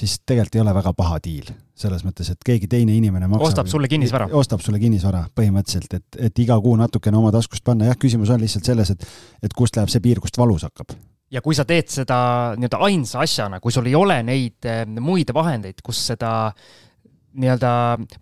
siis 0.00 0.16
tegelikult 0.26 0.56
ei 0.56 0.64
ole 0.64 0.74
väga 0.76 0.94
paha 0.96 1.18
diil. 1.24 1.52
selles 1.80 2.02
mõttes, 2.04 2.28
et 2.28 2.42
keegi 2.44 2.68
teine 2.68 2.92
inimene 2.92 3.24
maksab 3.24 3.46
ostab 3.46 3.68
sulle 3.72 3.88
kinnisvara. 3.88 4.26
ostab 4.36 4.60
sulle 4.60 4.78
kinnisvara 4.82 5.22
põhimõtteliselt, 5.36 5.94
et, 5.96 6.18
et 6.28 6.42
iga 6.44 6.58
kuu 6.60 6.74
natukene 6.76 7.16
oma 7.16 7.32
taskust 7.32 7.64
panna, 7.64 7.88
jah, 7.88 7.96
küsimus 7.96 8.32
on 8.32 8.42
lihtsalt 8.42 8.68
selles, 8.68 8.92
et 8.92 9.06
et 9.42 9.56
kust 9.56 9.76
läheb 9.76 9.88
see 9.92 10.04
piir, 10.04 10.20
kust 10.20 10.36
valus 10.40 10.66
hakkab 10.68 10.92
ja 11.30 11.40
kui 11.40 11.56
sa 11.56 11.64
teed 11.64 11.88
seda 11.88 12.18
nii-öelda 12.58 12.82
ainsa 12.84 13.24
asjana, 13.24 13.60
kui 13.64 13.72
sul 13.72 13.88
ei 13.88 13.96
ole 13.96 14.20
neid 14.26 14.68
äh, 14.68 14.84
muid 15.00 15.32
vahendeid, 15.34 15.80
kus 15.84 16.02
seda 16.12 16.52
nii-öelda 17.30 17.72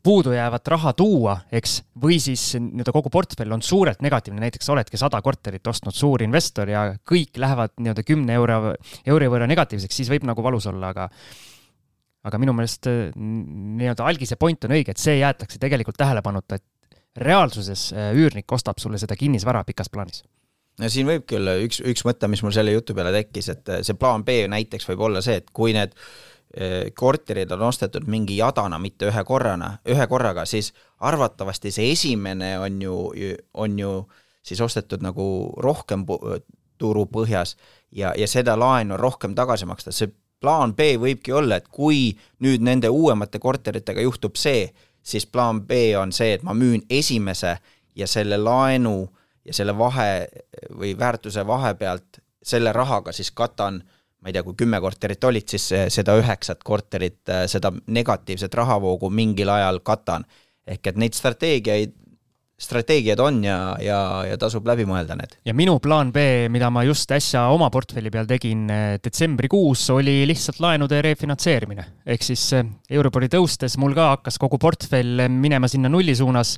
puudujäävat 0.05 0.69
raha 0.69 0.93
tuua, 0.93 1.39
eks, 1.53 1.79
või 2.03 2.19
siis 2.21 2.51
nii-öelda 2.61 2.93
kogu 2.93 3.11
portfell 3.11 3.53
on 3.57 3.63
suurelt 3.65 4.03
negatiivne, 4.05 4.43
näiteks 4.45 4.69
oledki 4.69 5.01
sada 5.01 5.23
korterit 5.25 5.67
ostnud, 5.67 5.97
suur 5.97 6.23
investor 6.23 6.69
ja 6.69 6.85
kõik 7.09 7.41
lähevad 7.41 7.79
nii-öelda 7.81 8.05
kümne 8.05 8.37
euro, 8.37 8.75
euri 9.07 9.31
võrra 9.33 9.49
negatiivseks, 9.49 10.03
siis 10.03 10.13
võib 10.13 10.29
nagu 10.29 10.45
valus 10.45 10.69
olla, 10.69 10.93
aga 10.93 11.09
aga 12.29 12.41
minu 12.41 12.55
meelest 12.57 12.89
äh, 12.91 13.11
nii-öelda 13.17 14.07
algise 14.09 14.39
point 14.41 14.65
on 14.69 14.77
õige, 14.77 14.95
et 14.95 15.03
see 15.03 15.19
jäetakse 15.21 15.61
tegelikult 15.63 15.99
tähelepanuta, 16.01 16.59
et 16.59 17.01
reaalsuses 17.19 17.89
äh, 17.95 18.11
üürnik 18.17 18.51
ostab 18.55 18.81
sulle 18.83 19.01
seda 19.01 19.17
kinnisvara 19.19 19.65
pikas 19.69 19.91
plaanis. 19.93 20.23
No 20.79 20.87
siin 20.93 21.09
võib 21.09 21.25
küll 21.27 21.51
üks, 21.65 21.81
üks 21.83 22.05
mõte, 22.07 22.31
mis 22.31 22.45
mul 22.47 22.55
selle 22.55 22.71
jutu 22.71 22.95
peale 22.95 23.11
tekkis, 23.17 23.49
et 23.51 23.71
see 23.83 23.97
plaan 23.99 24.23
B 24.25 24.45
näiteks 24.47 24.87
võib 24.93 25.09
olla 25.09 25.23
see, 25.25 25.41
et 25.41 25.49
kui 25.51 25.75
need 25.75 25.97
korterid 26.97 27.51
on 27.53 27.67
ostetud 27.67 28.07
mingi 28.09 28.39
jadana, 28.39 28.79
mitte 28.81 29.11
ühe 29.11 29.25
korrana, 29.27 29.73
ühe 29.91 30.07
korraga, 30.09 30.47
siis 30.49 30.71
arvatavasti 31.05 31.73
see 31.75 31.91
esimene 31.93 32.55
on 32.63 32.79
ju, 32.81 32.95
on 33.61 33.75
ju 33.79 33.91
siis 34.47 34.63
ostetud 34.65 35.05
nagu 35.05 35.27
rohkem 35.61 36.07
turu 36.79 37.05
põhjas 37.11 37.57
ja, 37.93 38.15
ja 38.17 38.29
seda 38.31 38.57
laenu 38.59 38.97
rohkem 38.97 39.35
tagasi 39.39 39.69
maksta, 39.69 39.93
see 39.95 40.11
plaan 40.41 40.75
B 40.75 40.95
võibki 41.01 41.33
olla, 41.35 41.59
et 41.59 41.69
kui 41.69 42.13
nüüd 42.45 42.63
nende 42.63 42.89
uuemate 42.89 43.39
korteritega 43.39 44.01
juhtub 44.05 44.37
see, 44.39 44.69
siis 45.03 45.27
plaan 45.27 45.63
B 45.67 45.95
on 45.99 46.13
see, 46.13 46.35
et 46.37 46.43
ma 46.47 46.55
müün 46.55 46.85
esimese 46.91 47.57
ja 47.97 48.07
selle 48.07 48.39
laenu 48.39 49.09
ja 49.45 49.55
selle 49.55 49.75
vahe 49.79 50.29
või 50.79 50.95
väärtuse 50.99 51.47
vahe 51.47 51.75
pealt 51.75 52.21
selle 52.43 52.73
rahaga 52.73 53.13
siis 53.13 53.31
katan 53.31 53.83
ma 54.19 54.31
ei 54.31 54.35
tea, 54.35 54.43
kui 54.43 54.57
kümme 54.59 54.81
korterit 54.83 55.25
olid, 55.25 55.47
siis 55.47 55.69
seda 55.95 56.17
üheksat 56.19 56.65
korterit, 56.67 57.23
seda 57.47 57.71
negatiivset 57.87 58.55
rahavoogu 58.55 59.11
mingil 59.11 59.51
ajal 59.55 59.81
katan. 59.87 60.25
ehk 60.69 60.87
et 60.87 60.97
neid 61.01 61.15
strateegiaid 61.17 61.95
strateegiad 62.59 63.21
on 63.23 63.45
ja, 63.45 63.77
ja, 63.81 63.99
ja 64.27 64.37
tasub 64.39 64.67
läbi 64.67 64.83
mõelda 64.89 65.15
need. 65.19 65.37
ja 65.47 65.55
minu 65.55 65.77
plaan 65.83 66.11
B, 66.13 66.49
mida 66.51 66.71
ma 66.75 66.83
just 66.83 67.13
äsja 67.15 67.45
oma 67.55 67.69
portfelli 67.71 68.11
peal 68.11 68.27
tegin 68.27 68.65
eh, 68.75 68.87
detsembrikuus, 69.03 69.85
oli 69.95 70.25
lihtsalt 70.27 70.59
laenude 70.65 70.99
refinantseerimine. 71.07 71.85
ehk 72.07 72.27
siis 72.27 72.43
eh, 72.59 72.67
Euribori 72.91 73.31
tõustes 73.31 73.79
mul 73.79 73.95
ka 73.95 74.09
hakkas 74.17 74.41
kogu 74.43 74.59
portfell 74.59 75.29
minema 75.31 75.71
sinna 75.71 75.89
nulli 75.93 76.17
suunas, 76.19 76.57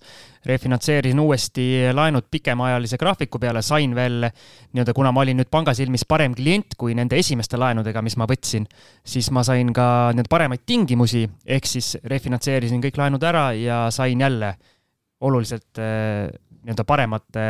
refinantseerisin 0.49 1.21
uuesti 1.21 1.69
laenud 1.93 2.31
pikemaajalise 2.33 2.97
graafiku 2.97 3.39
peale, 3.39 3.61
sain 3.63 3.93
veel 3.95 4.25
nii-öelda, 4.25 4.97
kuna 4.97 5.13
ma 5.13 5.21
olin 5.27 5.43
nüüd 5.43 5.53
panga 5.53 5.77
silmis 5.77 6.09
parem 6.09 6.33
klient 6.35 6.79
kui 6.81 6.97
nende 6.97 7.21
esimeste 7.21 7.61
laenudega, 7.61 8.01
mis 8.01 8.17
ma 8.17 8.25
võtsin, 8.31 8.65
siis 9.05 9.29
ma 9.37 9.45
sain 9.45 9.69
ka 9.77 9.85
nii-öelda 10.17 10.33
paremaid 10.33 10.65
tingimusi, 10.65 11.27
ehk 11.45 11.69
siis 11.69 11.99
refinantseerisin 12.09 12.81
kõik 12.89 12.97
laenud 13.05 13.29
ära 13.29 13.51
ja 13.53 13.85
sain 13.93 14.25
jälle 14.25 14.55
oluliselt 15.21 15.79
äh, 15.79 16.31
nii-öelda 16.61 16.85
paremate, 16.85 17.45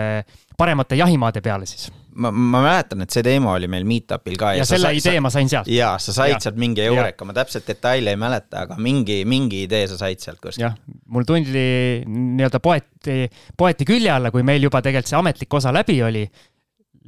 paremate 0.59 0.97
jahimaade 0.97 1.41
peale 1.43 1.67
siis. 1.67 1.89
ma, 2.15 2.31
ma 2.31 2.61
mäletan, 2.63 3.03
et 3.03 3.15
see 3.15 3.25
teema 3.27 3.55
oli 3.57 3.67
meil 3.71 3.87
meet-up'il 3.89 4.37
ka. 4.39 4.53
ja, 4.55 4.63
ja 4.63 4.69
selle 4.69 4.91
sa, 4.91 4.99
idee 4.99 5.17
sa, 5.19 5.25
ma 5.25 5.33
sain 5.35 5.51
sealt. 5.51 5.71
jaa, 5.71 5.97
sa 6.03 6.15
said 6.15 6.35
ja. 6.37 6.39
sealt 6.45 6.61
mingi 6.63 6.85
eureka, 6.85 7.27
ma 7.27 7.35
täpselt 7.37 7.67
detaile 7.67 8.15
ei 8.15 8.21
mäleta, 8.21 8.67
aga 8.67 8.79
mingi, 8.79 9.23
mingi 9.29 9.65
idee 9.67 9.89
sa 9.91 9.99
said 10.01 10.23
sealt 10.23 10.39
kuskilt. 10.43 10.63
jah, 10.69 10.79
mul 11.11 11.27
tundi 11.27 11.65
nii-öelda 12.07 12.63
poeti, 12.63 13.25
poeti 13.59 13.89
külje 13.89 14.15
alla, 14.15 14.31
kui 14.35 14.47
meil 14.47 14.63
juba 14.69 14.83
tegelikult 14.85 15.11
see 15.11 15.21
ametlik 15.21 15.59
osa 15.61 15.75
läbi 15.75 15.99
oli 16.07 16.25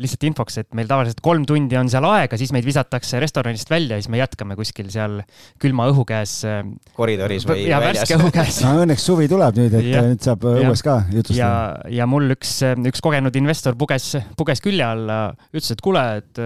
lihtsalt 0.01 0.24
infoks, 0.24 0.57
et 0.62 0.68
meil 0.76 0.88
tavaliselt 0.88 1.20
kolm 1.24 1.45
tundi 1.49 1.76
on 1.76 1.90
seal 1.93 2.07
aega, 2.09 2.38
siis 2.40 2.53
meid 2.55 2.64
visatakse 2.64 3.20
restoranist 3.20 3.68
välja 3.70 3.99
ja 3.99 4.05
siis 4.05 4.12
me 4.12 4.20
jätkame 4.22 4.57
kuskil 4.57 4.88
seal 4.93 5.18
külma 5.61 5.88
õhu 5.93 6.07
käes. 6.09 6.38
Äh, 6.49 6.62
koridoris 6.97 7.45
või 7.49 7.66
ja, 7.66 7.80
väljas. 7.82 8.07
värske 8.07 8.18
õhu 8.20 8.32
käes 8.32 8.62
no 8.64 8.74
õnneks 8.86 9.07
suvi 9.11 9.28
tuleb 9.32 9.61
nüüd, 9.61 9.76
et 9.80 9.88
ja, 9.90 10.05
nüüd 10.09 10.24
saab 10.24 10.47
õues 10.49 10.84
ka 10.86 10.99
jutustada. 11.12 11.38
ja, 11.38 11.95
ja 12.01 12.09
mul 12.09 12.32
üks, 12.36 12.59
üks 12.93 13.05
kogenud 13.05 13.36
investor 13.36 13.76
puges, 13.78 14.14
puges 14.38 14.64
külje 14.64 14.86
alla, 14.86 15.22
ütles, 15.53 15.74
et 15.76 15.84
kuule, 15.84 16.07
et 16.22 16.45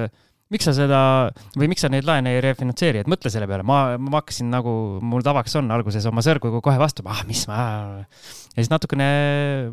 miks 0.53 0.69
sa 0.69 0.75
seda 0.77 1.01
või 1.59 1.69
miks 1.73 1.83
sa 1.83 1.91
neid 1.91 2.07
laene 2.07 2.37
ei 2.37 2.43
refinantseeri, 2.45 3.03
et 3.03 3.11
mõtle 3.11 3.31
selle 3.33 3.49
peale, 3.51 3.67
ma, 3.67 3.97
ma 3.99 4.21
hakkasin 4.21 4.51
nagu 4.53 4.73
mul 5.03 5.25
tavaks 5.27 5.59
on 5.59 5.73
alguses 5.75 6.07
oma 6.07 6.23
sõrguga 6.25 6.63
kohe 6.65 6.79
vastu, 6.81 7.05
ah 7.11 7.25
mis 7.27 7.45
ma. 7.51 7.59
ja 8.07 8.57
siis 8.61 8.71
natukene 8.71 9.09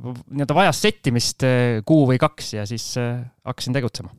nii-öelda 0.02 0.58
vajas 0.58 0.82
settimist 0.82 1.46
eh, 1.46 1.80
kuu 1.86 2.08
või 2.10 2.20
kaks 2.22 2.56
ja 2.58 2.68
siis 2.70 2.94
äh, 3.02 3.22
hakkasin 3.46 3.78
tegutsema. 3.78 4.14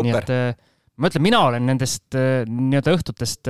nii 0.00 0.16
et 0.22 0.32
äh, 0.32 0.50
ma 0.96 1.12
ütlen, 1.12 1.24
mina 1.28 1.44
olen 1.50 1.68
nendest 1.68 2.16
nii-öelda 2.16 2.96
õhtutest 2.96 3.48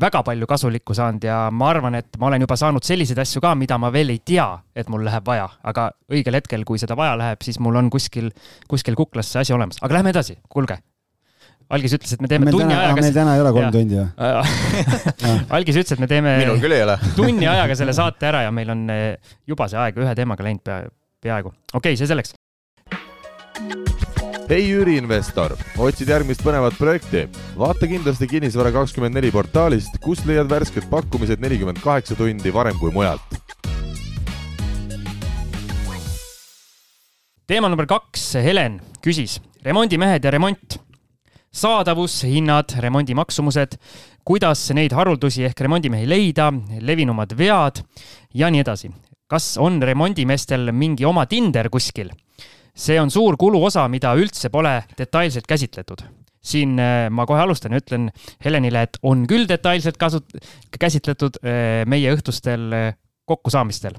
väga 0.00 0.22
palju 0.24 0.48
kasulikku 0.48 0.96
saanud 0.96 1.24
ja 1.24 1.42
ma 1.52 1.68
arvan, 1.72 1.96
et 2.00 2.16
ma 2.20 2.28
olen 2.28 2.44
juba 2.44 2.56
saanud 2.60 2.84
selliseid 2.84 3.20
asju 3.20 3.40
ka, 3.44 3.52
mida 3.56 3.76
ma 3.80 3.92
veel 3.92 4.12
ei 4.12 4.20
tea, 4.24 4.46
et 4.76 4.88
mul 4.92 5.04
läheb 5.06 5.24
vaja, 5.28 5.48
aga 5.64 5.90
õigel 6.12 6.40
hetkel, 6.40 6.64
kui 6.68 6.80
seda 6.80 6.96
vaja 6.98 7.16
läheb, 7.20 7.44
siis 7.44 7.60
mul 7.64 7.80
on 7.80 7.92
kuskil, 7.92 8.32
kuskil 8.68 8.96
kuklas 8.98 9.32
see 9.32 9.44
asi 9.44 9.56
olemas, 9.56 9.80
aga 9.84 10.00
lähme 10.00 10.12
edasi, 10.12 10.40
kuulge 10.52 10.80
Algis 11.72 11.94
ütles, 11.96 12.12
et 12.12 12.20
me 12.20 12.28
teeme 12.28 12.44
meil 12.44 12.56
tunni 12.58 12.74
täna, 12.74 12.80
ajaga. 12.82 13.00
meil 13.00 13.14
täna 13.16 13.34
ei 13.34 13.40
ole 13.42 13.52
kolm 13.56 13.64
ja. 13.64 13.72
tundi 13.72 13.96
ju 13.96 14.04
Algis 15.56 15.78
ütles, 15.80 15.94
et 15.96 16.02
me 16.02 16.08
teeme. 16.10 16.34
minul 16.42 16.60
küll 16.60 16.76
ei 16.76 16.84
ole 16.84 16.98
tunni 17.18 17.48
ajaga 17.48 17.76
selle 17.78 17.94
saate 17.96 18.28
ära 18.28 18.44
ja 18.44 18.52
meil 18.54 18.72
on 18.74 18.84
eh, 18.92 19.36
juba 19.48 19.68
see 19.72 19.80
aeg 19.80 20.00
ühe 20.04 20.12
teemaga 20.18 20.44
läinud 20.44 20.64
pea, 20.66 20.82
peaaegu. 21.24 21.54
okei 21.72 21.94
okay,, 21.94 22.00
see 22.00 22.10
selleks. 22.10 22.34
hei 24.50 24.68
üüriinvestor, 24.74 25.56
otsid 25.80 26.12
järgmist 26.12 26.44
põnevat 26.44 26.76
projekti? 26.76 27.24
vaata 27.56 27.88
kindlasti 27.88 28.28
Kinnisvara 28.28 28.74
kakskümmend 28.76 29.16
neli 29.16 29.32
portaalist, 29.32 29.96
kust 30.04 30.28
leiad 30.28 30.52
värsked 30.52 30.90
pakkumised 30.92 31.40
nelikümmend 31.40 31.80
kaheksa 31.80 32.18
tundi 32.20 32.52
varem 32.52 32.76
kui 32.76 32.92
mujalt. 32.92 33.40
teema 37.48 37.72
number 37.72 37.88
kaks, 37.88 38.34
Helen 38.44 38.82
küsis, 39.04 39.40
remondimehed 39.64 40.24
ja 40.24 40.32
remont 40.32 40.83
saadavus, 41.54 42.22
hinnad, 42.26 42.74
remondi 42.82 43.14
maksumused, 43.14 43.78
kuidas 44.26 44.66
neid 44.74 44.94
haruldusi 44.96 45.44
ehk 45.46 45.64
remondimehi 45.66 46.08
leida, 46.08 46.50
levinumad 46.82 47.34
vead 47.38 47.82
ja 48.34 48.50
nii 48.50 48.64
edasi. 48.64 48.90
kas 49.26 49.56
on 49.58 49.80
remondimeestel 49.82 50.70
mingi 50.72 51.04
oma 51.04 51.26
Tinder 51.26 51.70
kuskil? 51.70 52.10
see 52.74 52.98
on 53.00 53.10
suur 53.10 53.36
kuluosa, 53.38 53.86
mida 53.88 54.12
üldse 54.18 54.50
pole 54.50 54.82
detailselt 54.98 55.46
käsitletud. 55.46 56.02
siin 56.44 56.78
äh, 56.78 57.10
ma 57.10 57.26
kohe 57.26 57.40
alustan 57.40 57.72
ja 57.72 57.78
ütlen 57.80 58.10
Helenile, 58.44 58.82
et 58.82 58.98
on 59.02 59.26
küll 59.26 59.48
detailselt 59.48 59.96
kasut-, 59.96 60.34
käsitletud 60.80 61.38
äh, 61.44 61.86
meie 61.86 62.12
õhtustel 62.16 62.72
äh, 62.72 62.90
kokkusaamistel 63.24 63.94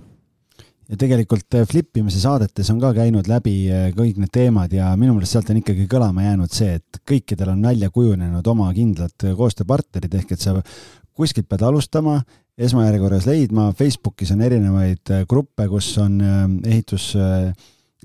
ja 0.89 0.97
tegelikult 0.99 1.57
äh, 1.57 1.65
flip 1.69 1.97
imise 1.97 2.21
saadetes 2.21 2.69
on 2.73 2.79
ka 2.81 2.91
käinud 2.97 3.27
läbi 3.29 3.55
äh, 3.73 3.87
kõik 3.95 4.19
need 4.21 4.33
teemad 4.33 4.73
ja 4.75 4.91
minu 4.99 5.15
meelest 5.15 5.35
sealt 5.35 5.49
on 5.51 5.59
ikkagi 5.61 5.87
kõlama 5.91 6.27
jäänud 6.27 6.53
see, 6.53 6.77
et 6.79 7.01
kõikidel 7.07 7.53
on 7.55 7.63
välja 7.65 7.89
kujunenud 7.93 8.47
oma 8.53 8.71
kindlad 8.75 9.25
äh, 9.25 9.35
koostööpartnerid 9.37 10.17
ehk 10.21 10.35
et 10.35 10.45
sa 10.45 10.57
kuskilt 11.15 11.47
pead 11.49 11.63
alustama, 11.65 12.19
esmajärjekorras 12.59 13.25
leidma, 13.29 13.69
Facebookis 13.77 14.33
on 14.35 14.43
erinevaid 14.43 15.11
gruppe, 15.29 15.67
kus 15.71 15.93
on 16.03 16.19
ehitus 16.67 17.13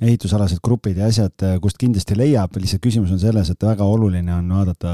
ehitusalased 0.00 0.60
grupid 0.64 0.98
ja 1.00 1.08
asjad, 1.10 1.34
äh, 1.44 1.56
kust 1.60 1.78
kindlasti 1.80 2.16
leiab, 2.16 2.54
lihtsalt 2.56 2.82
küsimus 2.84 3.12
on 3.12 3.20
selles, 3.20 3.50
et 3.52 3.64
väga 3.64 3.84
oluline 3.84 4.32
on 4.32 4.48
vaadata, 4.54 4.92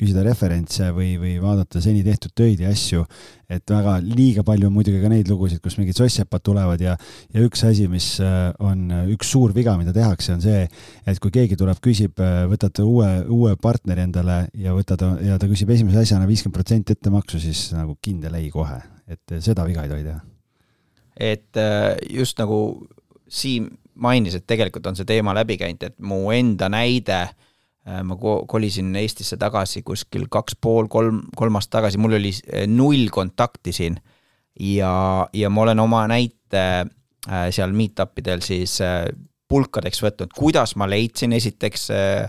küsida 0.00 0.24
referentse 0.26 0.90
või, 0.94 1.14
või 1.20 1.36
vaadata 1.42 1.82
seni 1.82 2.02
tehtud 2.06 2.34
töid 2.38 2.62
ja 2.62 2.72
asju. 2.72 3.04
et 3.52 3.68
väga 3.68 3.98
liiga 4.00 4.40
palju 4.48 4.64
on 4.70 4.72
muidugi 4.72 4.96
ka 5.02 5.10
neid 5.12 5.28
lugusid, 5.28 5.60
kus 5.60 5.74
mingid 5.76 5.98
sossepad 5.98 6.40
tulevad 6.40 6.80
ja, 6.80 6.94
ja 7.34 7.42
üks 7.44 7.60
asi, 7.68 7.84
mis 7.92 8.06
äh, 8.24 8.48
on 8.64 8.86
üks 9.12 9.28
suur 9.34 9.52
viga, 9.52 9.74
mida 9.76 9.92
tehakse, 9.92 10.32
on 10.32 10.40
see, 10.40 10.62
et 11.06 11.20
kui 11.20 11.34
keegi 11.34 11.58
tuleb, 11.60 11.76
küsib, 11.84 12.16
äh, 12.24 12.46
võtad 12.48 12.80
uue, 12.82 13.10
uue 13.28 13.52
partneri 13.60 14.06
endale 14.06 14.46
ja 14.56 14.72
võtad 14.72 15.04
ja 15.26 15.36
ta 15.38 15.50
küsib 15.50 15.70
esimese 15.74 16.00
asjana 16.00 16.26
viiskümmend 16.30 16.56
protsenti 16.56 16.96
ettemaksu, 16.96 17.42
siis 17.42 17.68
nagu 17.76 17.98
kindel 18.02 18.40
ei 18.40 18.48
kohe, 18.50 18.80
et 19.06 19.36
seda 19.44 19.68
viga 19.68 19.84
ei 19.84 19.92
tohi 19.92 20.08
teha. 20.08 20.20
et 21.32 21.62
just 22.10 22.40
nagu 22.40 22.58
Siim 23.32 23.70
mainis, 23.94 24.36
et 24.38 24.46
tegelikult 24.48 24.86
on 24.86 24.98
see 24.98 25.08
teema 25.08 25.34
läbi 25.36 25.58
käinud, 25.60 25.82
et 25.88 25.98
mu 26.00 26.24
enda 26.34 26.68
näide, 26.72 27.20
äh, 27.88 28.00
ma 28.06 28.16
kolisin 28.18 28.94
Eestisse 28.96 29.36
tagasi 29.40 29.82
kuskil 29.86 30.28
kaks 30.32 30.56
pool, 30.60 30.88
kolm, 30.92 31.24
kolm 31.36 31.60
aastat 31.60 31.80
tagasi, 31.80 32.00
mul 32.02 32.18
oli 32.20 32.32
äh, 32.32 32.66
null 32.70 33.10
kontakti 33.12 33.74
siin. 33.76 34.00
Ja, 34.60 35.26
ja 35.32 35.48
ma 35.48 35.62
olen 35.62 35.80
oma 35.80 36.04
näite 36.10 36.64
äh, 36.84 37.46
seal 37.50 37.72
meet-up 37.72 38.18
idel 38.20 38.42
siis 38.44 38.76
pulkadeks 39.52 40.02
võtnud, 40.04 40.32
kuidas 40.36 40.76
ma 40.80 40.88
leidsin 40.88 41.32
esiteks 41.36 41.90
äh, 41.92 42.28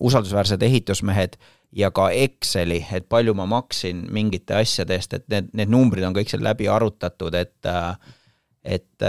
usaldusväärsed 0.00 0.62
ehitusmehed 0.66 1.36
ja 1.74 1.90
ka 1.94 2.08
Exceli, 2.10 2.80
et 2.94 3.06
palju 3.10 3.34
ma 3.38 3.46
maksin 3.50 4.04
mingite 4.14 4.56
asjade 4.58 4.98
eest, 4.98 5.14
et 5.14 5.26
need, 5.30 5.50
need 5.54 5.70
numbrid 5.70 6.06
on 6.06 6.14
kõik 6.16 6.30
seal 6.30 6.42
läbi 6.42 6.68
arutatud, 6.70 7.34
et 7.34 7.70
et 8.64 9.04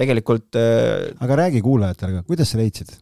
tegelikult. 0.00 0.48
Äh, 0.58 1.12
aga 1.20 1.38
räägi 1.44 1.62
kuulajatele 1.64 2.20
ka, 2.20 2.26
kuidas 2.32 2.52
sa 2.54 2.60
leidsid? 2.60 2.96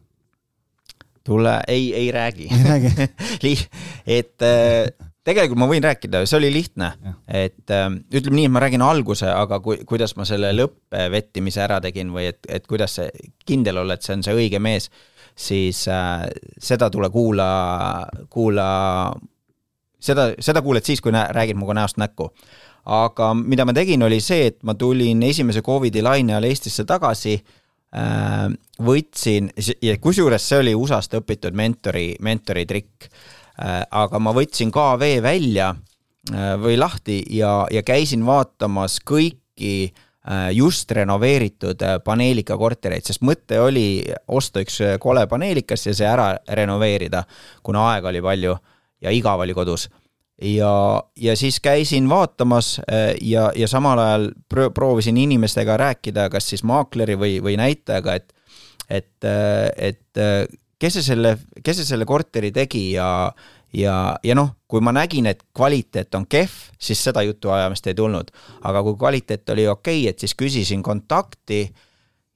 tule, 1.29 1.59
ei, 1.67 1.93
ei 1.93 2.11
räägi. 2.11 2.47
et 4.17 4.41
äh, 4.41 5.09
tegelikult 5.27 5.59
ma 5.61 5.67
võin 5.69 5.83
rääkida, 5.85 6.23
see 6.25 6.39
oli 6.39 6.49
lihtne, 6.53 6.91
et 7.27 7.73
äh, 7.75 7.87
ütleme 8.15 8.39
nii, 8.39 8.47
et 8.49 8.55
ma 8.55 8.63
räägin 8.63 8.83
alguse, 8.85 9.29
aga 9.29 9.59
kui, 9.63 9.81
kuidas 9.89 10.15
ma 10.17 10.25
selle 10.25 10.51
lõppvettimise 10.55 11.61
ära 11.65 11.79
tegin 11.83 12.13
või 12.15 12.29
et, 12.31 12.41
et 12.49 12.65
kuidas 12.69 12.97
see 12.99 13.29
kindel 13.45 13.83
olla, 13.83 13.97
et 13.97 14.05
see 14.05 14.17
on 14.17 14.25
see 14.25 14.37
õige 14.37 14.61
mees, 14.63 14.89
siis 15.39 15.83
äh, 15.91 16.25
seda 16.57 16.89
tule 16.93 17.11
kuula, 17.13 17.49
kuula 18.33 18.69
seda, 19.99 20.31
seda 20.41 20.63
kuuled 20.65 20.87
siis, 20.87 21.03
kui 21.03 21.13
nä-, 21.15 21.29
räägid 21.35 21.59
minuga 21.59 21.77
näost 21.77 21.99
näkku. 22.01 22.31
Aga 22.89 23.33
mida 23.37 23.65
ma 23.67 23.73
tegin, 23.75 24.03
oli 24.05 24.19
see, 24.23 24.49
et 24.49 24.59
ma 24.65 24.75
tulin 24.77 25.21
esimese 25.27 25.61
Covidi 25.65 26.01
laine 26.05 26.35
ajal 26.35 26.49
Eestisse 26.49 26.85
tagasi 26.89 27.35
äh,, 27.37 28.47
võtsin, 28.81 29.51
ja 29.85 29.97
kusjuures 30.01 30.47
see 30.49 30.63
oli 30.63 30.75
USA-st 30.77 31.19
õpitud 31.21 31.57
mentori, 31.57 32.13
mentori 32.25 32.65
trikk 32.69 33.09
äh,, 33.09 33.83
aga 33.85 34.21
ma 34.21 34.33
võtsin 34.35 34.73
KV 34.73 35.15
välja 35.25 35.71
äh, 35.73 36.53
või 36.61 36.79
lahti 36.81 37.21
ja, 37.37 37.63
ja 37.71 37.85
käisin 37.85 38.25
vaatamas 38.25 38.99
kõiki 39.05 39.91
just 40.53 40.91
renoveeritud 40.91 41.81
paneelika 42.05 42.57
kortereid, 42.59 43.05
sest 43.07 43.23
mõte 43.25 43.57
oli 43.63 44.03
osta 44.27 44.61
üks 44.61 44.75
kole 45.01 45.23
paneelikas 45.31 45.87
ja 45.87 45.93
see 45.95 46.05
ära 46.05 46.27
renoveerida, 46.59 47.23
kuna 47.65 47.87
aega 47.93 48.11
oli 48.11 48.21
palju 48.21 48.57
ja 49.01 49.13
igav 49.15 49.41
oli 49.41 49.55
kodus. 49.57 49.87
Ja, 50.41 51.03
ja 51.15 51.35
siis 51.35 51.59
käisin 51.59 52.09
vaatamas 52.09 52.81
äh, 52.91 53.15
ja, 53.21 53.51
ja 53.55 53.67
samal 53.67 53.99
ajal 53.99 54.31
proovisin 54.73 55.17
inimestega 55.17 55.77
rääkida, 55.77 56.29
kas 56.29 56.49
siis 56.49 56.63
maakleri 56.63 57.17
või, 57.19 57.37
või 57.43 57.57
näitajaga, 57.59 58.15
et, 58.15 58.33
et, 58.89 59.15
äh, 59.23 59.69
et 59.77 60.17
äh, 60.17 60.45
kes 60.79 60.99
see 60.99 61.07
selle, 61.11 61.37
kes 61.63 61.81
see 61.81 61.91
selle 61.91 62.07
korteri 62.07 62.51
tegi 62.55 62.91
ja, 62.93 63.09
ja, 63.75 63.95
ja 64.23 64.37
noh, 64.37 64.53
kui 64.67 64.81
ma 64.85 64.93
nägin, 64.95 65.27
et 65.29 65.43
kvaliteet 65.55 66.15
on 66.15 66.27
kehv, 66.29 66.55
siis 66.79 67.03
seda 67.03 67.23
jutuajamist 67.27 67.87
ei 67.87 67.97
tulnud. 67.97 68.31
aga 68.63 68.83
kui 68.83 68.97
kvaliteet 68.97 69.49
oli 69.49 69.67
okei 69.67 70.01
okay,, 70.01 70.09
et 70.09 70.19
siis 70.19 70.35
küsisin 70.35 70.83
kontakti 70.83 71.67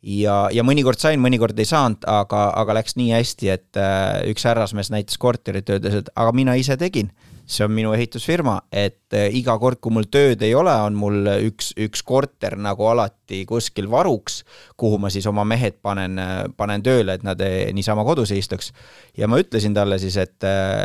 ja, 0.04 0.38
ja 0.52 0.64
mõnikord 0.66 1.00
sain, 1.02 1.22
mõnikord 1.24 1.58
ei 1.60 1.68
saanud, 1.68 2.04
aga, 2.10 2.48
aga 2.60 2.80
läks 2.80 2.98
nii 3.00 3.12
hästi, 3.16 3.52
et 3.54 3.80
äh, 3.80 4.24
üks 4.32 4.46
härrasmees 4.48 4.92
näitas 4.94 5.20
korterit, 5.22 5.70
ütles, 5.70 6.02
et 6.04 6.12
aga 6.16 6.34
mina 6.36 6.58
ise 6.60 6.78
tegin. 6.80 7.12
see 7.44 7.66
on 7.66 7.74
minu 7.76 7.90
ehitusfirma, 7.92 8.54
et 8.72 9.12
äh, 9.12 9.26
iga 9.36 9.58
kord, 9.60 9.82
kui 9.84 9.92
mul 9.92 10.06
tööd 10.08 10.42
ei 10.48 10.54
ole, 10.56 10.72
on 10.80 10.96
mul 10.96 11.28
üks, 11.44 11.74
üks 11.76 12.00
korter 12.08 12.56
nagu 12.56 12.88
alati 12.88 13.42
kuskil 13.46 13.90
varuks, 13.92 14.46
kuhu 14.80 14.96
ma 14.98 15.12
siis 15.12 15.28
oma 15.28 15.44
mehed 15.44 15.82
panen, 15.84 16.16
panen 16.56 16.84
tööle, 16.84 17.18
et 17.18 17.26
nad 17.28 17.40
äh, 17.44 17.68
niisama 17.76 18.06
kodus 18.08 18.32
ei 18.32 18.40
istuks. 18.40 18.72
ja 19.18 19.28
ma 19.28 19.42
ütlesin 19.44 19.76
talle 19.76 20.00
siis, 20.00 20.16
et, 20.18 20.40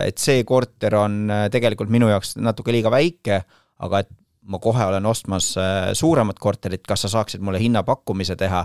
et 0.06 0.18
see 0.18 0.42
korter 0.44 0.98
on 0.98 1.30
tegelikult 1.50 1.90
minu 1.90 2.10
jaoks 2.10 2.36
natuke 2.36 2.74
liiga 2.74 2.90
väike, 2.90 3.44
aga 3.78 4.02
et 4.02 4.10
ma 4.42 4.58
kohe 4.58 4.82
olen 4.82 5.06
ostmas 5.06 5.52
suuremat 5.94 6.38
korterit, 6.40 6.82
kas 6.88 7.04
sa 7.04 7.08
saaksid 7.12 7.42
mulle 7.44 7.60
hinnapakkumise 7.62 8.34
teha 8.36 8.64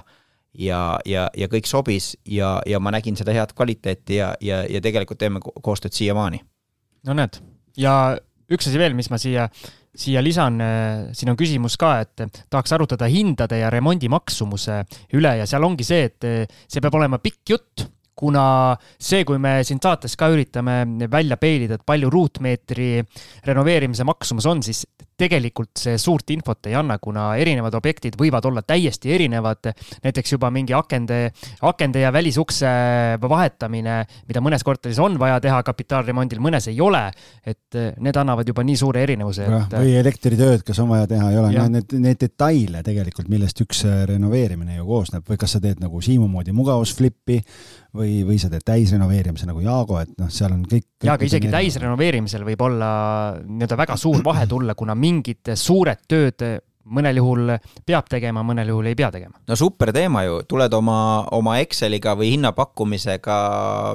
ja, 0.54 0.82
ja, 1.06 1.28
ja 1.38 1.49
kõik 1.51 1.70
sobis 1.70 2.14
ja, 2.30 2.58
ja 2.70 2.80
ma 2.80 2.93
nägin 2.93 3.18
seda 3.20 3.36
head 3.36 3.56
kvaliteeti 3.58 4.20
ja, 4.20 4.34
ja, 4.41 4.64
ja 4.70 4.82
tegelikult 4.84 5.22
teeme 5.22 5.41
koostööd 5.41 5.95
siiamaani. 5.95 6.43
no 7.08 7.16
näed, 7.18 7.39
ja 7.78 8.18
üks 8.54 8.70
asi 8.70 8.80
veel, 8.82 8.95
mis 8.97 9.10
ma 9.10 9.20
siia, 9.22 9.47
siia 9.95 10.22
lisan, 10.24 10.62
siin 11.16 11.34
on 11.34 11.39
küsimus 11.39 11.78
ka, 11.82 11.95
et 12.04 12.45
tahaks 12.49 12.76
arutada 12.76 13.10
hindade 13.10 13.60
ja 13.62 13.72
remondi 13.74 14.10
maksumuse 14.12 14.84
üle 15.18 15.38
ja 15.41 15.49
seal 15.49 15.66
ongi 15.66 15.88
see, 15.88 16.10
et 16.12 16.49
see 16.68 16.84
peab 16.84 17.01
olema 17.01 17.22
pikk 17.24 17.56
jutt 17.56 17.88
kuna 18.16 18.76
see, 18.99 19.24
kui 19.26 19.39
me 19.41 19.59
siin 19.66 19.82
saates 19.84 20.16
ka 20.20 20.30
üritame 20.34 20.84
välja 21.11 21.38
peilida, 21.41 21.80
et 21.80 21.86
palju 21.86 22.11
ruutmeetri 22.14 22.91
renoveerimise 23.47 24.05
maksumus 24.07 24.47
on, 24.49 24.64
siis 24.66 24.86
tegelikult 25.18 25.78
see 25.78 25.97
suurt 26.01 26.32
infot 26.34 26.70
ei 26.70 26.76
anna, 26.78 26.97
kuna 27.01 27.34
erinevad 27.39 27.76
objektid 27.78 28.18
võivad 28.20 28.45
olla 28.49 28.64
täiesti 28.66 29.14
erinevad. 29.14 29.72
näiteks 30.03 30.34
juba 30.36 30.49
mingi 30.51 30.74
akende, 30.74 31.32
akende 31.61 32.01
ja 32.01 32.11
välisukse 32.14 32.68
vahetamine, 33.22 33.99
mida 34.28 34.41
mõnes 34.41 34.66
korteris 34.66 34.99
on 34.99 35.20
vaja 35.20 35.39
teha 35.43 35.61
kapitaalremondil, 35.64 36.41
mõnes 36.43 36.68
ei 36.72 36.82
ole. 36.82 37.03
et 37.45 37.78
need 37.99 38.16
annavad 38.18 38.47
juba 38.47 38.64
nii 38.64 38.76
suure 38.78 39.03
erinevuse 39.03 39.45
et.... 39.45 39.74
või 39.74 39.95
elektritööd, 39.99 40.64
kas 40.66 40.80
on 40.80 40.89
vaja 40.89 41.07
teha, 41.07 41.30
ei 41.32 41.38
ole, 41.38 41.70
need, 41.70 41.95
need 41.99 42.20
detaile 42.22 42.84
tegelikult, 42.84 43.30
millest 43.30 43.61
üks 43.61 43.84
renoveerimine 44.09 44.78
ju 44.78 44.86
koosneb 44.88 45.30
või 45.30 45.39
kas 45.39 45.57
sa 45.57 45.64
teed 45.64 45.82
nagu 45.84 46.01
Siimu 46.03 46.28
moodi 46.28 46.53
mugavusflippi 46.55 47.41
või, 47.97 48.19
või 48.27 48.39
sa 48.41 48.49
teed 48.51 48.65
täisrenoveerimise 48.67 49.47
nagu 49.49 49.63
Jaago, 49.63 49.99
et 50.01 50.13
noh, 50.19 50.29
seal 50.33 50.53
on 50.55 50.65
kõik, 50.65 50.85
kõik. 50.87 51.07
jaa, 51.07 51.17
aga 51.17 51.27
isegi 51.27 51.51
täisrenoveerimisel 51.53 52.45
võib 52.47 52.65
olla 52.65 52.91
nii-öelda 53.45 53.79
väga 53.79 53.97
suur 53.99 54.23
vahe 54.25 54.45
tulla, 54.49 54.75
kuna 54.79 54.95
mingid 54.97 55.53
suured 55.59 56.05
tööd 56.09 56.45
mõnel 56.83 57.19
juhul 57.21 57.53
peab 57.87 58.09
tegema, 58.11 58.43
mõnel 58.43 58.73
juhul 58.73 58.89
ei 58.91 58.97
pea 58.99 59.09
tegema. 59.13 59.39
no 59.47 59.55
super 59.59 59.93
teema 59.95 60.25
ju, 60.25 60.41
tuled 60.49 60.73
oma, 60.75 60.97
oma 61.31 61.59
Exceliga 61.63 62.17
või 62.19 62.33
hinnapakkumisega 62.33 63.37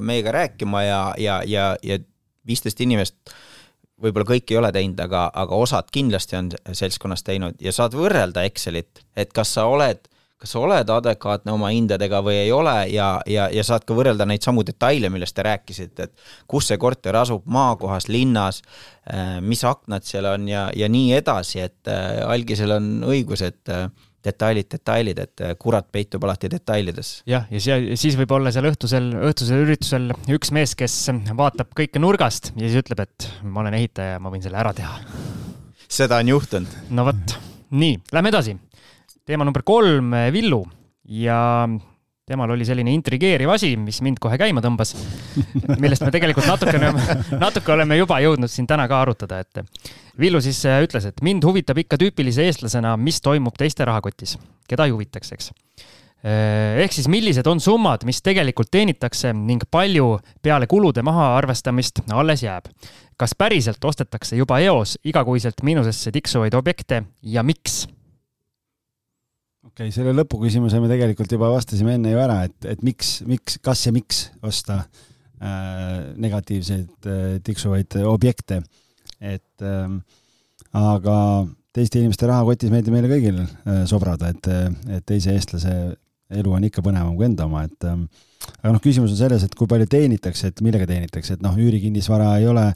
meiega 0.01 0.35
rääkima 0.39 0.83
ja, 0.87 1.03
ja, 1.21 1.43
ja, 1.45 1.71
ja 1.83 1.99
viisteist 2.49 2.81
inimest 2.81 3.35
võib-olla 4.01 4.29
kõik 4.31 4.53
ei 4.53 4.61
ole 4.61 4.71
teinud, 4.73 5.01
aga, 5.03 5.27
aga 5.35 5.59
osad 5.59 5.91
kindlasti 5.93 6.39
on 6.39 6.53
seltskonnas 6.73 7.27
teinud 7.27 7.59
ja 7.61 7.75
saad 7.75 7.97
võrrelda 7.99 8.47
Excelit, 8.49 9.03
et 9.19 9.35
kas 9.35 9.57
sa 9.59 9.67
oled 9.69 10.07
kas 10.39 10.53
sa 10.55 10.61
oled 10.63 10.91
adekvaatne 10.95 11.53
oma 11.53 11.73
hindadega 11.75 12.21
või 12.23 12.37
ei 12.45 12.51
ole 12.55 12.75
ja, 12.93 13.09
ja, 13.27 13.49
ja 13.51 13.63
saad 13.67 13.83
ka 13.87 13.95
võrrelda 13.99 14.27
neid 14.29 14.45
samu 14.47 14.63
detaile, 14.67 15.11
millest 15.11 15.35
te 15.35 15.45
rääkisite, 15.47 16.07
et 16.07 16.29
kus 16.51 16.71
see 16.71 16.79
korter 16.79 17.17
asub, 17.19 17.43
maakohas, 17.51 18.07
linnas, 18.13 18.61
äh, 19.11 19.39
mis 19.43 19.65
aknad 19.67 20.07
seal 20.07 20.29
on 20.31 20.47
ja, 20.51 20.69
ja 20.77 20.91
nii 20.91 21.17
edasi, 21.19 21.65
et 21.67 21.91
äh, 21.91 22.21
algisel 22.27 22.77
on 22.77 22.93
õigus, 23.11 23.43
et 23.49 23.73
äh, 23.75 23.89
detailid, 24.29 24.69
detailid, 24.71 25.19
et 25.25 25.43
kurat 25.59 25.91
peitub 25.91 26.23
alati 26.27 26.51
detailides. 26.53 27.13
jah, 27.27 27.51
ja 27.51 27.63
seal, 27.63 27.91
siis 27.99 28.15
võib 28.19 28.37
olla 28.39 28.55
seal 28.55 28.71
õhtusel, 28.71 29.11
õhtusel 29.31 29.65
üritusel 29.65 30.09
üks 30.37 30.55
mees, 30.55 30.77
kes 30.79 31.01
vaatab 31.39 31.75
kõike 31.79 32.03
nurgast 32.03 32.53
ja 32.55 32.67
siis 32.69 32.79
ütleb, 32.85 33.03
et 33.09 33.29
ma 33.43 33.65
olen 33.65 33.79
ehitaja, 33.81 34.23
ma 34.23 34.31
võin 34.31 34.47
selle 34.47 34.63
ära 34.63 34.75
teha. 34.77 35.03
seda 35.89 36.23
on 36.23 36.35
juhtunud. 36.37 36.81
no 36.95 37.11
vot, 37.11 37.39
nii, 37.75 37.99
lähme 38.15 38.35
edasi 38.35 38.59
teema 39.29 39.45
number 39.45 39.63
kolm, 39.67 40.15
Villu 40.33 40.63
ja 41.09 41.69
temal 42.29 42.53
oli 42.53 42.67
selline 42.69 42.93
intrigeeriv 42.93 43.51
asi, 43.55 43.73
mis 43.81 44.01
mind 44.05 44.21
kohe 44.21 44.37
käima 44.41 44.63
tõmbas, 44.65 44.95
millest 45.83 46.05
me 46.05 46.13
tegelikult 46.13 46.49
natukene, 46.49 46.91
natuke 47.45 47.73
oleme 47.73 47.99
juba 48.01 48.21
jõudnud 48.25 48.53
siin 48.53 48.69
täna 48.69 48.89
ka 48.91 49.03
arutada, 49.05 49.41
et 49.45 49.63
Villu 50.21 50.41
siis 50.45 50.61
äh, 50.69 50.83
ütles, 50.85 51.09
et 51.09 51.23
mind 51.25 51.47
huvitab 51.49 51.81
ikka 51.85 52.01
tüüpilise 52.01 52.49
eestlasena, 52.49 52.97
mis 53.01 53.23
toimub 53.25 53.57
teiste 53.59 53.87
rahakotis, 53.89 54.37
keda 54.69 54.89
ei 54.89 54.97
huvitaks, 54.97 55.33
eks. 55.37 55.53
Ehk 56.19 56.91
siis, 56.91 57.07
millised 57.07 57.47
on 57.47 57.61
summad, 57.63 58.03
mis 58.03 58.19
tegelikult 58.27 58.73
teenitakse 58.75 59.31
ning 59.39 59.63
palju 59.71 60.17
peale 60.43 60.67
kulude 60.67 61.05
mahaarvestamist 61.07 62.03
alles 62.11 62.43
jääb. 62.43 62.67
kas 63.19 63.35
päriselt 63.39 63.85
ostetakse 63.85 64.37
juba 64.37 64.59
eos 64.59 64.97
igakuiselt 65.05 65.63
miinusesse 65.63 66.11
tiksuvaid 66.11 66.55
objekte 66.59 67.05
ja 67.23 67.43
miks? 67.43 67.87
Okei 69.79 69.93
okay,, 69.93 69.95
selle 69.95 70.11
lõpuküsimuse 70.17 70.81
me 70.83 70.89
tegelikult 70.91 71.31
juba 71.31 71.53
vastasime 71.53 71.95
enne 71.95 72.11
ju 72.11 72.19
ära, 72.19 72.41
et, 72.49 72.57
et 72.67 72.81
miks, 72.83 73.21
miks, 73.29 73.61
kas 73.63 73.85
ja 73.87 73.93
miks 73.95 74.25
osta 74.43 74.81
äh, 74.83 76.09
negatiivseid 76.19 77.07
äh, 77.07 77.37
tiksuvaid 77.47 77.95
objekte. 78.03 78.59
et 79.23 79.63
äh, 79.63 79.87
aga 80.75 81.17
teiste 81.75 82.03
inimeste 82.03 82.27
rahakotis 82.27 82.75
meeldib 82.75 82.97
meile 82.97 83.13
kõigil 83.13 83.39
äh, 83.45 83.85
sobrada, 83.87 84.33
et, 84.35 84.51
et 84.91 85.07
teise 85.07 85.31
eestlase 85.37 85.75
elu 86.29 86.59
on 86.59 86.67
ikka 86.67 86.83
põnevam 86.83 87.15
kui 87.15 87.29
enda 87.29 87.47
oma, 87.47 87.63
et 87.71 87.87
äh, 87.87 88.03
aga 88.59 88.75
noh, 88.75 88.83
küsimus 88.83 89.15
on 89.15 89.23
selles, 89.23 89.47
et 89.47 89.55
kui 89.55 89.71
palju 89.71 89.87
teenitakse, 89.87 90.51
et 90.51 90.65
millega 90.67 90.91
teenitakse, 90.91 91.39
et 91.39 91.45
noh, 91.45 91.55
üürikinnisvara 91.55 92.35
ei 92.41 92.51
ole 92.51 92.73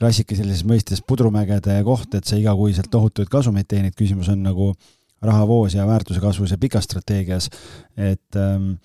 klassikalises 0.00 0.64
mõistes 0.64 1.04
pudrumägede 1.04 1.82
koht, 1.84 2.14
et 2.16 2.24
sa 2.24 2.40
igakuiselt 2.40 2.88
tohutuid 2.88 3.28
kasumeid 3.28 3.68
teenid, 3.68 3.96
küsimus 3.98 4.30
on 4.32 4.46
nagu 4.46 4.70
äh, 4.72 4.94
rahavoos 5.24 5.74
ja 5.74 5.86
väärtuse 5.88 6.22
kasvus 6.22 6.52
ja 6.54 6.60
pikas 6.60 6.86
strateegias, 6.88 7.50
et 7.96 8.38
ähm, 8.38 8.76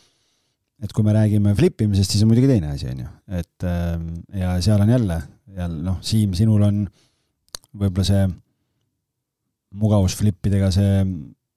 et 0.83 0.91
kui 0.91 1.05
me 1.05 1.13
räägime 1.15 1.53
flip 1.55 1.81
imisest, 1.85 2.11
siis 2.11 2.23
on 2.25 2.31
muidugi 2.31 2.49
teine 2.49 2.73
asi, 2.73 2.89
on 2.91 3.05
ju, 3.05 3.11
et 3.39 3.67
ähm, 3.69 4.09
ja 4.35 4.55
seal 4.61 4.81
on 4.83 4.89
jälle, 4.91 5.21
jälle 5.57 5.83
noh, 5.85 6.01
Siim, 6.03 6.33
sinul 6.37 6.65
on 6.65 6.81
võib-olla 7.73 8.07
see 8.07 8.25
mugavus 9.79 10.17
flipidega 10.19 10.69
see 10.73 11.05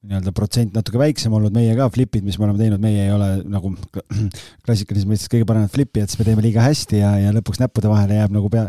nii-öelda 0.06 0.32
protsent 0.36 0.76
natuke 0.76 1.00
väiksem 1.00 1.34
olnud, 1.34 1.54
meie 1.54 1.74
ka 1.78 1.88
flipid, 1.92 2.24
mis 2.26 2.38
me 2.38 2.46
oleme 2.46 2.60
teinud, 2.60 2.82
meie 2.82 3.08
ei 3.08 3.12
ole 3.12 3.30
nagu 3.50 3.72
klassikalises 4.66 5.08
mõistes 5.08 5.32
kõige 5.32 5.48
paremad 5.48 5.72
flipijad, 5.72 6.12
siis 6.12 6.20
me 6.20 6.28
teeme 6.28 6.44
liiga 6.44 6.62
hästi 6.64 7.00
ja, 7.00 7.16
ja 7.24 7.32
lõpuks 7.34 7.60
näppude 7.62 7.90
vahele 7.90 8.20
jääb 8.20 8.36
nagu 8.36 8.50
pea, 8.52 8.68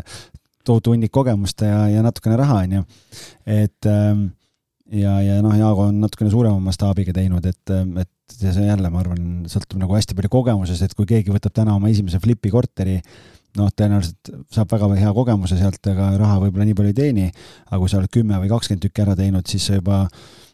tohutu 0.66 0.92
hunnik 0.92 1.12
kogemust 1.14 1.62
ja, 1.64 1.84
ja 1.92 2.02
natukene 2.04 2.40
raha, 2.40 2.64
on 2.66 2.80
ju. 2.80 2.82
et 3.46 3.88
ähm, 3.88 4.26
ja, 4.92 5.16
ja 5.24 5.38
noh, 5.44 5.54
Jaago 5.58 5.88
on 5.88 6.00
natukene 6.02 6.30
suurema 6.32 6.60
mastaabiga 6.62 7.14
teinud, 7.16 7.44
et, 7.48 7.74
et 8.02 8.36
see 8.38 8.66
jälle, 8.68 8.90
ma 8.92 9.02
arvan, 9.02 9.24
sõltub 9.50 9.80
nagu 9.82 9.96
hästi 9.96 10.16
palju 10.18 10.32
kogemusest, 10.32 10.86
et 10.86 10.96
kui 10.96 11.08
keegi 11.08 11.34
võtab 11.34 11.54
täna 11.56 11.76
oma 11.76 11.90
esimese 11.92 12.20
flipi 12.22 12.52
korteri, 12.52 12.98
noh, 13.58 13.70
tõenäoliselt 13.74 14.32
saab 14.54 14.74
väga 14.74 14.90
hea 14.98 15.14
kogemuse 15.16 15.58
sealt, 15.60 15.80
aga 15.92 16.12
raha 16.20 16.42
võib-olla 16.44 16.68
nii 16.68 16.76
palju 16.78 16.92
ei 16.92 16.98
teeni, 16.98 17.30
aga 17.70 17.80
kui 17.80 17.92
sa 17.92 18.00
oled 18.00 18.12
kümme 18.14 18.42
või 18.42 18.52
kakskümmend 18.52 18.84
tükki 18.84 19.04
ära 19.04 19.16
teinud, 19.18 19.48
siis 19.48 19.70
sa 19.70 19.78
juba 19.78 20.04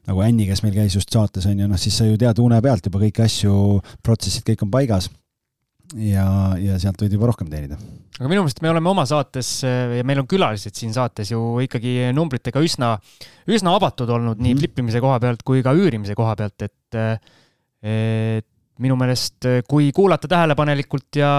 nagu 0.04 0.20
Anni, 0.20 0.46
kes 0.48 0.62
meil 0.64 0.76
käis 0.76 0.96
just 0.98 1.12
saates, 1.12 1.46
on 1.48 1.60
ju, 1.60 1.68
noh, 1.70 1.80
siis 1.80 1.96
sa 1.98 2.06
ju 2.08 2.16
tead 2.20 2.40
une 2.42 2.60
pealt 2.64 2.86
juba 2.86 3.00
kõiki 3.02 3.24
asju, 3.24 3.58
protsessid, 4.04 4.44
kõik 4.46 4.66
on 4.66 4.72
paigas 4.74 5.08
ja, 5.92 6.26
ja 6.60 6.78
sealt 6.82 7.02
võid 7.02 7.14
juba 7.16 7.28
rohkem 7.30 7.50
teenida. 7.52 7.78
aga 8.18 8.30
minu 8.30 8.44
meelest 8.44 8.62
me 8.64 8.72
oleme 8.72 8.90
oma 8.90 9.04
saates 9.08 9.50
ja 9.64 10.06
meil 10.06 10.22
on 10.22 10.30
külalised 10.30 10.76
siin 10.78 10.94
saates 10.96 11.34
ju 11.34 11.40
ikkagi 11.64 12.10
numbritega 12.16 12.62
üsna, 12.64 12.94
üsna 13.50 13.76
avatud 13.78 14.10
olnud 14.10 14.40
nii 14.40 14.54
mhm. 14.54 14.62
flippimise 14.62 15.04
koha 15.04 15.20
pealt 15.22 15.44
kui 15.46 15.64
ka 15.66 15.74
üürimise 15.76 16.16
koha 16.18 16.36
pealt, 16.40 16.68
et 16.68 17.00
et 17.84 18.48
minu 18.82 18.96
meelest, 18.98 19.38
eh, 19.46 19.60
kui 19.68 19.90
kuulata 19.94 20.28
tähelepanelikult 20.30 21.18
ja 21.20 21.30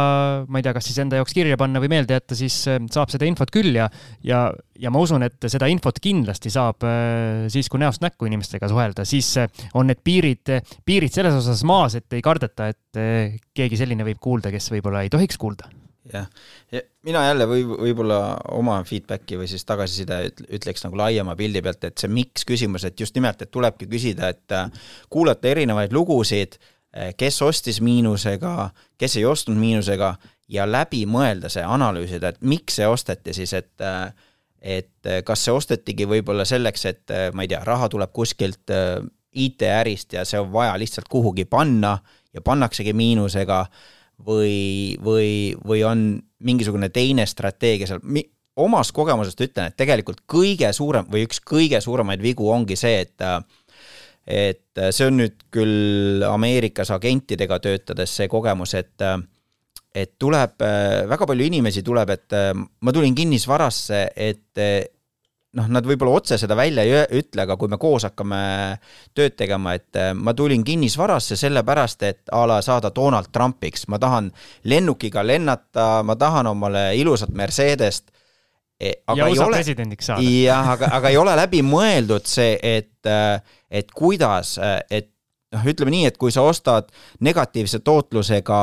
ma 0.47 0.59
ei 0.59 0.65
tea, 0.65 0.73
kas 0.75 0.87
siis 0.87 0.99
enda 1.03 1.19
jaoks 1.19 1.35
kirja 1.35 1.57
panna 1.59 1.81
või 1.83 1.91
meelde 1.91 2.15
jätta, 2.15 2.37
siis 2.37 2.55
eh, 2.71 2.79
saab 2.91 3.11
seda 3.11 3.27
infot 3.27 3.51
küll 3.51 3.75
ja, 3.75 3.89
ja, 4.23 4.47
ja 4.79 4.91
ma 4.93 5.03
usun, 5.03 5.25
et 5.27 5.49
seda 5.51 5.67
infot 5.71 5.99
kindlasti 6.03 6.53
saab 6.53 6.85
eh, 6.87 7.45
siis, 7.51 7.67
kui 7.71 7.81
näost 7.83 8.03
näkku 8.05 8.29
inimestega 8.29 8.69
suhelda, 8.71 9.07
siis 9.07 9.33
on 9.75 9.91
need 9.91 10.03
piirid, 10.05 10.53
piirid 10.87 11.15
selles 11.15 11.35
osas 11.41 11.65
maas, 11.67 11.97
et 11.99 12.15
ei 12.15 12.23
kardeta, 12.23 12.69
et 12.71 13.41
keegi 13.55 13.79
selline 13.79 14.05
võib 14.07 14.21
kuulda, 14.23 14.53
kes 14.53 14.71
võib-olla 14.71 15.03
ei 15.03 15.11
tohiks 15.11 15.39
kuulda. 15.41 15.67
Jah, 16.05 16.27
ja 16.69 16.83
mina 17.03 17.23
jälle 17.25 17.47
või 17.49 17.63
võib-olla 17.65 18.19
oma 18.53 18.77
feedback'i 18.85 19.39
või 19.39 19.47
siis 19.49 19.65
tagasiside 19.65 20.19
ütleks 20.53 20.85
nagu 20.85 20.99
laiema 20.99 21.33
pildi 21.35 21.63
pealt, 21.65 21.87
et 21.87 21.97
see 21.97 22.11
miks 22.13 22.45
küsimus, 22.45 22.85
et 22.85 23.01
just 23.01 23.17
nimelt, 23.17 23.41
et 23.41 23.51
tulebki 23.51 23.89
küsida, 23.89 24.29
et 24.29 24.55
kuulata 25.09 25.49
erinevaid 25.49 25.95
lugusid 25.97 26.59
kes 27.17 27.41
ostis 27.41 27.81
miinusega, 27.83 28.69
kes 28.97 29.17
ei 29.19 29.25
ostnud 29.25 29.57
miinusega 29.59 30.13
ja 30.51 30.67
läbi 30.69 31.03
mõelda 31.09 31.49
see, 31.51 31.63
analüüsida, 31.65 32.31
et 32.31 32.41
miks 32.41 32.79
see 32.79 32.87
osteti 32.87 33.33
siis, 33.35 33.53
et 33.53 33.87
et 34.65 35.09
kas 35.27 35.43
see 35.45 35.53
ostetigi 35.53 36.07
võib-olla 36.09 36.45
selleks, 36.47 36.85
et 36.89 37.11
ma 37.33 37.43
ei 37.43 37.51
tea, 37.51 37.59
raha 37.67 37.89
tuleb 37.91 38.09
kuskilt 38.15 38.71
IT-ärist 39.35 40.15
ja 40.15 40.23
see 40.25 40.39
on 40.39 40.49
vaja 40.53 40.77
lihtsalt 40.79 41.09
kuhugi 41.11 41.45
panna 41.45 41.97
ja 42.33 42.41
pannaksegi 42.41 42.93
miinusega 42.95 43.65
või, 44.25 44.95
või, 45.03 45.55
või 45.67 45.83
on 45.87 46.07
mingisugune 46.39 46.89
teine 46.89 47.27
strateegia 47.27 47.89
seal. 47.89 48.01
Omast 48.55 48.93
kogemusest 48.95 49.41
ütlen, 49.43 49.67
et 49.67 49.75
tegelikult 49.75 50.21
kõige 50.31 50.69
suurem 50.73 51.07
või 51.11 51.25
üks 51.27 51.41
kõige 51.43 51.81
suuremaid 51.83 52.21
vigu 52.23 52.47
ongi 52.47 52.77
see, 52.79 53.01
et 53.03 53.23
et 54.27 54.77
äh, 54.81 54.89
see 54.91 55.07
on 55.07 55.19
nüüd 55.21 55.45
küll 55.53 56.25
Ameerikas 56.25 56.91
agentidega 56.95 57.59
töötades 57.61 58.15
see 58.17 58.29
kogemus, 58.31 58.73
et 58.77 59.05
äh, 59.05 59.19
et 59.95 60.17
tuleb, 60.19 60.59
äh, 60.65 61.05
väga 61.07 61.27
palju 61.29 61.45
inimesi 61.47 61.85
tuleb, 61.85 62.09
et 62.11 62.35
ma 62.57 62.91
tulin 62.91 63.15
kinnisvarasse, 63.15 64.01
et 64.19 64.59
noh, 65.55 65.69
nad 65.71 65.87
võib-olla 65.87 66.17
otse 66.19 66.35
seda 66.41 66.57
välja 66.59 66.83
ei 66.83 67.21
ütle, 67.21 67.45
aga 67.45 67.55
kui 67.55 67.71
me 67.71 67.79
koos 67.79 68.03
hakkame 68.03 68.41
tööd 69.15 69.37
tegema, 69.39 69.77
et 69.77 70.01
ma 70.19 70.33
tulin 70.35 70.65
kinnisvarasse 70.67 71.37
sellepärast, 71.39 72.03
et 72.03 72.33
a 72.35 72.41
la 72.49 72.59
saada 72.65 72.91
Donald 72.91 73.31
Trumpiks, 73.31 73.87
ma 73.87 74.01
tahan 74.01 74.27
lennukiga 74.67 75.23
lennata, 75.23 76.03
ma 76.03 76.19
tahan 76.19 76.51
omale 76.51 76.89
ilusat 76.99 77.31
Mercedest 77.31 78.11
aga 78.81 79.17
ja 79.21 79.31
USA 79.31 79.45
ole, 79.47 79.59
presidendiks 79.61 80.09
saada. 80.11 80.29
jah, 80.43 80.71
aga, 80.75 80.91
aga 80.97 81.11
ei 81.13 81.17
ole 81.17 81.35
läbi 81.39 81.61
mõeldud 81.65 82.27
see, 82.27 82.57
et, 82.59 83.11
et 83.71 83.93
kuidas, 83.95 84.57
et 84.91 85.14
noh, 85.55 85.65
ütleme 85.65 85.93
nii, 85.93 86.05
et 86.09 86.17
kui 86.19 86.33
sa 86.33 86.43
ostad 86.45 86.89
negatiivse 87.25 87.79
tootlusega 87.85 88.59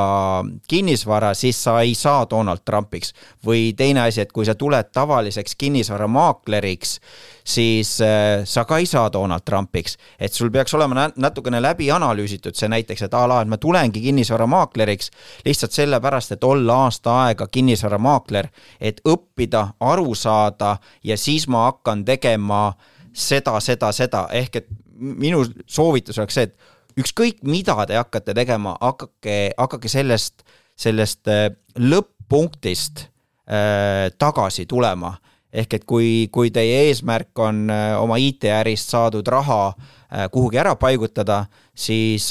kinnisvara, 0.69 1.33
siis 1.35 1.59
sa 1.65 1.79
ei 1.81 1.95
saa 1.99 2.27
Donald 2.31 2.63
Trumpiks. 2.65 3.13
või 3.47 3.73
teine 3.77 4.01
asi, 4.07 4.21
et 4.21 4.33
kui 4.33 4.45
sa 4.47 4.55
tuled 4.55 4.93
tavaliseks 4.93 5.57
kinnisvaramaakleriks, 5.59 6.99
siis 7.45 8.01
äh, 8.01 8.45
sa 8.45 8.65
ka 8.65 8.79
ei 8.79 8.87
saa 8.87 9.13
Donald 9.13 9.43
Trumpiks. 9.45 9.97
et 10.19 10.33
sul 10.33 10.51
peaks 10.51 10.75
olema 10.75 11.11
natukene 11.17 11.63
läbi 11.63 11.91
analüüsitud 11.91 12.55
see 12.55 12.69
näiteks, 12.69 13.03
et 13.03 13.15
a 13.15 13.27
la, 13.29 13.41
et 13.43 13.49
ma 13.49 13.57
tulengi 13.57 14.01
kinnisvaramaakleriks 14.01 15.11
lihtsalt 15.45 15.73
sellepärast, 15.73 16.33
et 16.33 16.45
olla 16.45 16.85
aasta 16.85 17.19
aega 17.25 17.47
kinnisvaramaakler, 17.47 18.49
et 18.81 19.01
õppida, 19.09 19.69
aru 19.81 20.15
saada 20.15 20.77
ja 21.05 21.17
siis 21.17 21.49
ma 21.49 21.67
hakkan 21.71 22.05
tegema 22.05 22.73
seda, 23.13 23.61
seda, 23.61 23.93
seda, 23.93 24.27
ehk 24.33 24.57
et 24.57 24.69
minu 25.03 25.43
soovitus 25.67 26.19
oleks 26.19 26.39
see, 26.39 26.49
et 26.49 26.72
ükskõik, 26.99 27.43
mida 27.47 27.77
te 27.89 27.97
hakkate 27.99 28.35
tegema, 28.37 28.77
hakake, 28.81 29.53
hakake 29.59 29.91
sellest, 29.91 30.45
sellest 30.79 31.29
äh, 31.31 31.49
lõpp-punktist 31.79 33.07
äh, 33.51 34.11
tagasi 34.19 34.67
tulema. 34.67 35.19
ehk 35.53 35.75
et 35.75 35.83
kui, 35.85 36.29
kui 36.33 36.49
teie 36.51 36.87
eesmärk 36.89 37.39
on 37.45 37.67
äh, 37.71 38.01
oma 38.01 38.17
IT-ärist 38.17 38.89
saadud 38.89 39.27
raha 39.29 39.75
äh, 39.75 40.31
kuhugi 40.33 40.57
ära 40.57 40.73
paigutada, 40.81 41.45
siis 41.75 42.31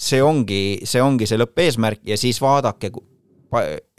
see 0.00 0.22
ongi, 0.22 0.80
see 0.84 1.02
ongi 1.02 1.26
see 1.28 1.36
lõppeesmärk 1.36 2.00
ja 2.08 2.16
siis 2.16 2.40
vaadake, 2.40 2.90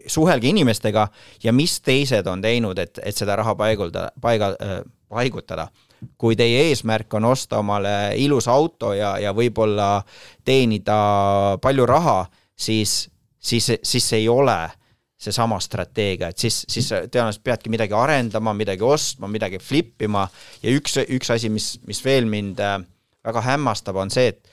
suhelge 0.08 0.50
inimestega 0.50 1.08
ja 1.44 1.54
mis 1.54 1.78
teised 1.86 2.26
on 2.28 2.42
teinud, 2.42 2.80
et, 2.80 2.98
et 3.04 3.16
seda 3.16 3.36
raha 3.38 3.54
paigulda, 3.56 4.10
paiga 4.22 4.56
paigutada 5.10 5.68
kui 6.18 6.36
teie 6.36 6.68
eesmärk 6.70 7.14
on 7.14 7.26
osta 7.30 7.60
omale 7.62 8.14
ilus 8.18 8.48
auto 8.50 8.94
ja, 8.98 9.16
ja 9.22 9.34
võib-olla 9.38 10.02
teenida 10.46 10.98
palju 11.62 11.86
raha, 11.90 12.20
siis, 12.58 13.10
siis, 13.38 13.72
siis 13.84 14.14
ei 14.18 14.30
ole 14.30 14.58
seesama 15.22 15.60
strateegia, 15.62 16.32
et 16.32 16.42
siis, 16.42 16.64
siis 16.70 16.88
tõenäoliselt 16.90 17.44
peadki 17.46 17.70
midagi 17.70 17.94
arendama, 17.94 18.56
midagi 18.58 18.82
ostma, 18.86 19.30
midagi 19.30 19.60
flip 19.62 20.02
ima 20.02 20.26
ja 20.64 20.74
üks, 20.74 20.98
üks 21.06 21.30
asi, 21.36 21.52
mis, 21.54 21.76
mis 21.86 22.02
veel 22.06 22.26
mind 22.30 22.62
äh, 22.66 22.80
väga 23.26 23.44
hämmastab, 23.52 24.02
on 24.02 24.14
see, 24.14 24.34
et 24.34 24.50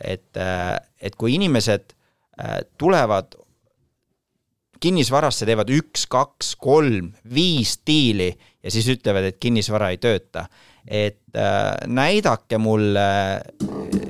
et, 0.00 0.36
äh, 0.36 0.78
et 1.00 1.16
kui 1.20 1.34
inimesed 1.36 1.92
äh, 1.92 2.60
tulevad 2.80 3.36
kinnisvarasse, 4.80 5.44
teevad 5.44 5.68
üks, 5.76 6.06
kaks, 6.08 6.54
kolm, 6.60 7.12
viis 7.34 7.76
diili 7.86 8.30
ja 8.32 8.72
siis 8.72 8.88
ütlevad, 8.88 9.28
et 9.28 9.40
kinnisvara 9.42 9.90
ei 9.92 10.00
tööta 10.00 10.46
et 10.86 11.36
äh, 11.36 11.76
näidake 11.86 12.58
mulle 12.58 13.40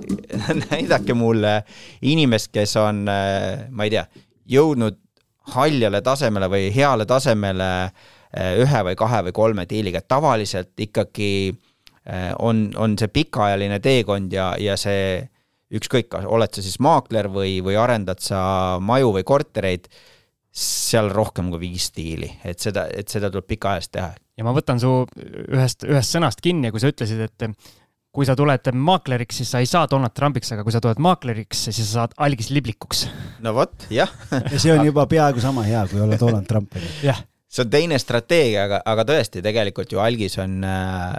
näidake 0.71 1.15
mulle 1.15 1.63
inimest, 2.03 2.51
kes 2.53 2.77
on 2.81 3.09
äh,, 3.09 3.67
ma 3.71 3.87
ei 3.87 3.95
tea, 3.97 4.07
jõudnud 4.51 4.99
haljale 5.55 6.03
tasemele 6.05 6.49
või 6.51 6.71
heale 6.75 7.07
tasemele 7.09 7.71
äh, 7.85 8.55
ühe 8.61 8.85
või 8.91 8.97
kahe 8.99 9.25
või 9.29 9.35
kolme 9.37 9.67
diiliga, 9.71 10.03
et 10.03 10.09
tavaliselt 10.09 10.79
ikkagi 10.81 11.33
äh, 11.51 12.31
on, 12.39 12.69
on 12.77 12.97
see 12.99 13.11
pikaajaline 13.13 13.81
teekond 13.83 14.33
ja, 14.33 14.53
ja 14.61 14.77
see 14.81 15.21
ükskõik, 15.71 16.15
oled 16.27 16.55
sa 16.55 16.63
siis 16.65 16.81
maakler 16.83 17.31
või, 17.31 17.61
või 17.65 17.77
arendad 17.79 18.23
sa 18.23 18.79
maju 18.83 19.15
või 19.19 19.27
kortereid, 19.27 19.87
seal 20.51 21.13
rohkem 21.15 21.53
kui 21.53 21.61
viis 21.63 21.93
diili, 21.95 22.33
et 22.45 22.59
seda, 22.59 22.89
et 22.91 23.09
seda 23.09 23.31
tuleb 23.31 23.47
pikaajaliselt 23.53 23.95
teha 23.95 24.09
ja 24.41 24.47
ma 24.47 24.55
võtan 24.57 24.81
su 24.81 25.05
ühest, 25.21 25.85
ühest 25.85 26.17
sõnast 26.17 26.41
kinni, 26.45 26.73
kui 26.73 26.81
sa 26.81 26.89
ütlesid, 26.91 27.21
et 27.29 27.51
kui 28.11 28.27
sa 28.27 28.35
tuled 28.39 28.73
maakleriks, 28.75 29.39
siis 29.43 29.53
sa 29.53 29.61
ei 29.63 29.69
saa 29.71 29.87
Donald 29.91 30.17
Trumpiks, 30.17 30.51
aga 30.55 30.65
kui 30.67 30.75
sa 30.75 30.81
tuled 30.83 30.99
maakleriks, 31.03 31.67
siis 31.69 31.79
sa 31.85 31.91
saad 32.01 32.17
algis 32.25 32.51
liblikuks. 32.51 33.05
no 33.45 33.55
vot, 33.55 33.87
jah 33.93 34.11
ja 34.33 34.57
see 34.57 34.73
on 34.75 34.83
juba 34.89 35.07
peaaegu 35.11 35.43
sama 35.43 35.67
hea, 35.69 35.85
kui 35.91 36.03
olla 36.03 36.19
Donald 36.19 36.49
Trump. 36.51 36.75
jah. 37.05 37.23
see 37.51 37.67
on 37.67 37.71
teine 37.71 38.01
strateegia, 38.03 38.67
aga, 38.67 38.83
aga 38.95 39.07
tõesti, 39.13 39.45
tegelikult 39.45 39.93
ju 39.95 40.03
algis 40.03 40.39
on 40.43 40.59
äh, 40.67 41.15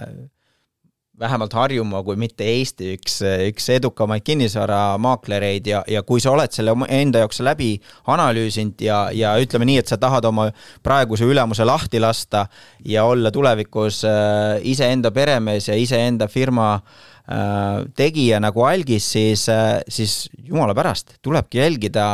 vähemalt 1.19 1.53
Harjumaa, 1.53 2.01
kui 2.03 2.15
mitte 2.19 2.45
Eesti 2.47 2.95
üks, 2.95 3.19
üks 3.49 3.67
edukamaid 3.75 4.23
kinnisvaramaaklereid 4.25 5.67
ja, 5.69 5.83
ja 5.89 6.01
kui 6.07 6.21
sa 6.23 6.33
oled 6.33 6.53
selle 6.55 6.73
enda 6.89 7.21
jaoks 7.23 7.41
läbi 7.45 7.75
analüüsinud 8.09 8.81
ja, 8.81 9.03
ja 9.15 9.35
ütleme 9.41 9.67
nii, 9.69 9.81
et 9.83 9.91
sa 9.91 9.99
tahad 10.01 10.25
oma 10.29 10.49
praeguse 10.83 11.27
ülemuse 11.27 11.67
lahti 11.67 12.01
lasta 12.01 12.45
ja 12.87 13.05
olla 13.09 13.31
tulevikus 13.33 14.03
äh, 14.07 14.57
iseenda 14.73 15.11
peremees 15.13 15.69
ja 15.69 15.77
iseenda 15.77 16.29
firma 16.31 16.73
äh, 16.79 17.85
tegija 17.97 18.41
nagu 18.41 18.65
algis, 18.65 19.11
siis 19.13 19.47
äh,, 19.51 19.79
siis 19.87 20.25
jumala 20.47 20.75
pärast, 20.77 21.19
tulebki 21.21 21.61
jälgida 21.61 22.05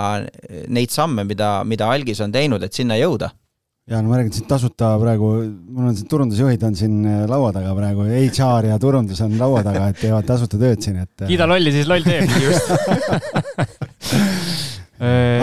neid 0.67 0.91
samme, 0.91 1.23
mida, 1.27 1.61
mida 1.63 1.91
algis 1.93 2.21
on 2.25 2.33
teinud, 2.33 2.63
et 2.65 2.75
sinna 2.75 2.99
jõuda 2.99 3.31
ja 3.87 4.01
no 4.01 4.09
ma 4.11 4.17
räägin 4.19 4.33
siin 4.35 4.47
tasuta 4.49 4.89
praegu, 4.99 5.29
mul 5.71 5.87
on 5.91 5.95
siin 5.95 6.07
turundusjuhid 6.11 6.63
on 6.67 6.75
siin 6.75 7.05
äh, 7.07 7.21
laua 7.29 7.53
taga 7.55 7.71
praegu, 7.77 8.01
HR 8.09 8.65
ja 8.73 8.79
turundus 8.83 9.21
on 9.23 9.37
laua 9.39 9.61
taga, 9.65 9.87
et 9.93 9.99
teevad 10.01 10.25
tasuta 10.27 10.59
tööd 10.59 10.81
siin, 10.83 10.97
et. 11.05 11.13
Äh, 11.23 11.29
kiida 11.31 11.45
lolli, 11.47 11.71
siis 11.75 11.87
loll 11.87 12.03
teeb. 12.03 12.27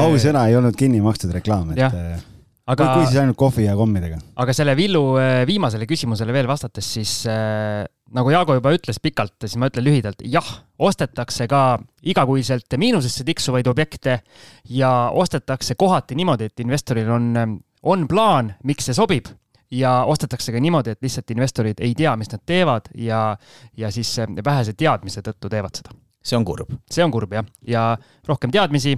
ausõna 0.04 0.40
ei 0.50 0.56
olnud 0.58 0.76
kinni 0.76 1.00
makstud 1.04 1.32
reklaam, 1.32 1.72
et. 1.72 1.80
Äh, 1.88 2.20
aga, 2.68 2.92
kui, 2.92 3.04
siis 3.08 3.18
ainult 3.22 3.38
kohvi 3.40 3.64
ja 3.64 3.74
kommidega. 3.80 4.18
aga 4.44 4.52
selle 4.56 4.76
Villu 4.76 5.16
viimasele 5.48 5.88
küsimusele 5.88 6.32
veel 6.36 6.48
vastates, 6.50 6.86
siis 6.98 7.12
äh, 7.30 7.86
nagu 8.14 8.30
Jaago 8.32 8.54
juba 8.60 8.70
ütles 8.76 8.98
pikalt, 9.00 9.40
siis 9.40 9.56
ma 9.56 9.66
ütlen 9.72 9.84
lühidalt, 9.88 10.20
jah, 10.28 10.48
ostetakse 10.76 11.48
ka 11.48 11.80
igakuiselt 12.04 12.68
miinusesse 12.76 13.24
tiksuvaid 13.24 13.66
objekte 13.72 14.20
ja 14.68 15.08
ostetakse 15.16 15.80
kohati 15.80 16.12
niimoodi, 16.18 16.44
et 16.52 16.60
investoril 16.60 17.08
on 17.08 17.56
on 17.84 18.08
plaan, 18.08 18.54
miks 18.64 18.88
see 18.88 18.96
sobib 18.96 19.28
ja 19.74 20.04
ostetakse 20.08 20.52
ka 20.52 20.60
niimoodi, 20.60 20.94
et 20.94 21.02
lihtsalt 21.02 21.30
investorid 21.34 21.80
ei 21.84 21.94
tea, 21.98 22.14
mis 22.16 22.30
nad 22.32 22.42
teevad 22.46 22.88
ja, 22.98 23.36
ja 23.76 23.90
siis 23.92 24.16
vähese 24.44 24.72
teadmise 24.78 25.22
tõttu 25.24 25.50
teevad 25.50 25.80
seda. 25.80 25.94
see 26.24 26.36
on 26.36 26.44
kurb. 26.44 26.70
see 26.90 27.04
on 27.04 27.12
kurb 27.12 27.32
jah, 27.32 27.46
ja 27.66 27.96
rohkem 28.26 28.50
teadmisi 28.50 28.96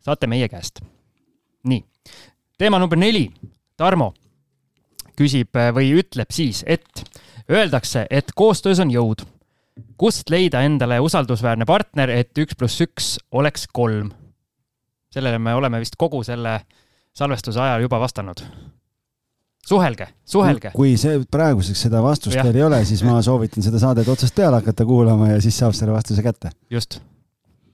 saate 0.00 0.26
meie 0.26 0.48
käest. 0.48 0.80
nii, 1.64 1.84
teema 2.58 2.78
number 2.78 2.98
neli, 2.98 3.28
Tarmo 3.78 4.12
küsib 5.18 5.56
äh, 5.58 5.72
või 5.74 5.92
ütleb 5.98 6.30
siis, 6.34 6.64
et 6.66 7.02
öeldakse, 7.50 8.06
et 8.10 8.32
koostöös 8.34 8.80
on 8.82 8.90
jõud. 8.90 9.24
kust 9.96 10.30
leida 10.30 10.62
endale 10.66 11.00
usaldusväärne 11.00 11.66
partner, 11.66 12.10
et 12.10 12.38
üks 12.38 12.56
pluss 12.58 12.80
üks 12.80 13.18
oleks 13.32 13.66
kolm? 13.72 14.12
sellele 15.10 15.38
me 15.38 15.54
oleme 15.54 15.80
vist 15.80 15.96
kogu 15.96 16.22
selle 16.22 16.60
salvestuse 17.16 17.60
ajal 17.60 17.84
juba 17.86 18.00
vastanud. 18.00 18.42
suhelge, 19.68 20.08
suhelge. 20.24 20.72
kui 20.74 20.96
see 20.96 21.20
praeguseks 21.30 21.86
seda 21.88 22.02
vastust 22.02 22.38
teil 22.40 22.56
ei 22.56 22.64
ole, 22.64 22.82
siis 22.88 23.04
ma 23.04 23.20
soovitan 23.22 23.62
seda 23.62 23.78
saadet 23.82 24.08
otsast 24.08 24.34
peale 24.34 24.62
hakata 24.62 24.86
kuulama 24.88 25.34
ja 25.34 25.40
siis 25.44 25.58
saab 25.58 25.76
selle 25.76 25.92
vastuse 25.92 26.22
kätte. 26.22 26.50
just. 26.70 27.00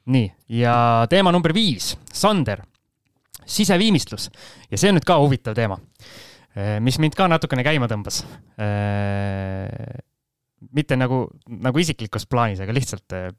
nii, 0.07 0.29
ja 0.61 1.07
teema 1.11 1.33
number 1.33 1.55
viis, 1.55 1.95
Sander, 2.13 2.63
siseviimistlus 3.47 4.31
ja 4.71 4.79
see 4.79 4.91
on 4.91 4.99
nüüd 4.99 5.07
ka 5.07 5.19
huvitav 5.21 5.55
teema 5.57 5.79
Äh, 6.55 6.79
mis 6.83 7.01
mind 7.03 7.17
ka 7.19 7.27
natukene 7.31 7.65
käima 7.67 7.89
tõmbas. 7.91 8.21
Äh, 8.63 9.99
mitte 10.75 10.97
nagu, 10.99 11.27
nagu 11.51 11.83
isiklikus 11.83 12.29
plaanis, 12.31 12.63
aga 12.63 12.75
lihtsalt 12.77 13.15
äh, 13.17 13.33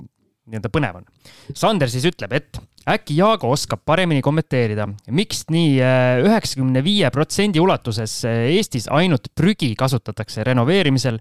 nii-öelda 0.51 0.71
põnev 0.73 0.99
on. 0.99 1.07
Sander 1.55 1.91
siis 1.91 2.05
ütleb, 2.09 2.35
et 2.35 2.59
äkki 2.85 3.17
Jaago 3.17 3.49
oskab 3.49 3.81
paremini 3.85 4.21
kommenteerida, 4.21 4.85
miks 5.09 5.45
nii 5.49 5.79
üheksakümne 6.27 6.83
viie 6.85 7.09
protsendi 7.13 7.61
ulatuses 7.63 8.19
Eestis 8.29 8.85
ainult 8.93 9.31
prügi 9.35 9.71
kasutatakse 9.77 10.45
renoveerimisel 10.45 11.17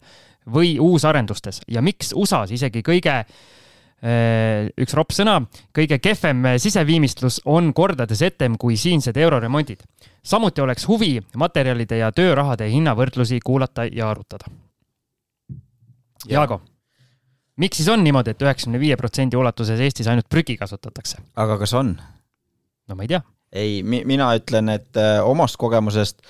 või 0.52 0.74
uusarendustes? 0.82 1.62
Ja 1.68 1.80
miks 1.80 2.12
USA-s 2.12 2.52
isegi 2.52 2.84
kõige 2.84 3.22
üks 4.04 4.92
ropp 4.92 5.14
sõna, 5.16 5.38
kõige 5.72 5.96
kehvem 6.04 6.44
siseviimistlus 6.60 7.40
on 7.48 7.72
kordades 7.72 8.20
etem 8.26 8.58
kui 8.60 8.76
siinsed 8.76 9.16
euroremondid? 9.16 9.80
Samuti 10.20 10.60
oleks 10.60 10.84
huvi 10.90 11.14
materjalide 11.40 12.02
ja 12.02 12.12
töörahade 12.12 12.68
hinnavõrdlusi 12.68 13.40
kuulata 13.44 13.88
ja 13.88 14.10
arutada. 14.12 14.52
Jaago, 16.28 16.60
miks 17.61 17.80
siis 17.80 17.90
on 17.92 18.05
niimoodi 18.05 18.32
et, 18.32 18.40
et 18.40 18.46
üheksakümne 18.46 18.80
viie 18.82 18.96
protsendi 19.00 19.38
ulatuses 19.38 19.80
Eestis 19.80 20.09
ainult 20.11 20.28
prügi 20.30 20.57
kasutatakse? 20.61 21.22
aga 21.36 21.59
kas 21.61 21.74
on? 21.78 21.94
no 22.88 22.98
ma 22.98 23.07
ei 23.07 23.12
tea. 23.14 23.22
ei 23.52 23.82
mi, 23.82 24.02
mina 24.09 24.32
ütlen, 24.38 24.72
et 24.74 25.00
äh, 25.00 25.18
omast 25.24 25.59
kogemusest 25.61 26.22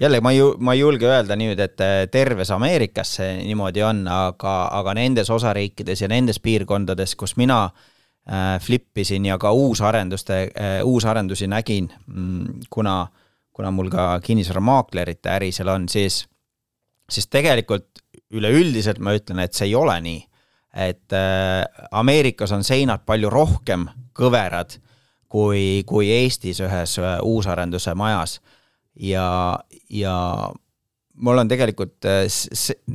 jälle 0.00 0.20
ma 0.24 0.32
ei, 0.32 0.42
ma 0.58 0.74
ei 0.74 0.82
julge 0.82 1.08
öelda 1.10 1.36
nüüd, 1.38 1.60
et 1.60 1.80
äh, 1.84 2.02
terves 2.12 2.50
Ameerikas 2.54 3.16
see 3.20 3.38
niimoodi 3.44 3.84
on, 3.86 4.04
aga, 4.08 4.56
aga 4.80 4.96
nendes 4.98 5.30
osariikides 5.30 6.06
ja 6.06 6.10
nendes 6.10 6.40
piirkondades, 6.40 7.16
kus 7.20 7.36
mina 7.40 7.64
äh, 7.66 8.58
flippisin 8.62 9.26
ja 9.26 9.38
ka 9.38 9.52
uusarenduste 9.52 10.42
äh,, 10.50 10.76
uusarendusi 10.84 11.50
nägin, 11.50 11.90
mm, 12.06 12.68
kuna 12.70 13.02
kuna 13.60 13.70
mul 13.76 13.90
ka 13.92 14.14
kinnisvaramaaklerite 14.24 15.28
äri 15.34 15.50
seal 15.52 15.68
on, 15.68 15.88
siis, 15.92 16.22
siis 17.10 17.26
tegelikult 17.28 18.00
üleüldiselt 18.32 19.02
ma 19.04 19.12
ütlen, 19.12 19.42
et 19.44 19.52
see 19.52 19.68
ei 19.68 19.74
ole 19.76 19.98
nii. 20.00 20.20
Et 20.74 21.12
äh, 21.12 21.64
Ameerikas 21.90 22.52
on 22.52 22.64
seinad 22.64 23.02
palju 23.06 23.30
rohkem 23.30 23.88
kõverad 24.16 24.78
kui, 25.30 25.82
kui 25.86 26.10
Eestis 26.10 26.60
ühes 26.62 26.98
äh, 26.98 27.18
uusarenduse 27.22 27.94
majas. 27.94 28.40
Ja, 29.00 29.58
ja 29.90 30.16
ma 31.20 31.34
olen 31.34 31.48
tegelikult 31.50 32.06
äh, 32.08 32.24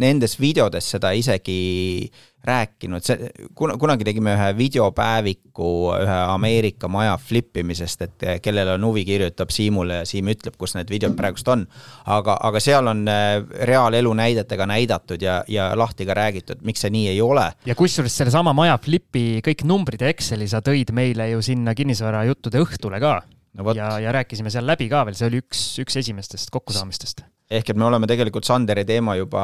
nendes 0.02 0.40
videodes 0.40 0.90
seda 0.96 1.12
isegi 1.16 2.10
rääkinud, 2.46 3.02
see, 3.02 3.30
kuna, 3.58 3.74
kunagi 3.82 4.06
tegime 4.06 4.36
ühe 4.36 4.50
videopäeviku 4.58 5.70
ühe 5.98 6.18
Ameerika 6.30 6.88
maja 6.92 7.16
flip 7.18 7.58
imisest, 7.58 8.06
et 8.06 8.26
äh, 8.26 8.40
kellel 8.44 8.76
on 8.76 8.86
huvi, 8.86 9.06
kirjutab 9.08 9.54
Siimule 9.54 10.02
ja 10.02 10.08
Siim 10.10 10.30
ütleb, 10.34 10.58
kus 10.62 10.76
need 10.78 10.92
videod 10.94 11.18
praegust 11.18 11.50
on. 11.52 11.66
aga, 12.06 12.38
aga 12.50 12.62
seal 12.62 12.88
on 12.92 13.06
äh, 13.10 13.40
reaalelu 13.70 14.14
näidetega 14.22 14.70
näidatud 14.70 15.22
ja, 15.22 15.40
ja 15.48 15.72
lahti 15.78 16.06
ka 16.06 16.18
räägitud, 16.18 16.62
miks 16.66 16.86
see 16.86 16.94
nii 16.94 17.08
ei 17.16 17.22
ole. 17.22 17.48
ja 17.66 17.76
kusjuures 17.76 18.18
sellesama 18.22 18.54
maja 18.54 18.78
flipi 18.78 19.42
kõik 19.46 19.66
numbrid 19.66 20.06
Exceli 20.06 20.48
sa 20.50 20.62
tõid 20.66 20.94
meile 20.94 21.32
ju 21.34 21.42
sinna 21.46 21.74
kinnisvarajuttude 21.78 22.62
õhtule 22.62 23.02
ka 23.02 23.22
no. 23.56 23.76
ja, 23.78 23.96
ja 24.04 24.12
rääkisime 24.16 24.52
seal 24.54 24.68
läbi 24.68 24.90
ka 24.92 25.06
veel, 25.08 25.18
see 25.18 25.30
oli 25.30 25.42
üks, 25.44 25.64
üks 25.84 26.02
esimestest 26.04 26.54
kokkusaamistest 26.54 27.26
ehk 27.56 27.70
et 27.70 27.78
me 27.78 27.86
oleme 27.86 28.08
tegelikult 28.10 28.48
Sanderi 28.48 28.86
teema 28.88 29.16
juba 29.20 29.44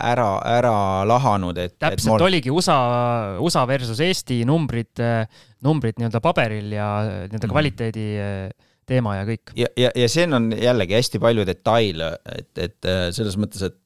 ära, 0.00 0.28
ära 0.48 0.76
lahanud, 1.08 1.58
et 1.60 1.74
täpselt 1.76 2.06
et 2.06 2.08
mul... 2.08 2.26
oligi 2.30 2.52
USA, 2.52 2.76
USA 3.44 3.66
versus 3.68 4.00
Eesti 4.00 4.40
numbrid, 4.48 5.02
numbrid 5.66 6.00
nii-öelda 6.00 6.22
paberil 6.24 6.72
ja 6.72 6.88
nii-öelda 7.04 7.42
mhm. 7.42 7.52
kvaliteedi 7.52 8.06
teema 8.88 9.18
ja 9.18 9.26
kõik. 9.28 9.52
ja, 9.58 9.68
ja, 9.76 9.90
ja 9.92 10.08
siin 10.08 10.32
on 10.36 10.52
jällegi 10.56 10.96
hästi 10.96 11.20
palju 11.20 11.44
detaile, 11.48 12.14
et, 12.38 12.52
et 12.56 12.94
selles 13.16 13.36
mõttes, 13.36 13.66
et 13.68 13.76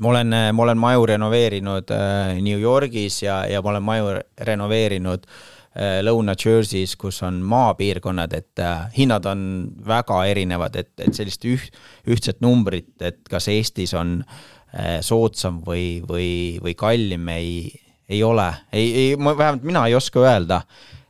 ma 0.00 0.14
olen, 0.14 0.38
ma 0.56 0.64
olen 0.64 0.80
maju 0.80 1.04
renoveerinud 1.12 1.92
äh, 1.92 2.38
New 2.40 2.56
Yorgis 2.62 3.20
ja, 3.26 3.42
ja 3.50 3.60
ma 3.62 3.74
olen 3.74 3.84
maju 3.84 4.14
renoveerinud 4.48 5.28
äh, 5.28 5.42
Äh, 5.63 5.63
Lõuna-Jersey's, 5.74 6.94
kus 6.94 7.18
on 7.26 7.40
maapiirkonnad, 7.50 8.34
et 8.36 8.60
äh, 8.62 8.84
hinnad 8.94 9.26
on 9.26 9.40
väga 9.86 10.20
erinevad, 10.30 10.76
et, 10.78 10.92
et 11.02 11.16
sellist 11.16 11.42
üht, 11.50 11.74
ühtset 12.06 12.38
numbrit, 12.44 12.92
et 13.02 13.24
kas 13.30 13.48
Eestis 13.50 13.94
on 13.98 14.20
äh, 14.22 15.00
soodsam 15.02 15.58
või, 15.66 15.98
või, 16.06 16.60
või 16.62 16.76
kallim, 16.78 17.26
ei, 17.34 17.72
ei 18.08 18.22
ole. 18.22 18.52
ei, 18.72 18.86
ei, 18.94 19.16
ma 19.16 19.34
vähemalt 19.34 19.66
mina 19.66 19.86
ei 19.90 19.98
oska 19.98 20.22
öelda, 20.22 20.60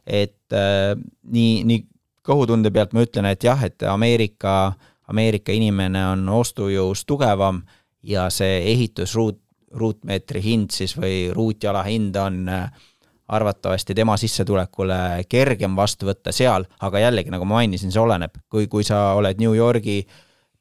et 0.07 0.57
äh, 0.57 0.95
nii, 1.29 1.61
nii 1.69 1.85
kõhutunde 2.25 2.73
pealt 2.73 2.97
ma 2.97 3.05
ütlen, 3.05 3.29
et 3.29 3.45
jah, 3.45 3.61
et 3.69 3.85
Ameerika, 3.85 4.73
Ameerika 5.12 5.53
inimene 5.53 6.07
on 6.15 6.25
ostujõus 6.33 7.05
tugevam 7.05 7.61
ja 8.01 8.31
see 8.33 8.62
ehitusruut, 8.73 9.43
ruutmeetri 9.75 10.39
hind 10.39 10.71
siis 10.71 10.93
või 10.95 11.33
ruutjala 11.35 11.81
hind 11.83 12.17
on 12.17 12.45
äh, 12.49 12.85
arvatavasti 13.29 13.95
tema 13.95 14.16
sissetulekule 14.20 15.25
kergem 15.29 15.77
vastu 15.77 16.07
võtta 16.11 16.33
seal, 16.33 16.66
aga 16.85 17.01
jällegi, 17.07 17.33
nagu 17.33 17.47
ma 17.49 17.61
mainisin, 17.61 17.93
see 17.93 18.03
oleneb, 18.03 18.37
kui, 18.53 18.68
kui 18.68 18.85
sa 18.85 19.14
oled 19.16 19.41
New 19.41 19.55
Yorgi 19.57 20.03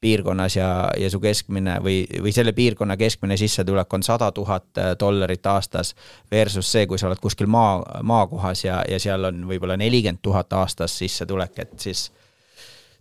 piirkonnas 0.04 0.56
ja, 0.56 0.68
ja 1.00 1.08
su 1.10 1.20
keskmine 1.20 1.78
või, 1.84 2.02
või 2.20 2.32
selle 2.36 2.52
piirkonna 2.52 2.96
keskmine 3.00 3.36
sissetulek 3.40 3.92
on 3.96 4.02
sada 4.04 4.30
tuhat 4.36 4.80
dollarit 5.00 5.46
aastas 5.48 5.94
versus 6.30 6.72
see, 6.72 6.86
kui 6.86 7.00
sa 7.00 7.08
oled 7.08 7.20
kuskil 7.20 7.48
maa, 7.48 7.78
maakohas 8.02 8.64
ja, 8.66 8.82
ja 8.88 9.00
seal 9.00 9.24
on 9.30 9.46
võib-olla 9.48 9.78
nelikümmend 9.80 10.20
tuhat 10.22 10.52
aastas 10.52 10.98
sissetulek, 11.00 11.58
et 11.64 11.76
siis 11.80 12.10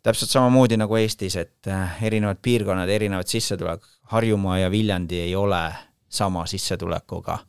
täpselt 0.03 0.31
samamoodi 0.31 0.79
nagu 0.79 0.95
Eestis, 0.99 1.35
et 1.39 1.71
äh, 1.71 2.03
erinevad 2.03 2.39
piirkonnad, 2.43 2.89
erinevad 2.89 3.27
sissetulek, 3.31 3.83
Harjumaa 4.11 4.59
ja 4.59 4.71
Viljandi 4.71 5.19
ei 5.23 5.35
ole 5.35 5.63
sama 6.09 6.45
sissetulekuga 6.47 7.39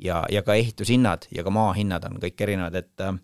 ja, 0.00 0.24
ja 0.32 0.42
ka 0.46 0.56
ehitushinnad 0.58 1.28
ja 1.34 1.44
ka 1.46 1.52
maahinnad 1.54 2.04
on 2.08 2.20
kõik 2.22 2.46
erinevad, 2.46 2.78
et 2.80 3.04
äh, 3.06 3.16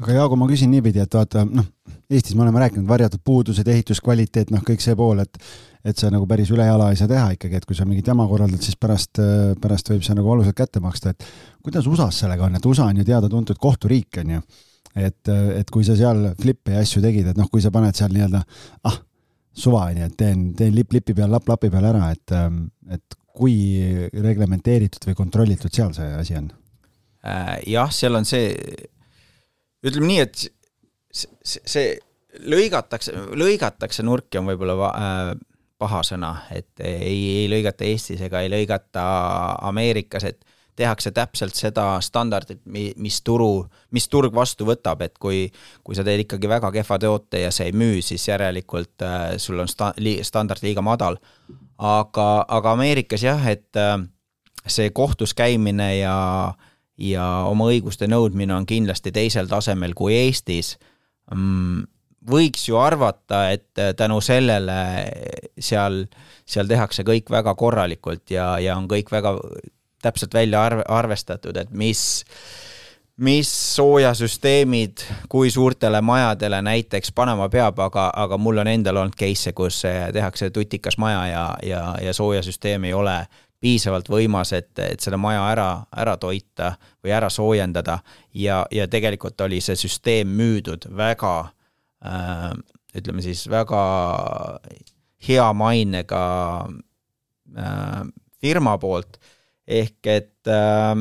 aga 0.00 0.16
Jaago, 0.16 0.38
ma 0.40 0.48
küsin 0.50 0.72
niipidi, 0.72 1.02
et 1.02 1.14
vaata 1.14 1.44
noh, 1.48 1.68
Eestis 2.12 2.36
me 2.36 2.44
oleme 2.44 2.60
rääkinud 2.62 2.88
varjatud 2.88 3.22
puudused, 3.24 3.68
ehituskvaliteet, 3.68 4.50
noh, 4.52 4.64
kõik 4.66 4.82
see 4.84 4.96
pool, 4.98 5.22
et 5.24 5.38
et 5.82 5.98
sa 5.98 6.12
nagu 6.14 6.28
päris 6.30 6.50
üle 6.54 6.62
jala 6.62 6.92
ei 6.92 6.98
saa 6.98 7.10
teha 7.10 7.32
ikkagi, 7.34 7.58
et 7.58 7.64
kui 7.66 7.74
sa 7.74 7.82
mingit 7.88 8.06
jama 8.06 8.22
korraldad, 8.30 8.62
siis 8.62 8.76
pärast, 8.78 9.18
pärast 9.58 9.88
võib 9.90 10.04
see 10.06 10.14
nagu 10.14 10.28
valusalt 10.30 10.54
kätte 10.54 10.78
maksta, 10.82 11.10
et 11.10 11.24
kuidas 11.64 11.88
USA-s 11.90 12.22
sellega 12.22 12.46
on, 12.46 12.54
et 12.54 12.68
USA 12.70 12.86
on 12.86 13.00
ju 13.00 13.06
teada-tuntud 13.08 13.58
kohturiik, 13.58 14.20
on 14.22 14.36
ju. 14.36 14.42
et, 14.94 15.32
et 15.58 15.72
kui 15.74 15.82
sa 15.82 15.96
seal 15.98 16.28
flippe 16.38 16.76
ja 16.76 16.84
asju 16.86 17.02
tegid, 17.02 17.32
et 17.32 17.40
noh, 17.40 17.48
kui 17.50 17.64
sa 17.64 17.72
paned 17.74 17.98
seal 17.98 18.14
nii-öelda 18.14 18.44
ah, 18.86 19.00
suva 19.64 19.88
on 19.88 19.98
ju, 20.04 20.06
et 20.06 20.16
teen, 20.22 20.46
teen 20.54 20.70
lipp 20.76 20.94
lipi 20.94 21.16
peal, 21.18 21.34
lapp 21.34 21.50
lapi 21.50 21.72
peal 21.72 21.90
ära, 21.90 22.12
et, 22.14 22.36
et 22.94 23.18
kui 23.36 24.08
reglementeeritud 24.12 25.08
või 25.08 25.18
kontrollitud 25.18 25.72
seal 25.74 25.94
see 25.96 26.08
asi 26.18 26.38
on? 26.38 26.50
Äh, 27.26 27.58
jah, 27.70 27.90
seal 27.94 28.18
on 28.18 28.26
see, 28.28 28.50
ütleme 29.86 30.08
nii, 30.08 30.24
et 30.24 30.46
see, 31.12 31.62
see 31.62 31.86
lõigatakse, 32.48 33.14
lõigatakse 33.38 34.04
nurki 34.06 34.40
on 34.40 34.50
võib-olla 34.50 34.90
äh, 34.90 35.34
paha 35.82 36.02
sõna, 36.06 36.32
et 36.54 36.82
ei, 36.84 37.42
ei 37.42 37.46
lõigata 37.50 37.86
Eestis 37.86 38.22
ega 38.22 38.42
ei 38.42 38.50
lõigata 38.52 39.04
Ameerikas, 39.68 40.26
et 40.28 40.44
tehakse 40.76 41.12
täpselt 41.12 41.56
seda 41.58 41.84
standardit, 42.00 42.62
mis 42.64 43.18
turu, 43.24 43.66
mis 43.92 44.06
turg 44.08 44.32
vastu 44.34 44.64
võtab, 44.68 45.02
et 45.04 45.18
kui, 45.20 45.44
kui 45.84 45.98
sa 45.98 46.04
teed 46.06 46.24
ikkagi 46.24 46.48
väga 46.48 46.70
kehva 46.72 46.98
toote 47.02 47.42
ja 47.44 47.50
see 47.52 47.68
ei 47.68 47.76
müü, 47.76 48.00
siis 48.04 48.24
järelikult 48.28 49.04
äh, 49.04 49.34
sul 49.42 49.60
on 49.62 49.68
sta-, 49.70 49.92
li, 50.00 50.18
standard 50.24 50.64
liiga 50.64 50.84
madal 50.84 51.20
aga, 51.82 52.28
aga 52.48 52.74
Ameerikas 52.76 53.24
jah, 53.26 53.42
et 53.50 53.78
äh, 53.78 53.96
see 54.66 54.90
kohtus 54.94 55.34
käimine 55.34 55.88
ja, 55.98 56.16
ja 56.98 57.26
oma 57.50 57.70
õiguste 57.72 58.08
nõudmine 58.10 58.54
on 58.54 58.68
kindlasti 58.68 59.12
teisel 59.14 59.50
tasemel 59.50 59.96
kui 59.98 60.14
Eestis. 60.20 60.76
Mm, 61.34 61.84
võiks 62.30 62.68
ju 62.68 62.78
arvata, 62.78 63.48
et 63.54 63.82
äh, 63.82 63.92
tänu 63.98 64.20
sellele 64.22 64.78
seal, 65.58 66.04
seal 66.46 66.70
tehakse 66.70 67.06
kõik 67.06 67.32
väga 67.32 67.56
korralikult 67.58 68.30
ja, 68.30 68.54
ja 68.62 68.78
on 68.78 68.88
kõik 68.90 69.10
väga 69.12 69.36
täpselt 70.02 70.34
välja 70.34 70.62
arve, 70.66 70.86
arvestatud, 70.90 71.56
et 71.58 71.70
mis, 71.70 72.22
mis 73.16 73.76
soojasüsteemid, 73.76 75.04
kui 75.28 75.50
suurtele 75.50 76.00
majadele 76.00 76.62
näiteks 76.62 77.12
panema 77.12 77.48
peab, 77.48 77.78
aga, 77.78 78.10
aga 78.16 78.38
mul 78.38 78.62
on 78.62 78.70
endal 78.72 78.96
olnud 78.96 79.16
case'e, 79.18 79.52
kus 79.52 79.82
tehakse 80.12 80.50
tutikas 80.50 80.98
maja 80.98 81.26
ja, 81.26 81.46
ja, 81.62 81.82
ja 82.02 82.14
soojasüsteem 82.14 82.84
ei 82.84 82.94
ole 82.94 83.16
piisavalt 83.62 84.08
võimas, 84.10 84.52
et, 84.56 84.72
et 84.82 85.00
seda 85.00 85.16
maja 85.20 85.44
ära, 85.52 85.68
ära 85.96 86.16
toita 86.18 86.72
või 87.04 87.12
ära 87.14 87.28
soojendada. 87.30 88.00
Ja, 88.34 88.64
ja 88.74 88.88
tegelikult 88.90 89.40
oli 89.40 89.60
see 89.62 89.78
süsteem 89.78 90.32
müüdud 90.34 90.88
väga 90.96 91.34
äh, 92.02 92.50
ütleme 92.98 93.22
siis 93.22 93.44
väga 93.50 93.82
hea 95.28 95.46
mainega 95.54 96.24
äh, 97.56 98.02
firma 98.42 98.76
poolt, 98.82 99.20
ehk 99.66 100.10
et 100.10 100.50
äh, 100.50 100.96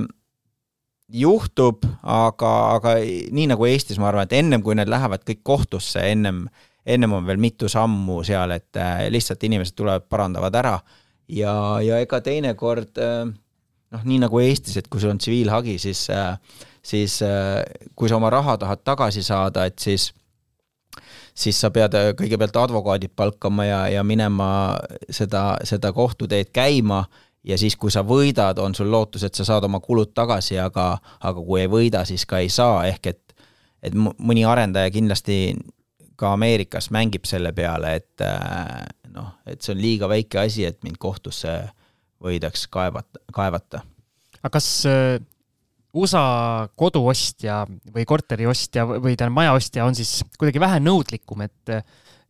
juhtub, 1.13 1.85
aga, 2.03 2.51
aga 2.77 2.95
nii 3.35 3.47
nagu 3.51 3.67
Eestis, 3.67 3.99
ma 3.99 4.09
arvan, 4.09 4.27
et 4.27 4.37
ennem 4.39 4.63
kui 4.63 4.75
need 4.77 4.89
lähevad 4.91 5.25
kõik 5.27 5.41
kohtusse, 5.47 6.03
ennem, 6.11 6.45
ennem 6.85 7.15
on 7.17 7.27
veel 7.27 7.41
mitu 7.41 7.69
sammu 7.71 8.21
seal, 8.27 8.53
et 8.55 8.79
äh, 8.79 9.05
lihtsalt 9.13 9.43
inimesed 9.47 9.77
tulevad, 9.77 10.07
parandavad 10.09 10.55
ära. 10.61 10.77
Ja, 11.31 11.53
ja 11.83 11.99
ega 12.03 12.21
teinekord 12.23 12.99
äh, 13.01 13.25
noh, 13.27 14.07
nii 14.07 14.21
nagu 14.23 14.41
Eestis, 14.43 14.79
et 14.79 14.89
kui 14.91 15.03
sul 15.03 15.13
on 15.13 15.21
tsiviilhagi, 15.21 15.77
siis, 15.81 16.07
äh, 16.13 16.35
siis 16.83 17.19
kui 17.95 18.09
sa 18.09 18.17
oma 18.17 18.31
raha 18.33 18.57
tahad 18.61 18.83
tagasi 18.87 19.23
saada, 19.25 19.67
et 19.69 19.79
siis 19.79 20.11
siis 21.41 21.55
sa 21.55 21.69
pead 21.71 21.93
kõigepealt 22.19 22.57
advokaadid 22.59 23.13
palkama 23.15 23.63
ja, 23.63 23.81
ja 23.87 24.01
minema 24.03 24.49
seda, 25.09 25.55
seda 25.63 25.93
kohtuteed 25.95 26.51
käima 26.51 27.05
ja 27.43 27.57
siis, 27.57 27.75
kui 27.79 27.91
sa 27.91 28.03
võidad, 28.05 28.59
on 28.61 28.75
sul 28.77 28.91
lootus, 28.91 29.23
et 29.25 29.37
sa 29.37 29.45
saad 29.47 29.65
oma 29.67 29.81
kulud 29.83 30.13
tagasi, 30.13 30.59
aga, 30.61 30.93
aga 31.19 31.43
kui 31.45 31.63
ei 31.63 31.69
võida, 31.71 32.05
siis 32.05 32.25
ka 32.29 32.41
ei 32.43 32.49
saa, 32.53 32.83
ehk 32.89 33.11
et, 33.13 33.45
et 33.83 33.97
mõni 33.97 34.45
arendaja 34.45 34.91
kindlasti 34.93 35.41
ka 36.21 36.35
Ameerikas 36.35 36.91
mängib 36.93 37.25
selle 37.25 37.53
peale, 37.57 37.95
et 38.01 38.25
äh, 38.25 38.85
noh, 39.13 39.33
et 39.49 39.61
see 39.61 39.73
on 39.73 39.81
liiga 39.81 40.09
väike 40.11 40.43
asi, 40.43 40.67
et 40.69 40.77
mind 40.85 41.01
kohtusse 41.01 41.55
võidaks 42.21 42.67
kaevata, 42.69 43.23
kaevata. 43.33 43.81
aga 44.41 44.53
kas 44.53 44.69
äh, 44.89 45.17
USA 45.97 46.69
koduostja 46.77 47.65
või 47.91 48.05
korteriostja 48.07 48.85
või 48.87 49.17
tähendab 49.17 49.41
majaostja 49.41 49.85
on 49.85 49.97
siis 49.97 50.21
kuidagi 50.37 50.61
vähe 50.61 50.79
nõudlikum, 50.83 51.41
et 51.43 51.73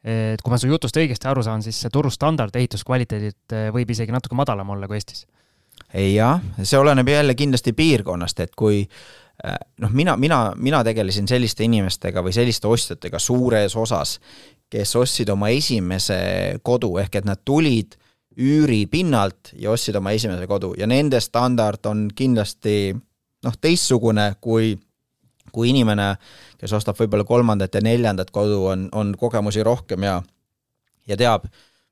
et 0.03 0.41
kui 0.41 0.53
ma 0.53 0.57
su 0.57 0.69
jutust 0.69 0.97
õigesti 0.97 1.29
aru 1.29 1.43
saan, 1.45 1.61
siis 1.61 1.77
see 1.83 1.93
turustandard 1.93 2.55
ehituskvaliteedilt 2.57 3.55
eh, 3.55 3.69
võib 3.73 3.89
isegi 3.93 4.13
natuke 4.13 4.37
madalam 4.37 4.73
olla 4.73 4.89
kui 4.89 4.97
Eestis? 4.97 5.27
jah, 5.91 6.41
see 6.63 6.79
oleneb 6.79 7.07
jälle 7.09 7.35
kindlasti 7.35 7.73
piirkonnast, 7.77 8.39
et 8.39 8.55
kui 8.57 8.81
eh, 8.81 9.57
noh, 9.83 9.93
mina, 9.93 10.15
mina, 10.17 10.41
mina 10.57 10.83
tegelesin 10.87 11.27
selliste 11.29 11.65
inimestega 11.67 12.23
või 12.23 12.33
selliste 12.35 12.69
ostjatega 12.69 13.19
suures 13.19 13.75
osas, 13.77 14.17
kes 14.71 14.95
ostsid 14.95 15.29
oma 15.29 15.51
esimese 15.51 16.21
kodu, 16.63 16.95
ehk 17.01 17.21
et 17.21 17.27
nad 17.27 17.41
tulid 17.45 17.97
üüripinnalt 18.39 19.51
ja 19.59 19.73
ostsid 19.73 19.97
oma 19.99 20.13
esimese 20.15 20.47
kodu 20.47 20.71
ja 20.79 20.87
nende 20.87 21.19
standard 21.21 21.85
on 21.85 22.07
kindlasti 22.15 22.93
noh, 22.95 23.57
teistsugune 23.61 24.31
kui 24.41 24.73
kui 25.51 25.71
inimene, 25.71 26.13
kes 26.61 26.73
ostab 26.77 26.99
võib-olla 26.99 27.25
kolmandat 27.27 27.75
ja 27.75 27.81
neljandat 27.83 28.31
kodu, 28.31 28.61
on, 28.71 28.87
on 28.95 29.15
kogemusi 29.19 29.63
rohkem 29.65 30.05
ja, 30.07 30.19
ja 31.09 31.17
teab 31.19 31.49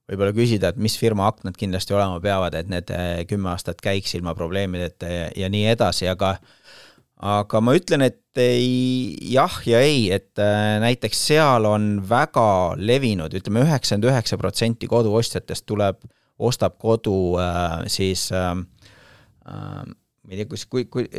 võib-olla 0.09 0.33
küsida, 0.33 0.71
et 0.71 0.79
mis 0.81 0.95
firma 0.97 1.27
aknad 1.29 1.57
kindlasti 1.57 1.93
olema 1.93 2.19
peavad, 2.23 2.55
et 2.57 2.69
need 2.71 2.93
eh, 2.93 3.23
kümme 3.29 3.51
aastat 3.53 3.81
käiks 3.83 4.15
ilma 4.17 4.33
probleemideta 4.37 5.09
ja, 5.09 5.27
ja 5.37 5.49
nii 5.53 5.67
edasi, 5.73 6.07
aga 6.09 6.37
aga 7.19 7.59
ma 7.61 7.75
ütlen, 7.75 8.05
et 8.07 8.39
ei, 8.39 9.17
jah 9.33 9.59
ja 9.67 9.81
ei, 9.83 10.07
et 10.15 10.39
äh, 10.39 10.77
näiteks 10.79 11.25
seal 11.29 11.67
on 11.67 11.91
väga 12.07 12.77
levinud 12.79 13.33
ütleme, 13.33 13.59
ütleme 13.59 13.65
üheksakümmend 13.67 14.07
üheksa 14.07 14.39
protsenti 14.39 14.87
koduostjatest 14.87 15.67
tuleb, 15.67 15.99
ostab 16.39 16.77
kodu 16.79 17.35
äh, 17.41 17.83
siis 17.91 18.29
äh, 18.31 18.53
ma 18.55 20.31
ei 20.31 20.39
tea, 20.39 20.47
kus, 20.47 20.63
kui, 20.71 20.85
kui 20.87 21.09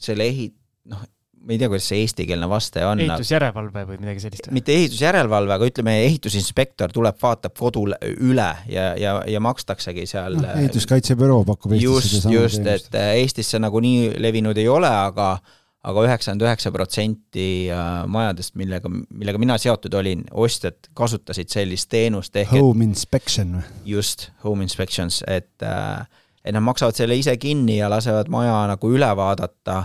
selle 0.00 0.28
ehi-, 0.28 0.52
noh, 0.92 1.06
ma 1.40 1.54
ei 1.54 1.58
tea, 1.60 1.68
kuidas 1.72 1.86
see 1.88 2.00
eestikeelne 2.04 2.48
vaste 2.50 2.82
on. 2.84 3.00
ehitusjärelevalve 3.00 3.84
või 3.88 4.00
midagi 4.02 4.24
sellist? 4.24 4.50
mitte 4.54 4.74
ehitusjärelevalve, 4.76 5.54
aga 5.56 5.70
ütleme, 5.70 5.94
ehitusinspektor 6.08 6.92
tuleb, 6.94 7.16
vaatab 7.22 7.56
kodu 7.58 7.86
üle 8.10 8.50
ja, 8.70 8.90
ja, 9.00 9.14
ja 9.28 9.40
makstaksegi 9.44 10.04
seal 10.10 10.36
no,. 10.40 10.50
ehituskaitsebüroo 10.64 11.44
pakub 11.48 11.76
Eestis 11.76 12.18
just, 12.20 12.28
just, 12.34 12.68
et 12.68 12.98
äh, 12.98 13.14
Eestis 13.22 13.54
see 13.54 13.62
nagu 13.62 13.80
nii 13.82 14.12
levinud 14.20 14.60
ei 14.60 14.68
ole, 14.70 14.90
aga 14.90 15.32
aga 15.80 16.02
üheksakümmend 16.04 16.44
üheksa 16.44 16.70
protsenti 16.74 17.48
äh, 17.72 17.90
majadest, 18.12 18.52
millega, 18.60 18.90
millega 18.92 19.40
mina 19.40 19.56
seotud 19.60 19.94
olin, 19.96 20.26
ostjad 20.36 20.90
kasutasid 20.96 21.48
sellist 21.48 21.88
teenust 21.92 22.36
ehk 22.36 22.52
Home 22.52 22.84
et, 22.84 22.90
inspection 22.92 23.56
või? 23.56 23.68
just, 23.96 24.28
home 24.44 24.66
inspections, 24.66 25.22
et 25.24 25.64
äh, 25.64 26.04
et 26.44 26.56
nad 26.56 26.64
maksavad 26.64 26.96
selle 26.96 27.16
ise 27.20 27.34
kinni 27.40 27.78
ja 27.78 27.88
lasevad 27.92 28.28
maja 28.32 28.62
nagu 28.70 28.92
üle 28.92 29.08
vaadata 29.16 29.82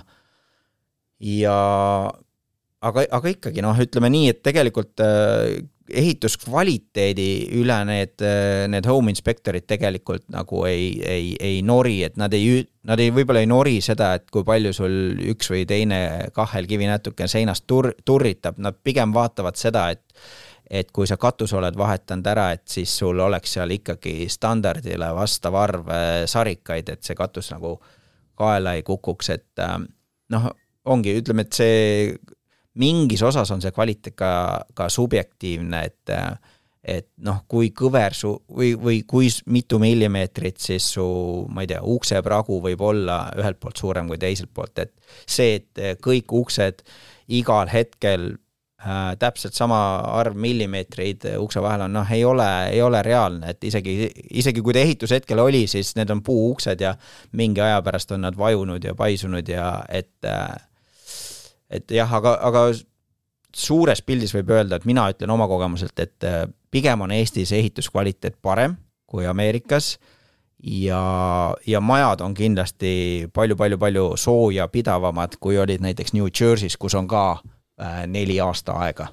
ja 1.20 1.55
aga, 2.86 3.05
aga 3.18 3.32
ikkagi 3.32 3.63
noh, 3.66 3.78
ütleme 3.82 4.11
nii, 4.13 4.30
et 4.34 4.41
tegelikult 4.45 5.01
äh, 5.03 5.57
ehituskvaliteedi 5.86 7.28
üle 7.59 7.78
need, 7.88 8.16
äh, 8.26 8.66
need 8.72 8.88
home 8.89 9.13
inspektorid 9.13 9.68
tegelikult 9.70 10.26
nagu 10.34 10.63
ei, 10.70 10.89
ei, 11.05 11.28
ei 11.39 11.59
nori, 11.66 11.99
et 12.07 12.18
nad 12.18 12.34
ei, 12.34 12.63
nad 12.89 13.01
ei, 13.01 13.13
võib-olla 13.13 13.43
ei 13.45 13.49
nori 13.49 13.78
seda, 13.86 14.16
et 14.18 14.30
kui 14.34 14.45
palju 14.47 14.74
sul 14.76 14.97
üks 15.34 15.51
või 15.53 15.66
teine 15.70 15.99
kahelkivi 16.36 16.89
natuke 16.89 17.30
seinast 17.32 17.68
tur-, 17.70 17.93
turritab, 18.05 18.59
nad 18.61 18.82
pigem 18.84 19.13
vaatavad 19.16 19.61
seda, 19.61 19.91
et 19.95 20.03
et 20.66 20.88
kui 20.89 21.05
sa 21.05 21.13
katuse 21.22 21.53
oled 21.59 21.76
vahetanud 21.78 22.26
ära, 22.26 22.47
et 22.55 22.63
siis 22.66 22.89
sul 22.97 23.20
oleks 23.22 23.51
seal 23.53 23.70
ikkagi 23.76 24.26
standardile 24.34 25.11
vastav 25.13 25.53
arv 25.61 25.91
äh, 25.93 26.24
sarikaid, 26.26 26.89
et 26.89 27.05
see 27.05 27.13
katus 27.16 27.51
nagu 27.53 27.76
kaela 28.36 28.74
ei 28.74 28.82
kukuks, 28.84 29.30
et 29.30 29.61
noh, 30.34 30.47
ongi, 30.92 31.16
ütleme, 31.22 31.46
et 31.46 31.58
see 31.58 32.10
mingis 32.82 33.24
osas 33.24 33.52
on 33.56 33.64
see 33.64 33.74
kvaliteet 33.76 34.18
ka, 34.20 34.34
ka 34.76 34.90
subjektiivne, 34.92 35.86
et 35.86 36.16
et 36.86 37.08
noh, 37.26 37.40
kui 37.50 37.72
kõver 37.74 38.14
su 38.14 38.30
või, 38.46 38.76
või 38.78 39.00
kui 39.10 39.32
mitu 39.50 39.80
millimeetrit 39.82 40.62
siis 40.62 40.92
su, 40.94 41.06
ma 41.50 41.64
ei 41.66 41.72
tea, 41.72 41.82
uksepragu 41.82 42.60
võib 42.62 42.84
olla 42.86 43.24
ühelt 43.40 43.58
poolt 43.62 43.82
suurem 43.82 44.10
kui 44.12 44.20
teiselt 44.22 44.52
poolt, 44.54 44.84
et 44.84 44.94
see, 45.26 45.56
et 45.58 46.04
kõik 46.06 46.30
uksed 46.38 46.84
igal 47.34 47.72
hetkel 47.74 48.28
äh, 48.86 49.16
täpselt 49.18 49.58
sama 49.58 49.80
arv 50.14 50.38
millimeetreid 50.38 51.26
ukse 51.42 51.64
vahel 51.66 51.88
on, 51.88 51.98
noh, 51.98 52.14
ei 52.14 52.22
ole, 52.26 52.52
ei 52.70 52.86
ole 52.86 53.02
reaalne, 53.02 53.56
et 53.56 53.66
isegi, 53.66 53.98
isegi 54.38 54.62
kui 54.62 54.78
ta 54.78 54.86
ehitushetkel 54.86 55.42
oli, 55.42 55.66
siis 55.72 55.96
need 55.98 56.14
on 56.14 56.22
puuuksed 56.22 56.86
ja 56.86 56.94
mingi 57.34 57.66
aja 57.66 57.82
pärast 57.82 58.14
on 58.14 58.28
nad 58.28 58.38
vajunud 58.38 58.86
ja 58.86 58.94
paisunud 58.94 59.50
ja 59.50 59.80
et 59.90 60.30
äh, 60.30 60.54
et 61.70 61.91
jah, 61.91 62.11
aga, 62.20 62.36
aga 62.45 62.68
suures 63.55 64.01
pildis 64.05 64.34
võib 64.36 64.51
öelda, 64.51 64.80
et 64.80 64.86
mina 64.86 65.07
ütlen 65.11 65.32
oma 65.32 65.47
kogemuselt, 65.47 65.97
et 65.99 66.28
äh, 66.28 66.43
pigem 66.72 67.05
on 67.05 67.13
Eestis 67.16 67.53
ehituskvaliteet 67.55 68.38
parem 68.43 68.76
kui 69.09 69.26
Ameerikas 69.30 69.95
ja, 70.59 71.01
ja 71.68 71.82
majad 71.82 72.24
on 72.26 72.34
kindlasti 72.36 73.30
palju-palju-palju 73.34 74.16
soojapidavamad, 74.20 75.38
kui 75.39 75.59
olid 75.61 75.84
näiteks 75.86 76.16
New 76.18 76.28
Jersey's, 76.28 76.78
kus 76.80 76.95
on 76.97 77.07
ka 77.07 77.26
äh, 77.38 78.03
neli 78.07 78.39
aasta 78.41 78.78
aega. 78.86 79.07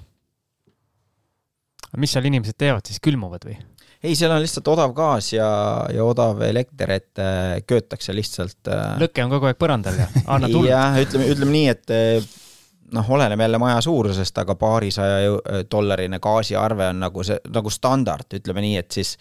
mis 1.97 2.13
seal 2.13 2.25
inimesed 2.25 2.57
teevad 2.57 2.89
siis, 2.89 3.01
külmuvad 3.05 3.45
või? 3.45 3.59
Ei, 4.03 4.17
seal 4.19 4.35
on 4.35 4.43
lihtsalt 4.43 4.69
odav 4.73 4.95
gaas 4.97 5.33
ja, 5.33 5.49
ja 5.95 6.05
odav 6.05 6.43
elekter, 6.47 6.91
et 6.99 7.23
äh, 7.23 7.59
köötakse 7.67 8.15
lihtsalt 8.17 8.71
äh.... 8.71 8.97
lõke 9.03 9.25
on 9.25 9.33
kogu 9.37 9.51
aeg 9.51 9.61
põrandal 9.61 9.99
ja 10.03 10.09
anna 10.27 10.51
tuld. 10.51 10.69
jah, 10.71 10.99
ütleme, 11.03 11.29
ütleme 11.33 11.57
nii, 11.57 11.69
et 11.73 11.95
äh, 11.95 12.33
noh, 12.93 13.11
oleneb 13.17 13.41
jälle 13.41 13.61
maja 13.63 13.81
suurusest, 13.85 14.43
aga 14.43 14.57
paarisaja 14.59 15.65
dollarine 15.71 16.21
gaasiarve 16.23 16.91
on 16.93 17.01
nagu 17.07 17.25
see, 17.27 17.39
nagu 17.55 17.73
standard, 17.73 18.29
ütleme 18.37 18.65
nii, 18.65 18.77
et 18.83 18.99
siis 19.01 19.17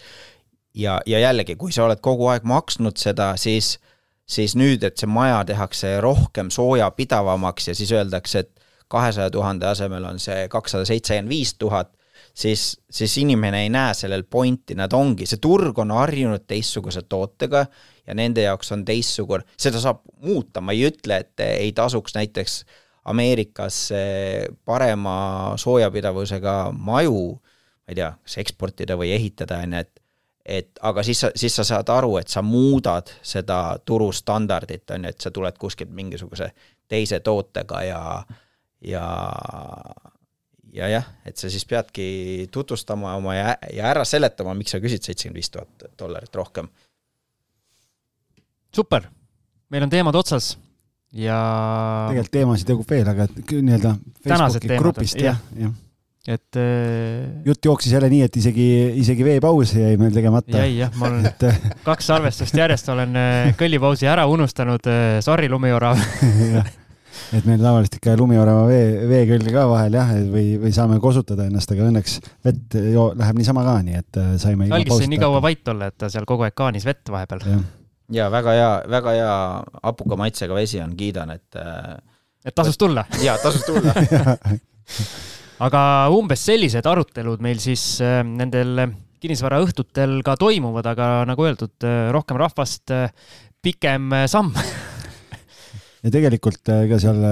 ja, 0.74 1.00
ja 1.06 1.22
jällegi, 1.22 1.56
kui 1.56 1.72
sa 1.72 1.86
oled 1.86 2.02
kogu 2.04 2.28
aeg 2.32 2.46
maksnud 2.48 2.98
seda, 3.00 3.32
siis, 3.40 3.76
siis 4.28 4.56
nüüd, 4.58 4.84
et 4.86 4.98
see 5.00 5.10
maja 5.10 5.42
tehakse 5.48 5.94
rohkem 6.04 6.50
soojapidavamaks 6.52 7.70
ja 7.72 7.76
siis 7.78 7.92
öeldakse, 7.92 8.44
et 8.44 8.68
kahesaja 8.92 9.30
tuhande 9.32 9.66
asemel 9.66 10.04
on 10.04 10.20
see 10.20 10.46
kakssada 10.52 10.84
seitsekümmend 10.88 11.32
viis 11.32 11.54
tuhat, 11.54 11.92
siis, 12.34 12.80
siis 12.90 13.16
inimene 13.22 13.62
ei 13.64 13.70
näe 13.72 13.94
sellel 13.94 14.24
pointi, 14.24 14.76
nad 14.78 14.92
ongi, 14.96 15.26
see 15.28 15.40
turg 15.42 15.78
on 15.78 15.94
harjunud 15.94 16.46
teistsuguse 16.48 17.04
tootega 17.08 17.66
ja 18.06 18.16
nende 18.18 18.46
jaoks 18.46 18.72
on 18.72 18.84
teistsugune, 18.84 19.46
seda 19.60 19.80
saab 19.82 20.02
muuta, 20.24 20.60
ma 20.60 20.74
ei 20.74 20.86
ütle, 20.90 21.22
et 21.22 21.44
ei 21.46 21.72
tasuks 21.76 22.16
näiteks 22.18 22.62
Ameerikasse 23.10 23.98
parema 24.64 25.14
soojapidavusega 25.58 26.70
maju, 26.70 27.24
ma 27.82 27.90
ei 27.90 27.98
tea, 27.98 28.12
kas 28.22 28.38
eksportida 28.38 28.94
või 28.98 29.10
ehitada, 29.16 29.58
on 29.64 29.74
ju, 29.74 29.82
et 29.82 29.98
et 30.42 30.78
aga 30.82 31.04
siis 31.06 31.20
sa, 31.22 31.30
siis 31.38 31.54
sa 31.54 31.64
saad 31.64 31.90
aru, 31.94 32.16
et 32.18 32.30
sa 32.30 32.42
muudad 32.42 33.10
seda 33.22 33.76
turustandardit, 33.86 34.90
on 34.90 35.06
ju, 35.06 35.12
et 35.14 35.22
sa 35.22 35.30
tuled 35.30 35.58
kuskilt 35.58 35.92
mingisuguse 35.94 36.48
teise 36.90 37.20
tootega 37.22 37.82
ja, 37.86 38.00
ja 38.82 39.04
ja 40.72 40.88
jah, 40.88 41.06
et 41.28 41.36
sa 41.38 41.50
siis 41.52 41.64
peadki 41.68 42.48
tutvustama 42.52 43.14
oma 43.18 43.36
ja, 43.36 43.54
ja 43.72 43.90
ära 43.92 44.04
seletama, 44.08 44.54
miks 44.58 44.74
sa 44.74 44.80
küsid 44.82 45.04
seitsekümmend 45.04 45.40
viis 45.40 45.52
tuhat 45.52 45.86
dollarit 46.00 46.34
rohkem. 46.36 46.68
super, 48.74 49.08
meil 49.70 49.86
on 49.86 49.92
teemad 49.92 50.16
otsas 50.16 50.54
ja. 51.12 51.38
tegelikult 52.08 52.36
teemasid 52.38 52.74
jagub 52.74 52.92
veel, 52.96 53.08
aga 53.08 53.28
nii-öelda 53.36 53.96
Facebooki 54.24 54.76
grupist 54.80 55.20
jah, 55.20 55.40
jah 55.60 55.72
et 56.22 56.54
äh, 56.54 57.42
jutt 57.44 57.66
jooksis 57.66 57.92
jälle 57.92 58.06
nii, 58.06 58.20
et 58.28 58.36
isegi, 58.38 58.66
isegi 59.02 59.24
veepaus 59.26 59.72
jäi 59.74 59.96
meil 59.98 60.12
tegemata. 60.14 60.60
jäi 60.62 60.76
jah, 60.78 60.92
ma 60.94 61.08
olen 61.10 61.26
et... 61.32 61.48
kaks 61.82 62.12
salvestust 62.12 62.56
järjest 62.56 62.92
olen 62.94 63.18
äh, 63.18 63.50
kõllipausi 63.58 64.06
ära 64.06 64.28
unustanud, 64.30 64.86
sorry, 65.26 65.50
lumijorav 65.50 65.98
et 67.32 67.48
meil 67.48 67.62
tavaliselt 67.62 67.98
ikka 67.98 68.16
lumiorava 68.20 68.64
vee, 68.68 68.86
vee 69.10 69.26
külge 69.30 69.54
ka 69.54 69.66
vahel 69.70 69.98
jah, 69.98 70.14
või, 70.32 70.56
või 70.62 70.72
saame 70.76 70.98
kosutada 71.02 71.46
ennast, 71.48 71.72
aga 71.74 71.88
õnneks 71.90 72.18
vett 72.44 72.78
jo, 72.92 73.10
läheb 73.18 73.40
niisama 73.40 73.64
ka, 73.66 73.76
nii 73.86 74.00
et 74.00 74.22
saime. 74.42 74.70
algis 74.70 75.00
sai 75.02 75.10
nii 75.12 75.22
kaua 75.22 75.42
vait 75.44 75.72
olla, 75.74 75.90
et 75.92 75.98
ta 75.98 76.10
seal 76.12 76.28
kogu 76.28 76.46
aeg 76.46 76.56
kaanis 76.58 76.86
vett 76.88 77.12
vahepeal. 77.12 77.44
ja 78.12 78.30
väga 78.32 78.56
hea, 78.58 78.72
väga 78.96 79.16
hea 79.18 79.36
hapuka 79.82 80.18
maitsega 80.20 80.56
vesi 80.56 80.80
on, 80.84 80.96
kiidan, 80.96 81.34
et. 81.36 81.62
et 82.44 82.54
tasus 82.54 82.80
tulla. 82.80 83.06
ja, 83.26 83.38
tasus 83.42 83.64
tulla 83.68 83.96
aga 85.66 85.82
umbes 86.14 86.42
sellised 86.48 86.86
arutelud 86.88 87.42
meil 87.44 87.60
siis 87.62 87.84
äh, 88.04 88.20
nendel 88.26 88.88
kinnisvaraõhtutel 89.22 90.18
ka 90.26 90.34
toimuvad, 90.40 90.88
aga 90.94 91.08
nagu 91.28 91.46
öeldud, 91.46 91.76
äh, 91.86 92.08
rohkem 92.14 92.40
rahvast, 92.40 92.90
äh, 92.94 93.12
pikem 93.62 94.10
samm 94.30 94.50
ja 96.02 96.14
tegelikult 96.14 96.72
ega 96.74 96.98
seal 97.02 97.24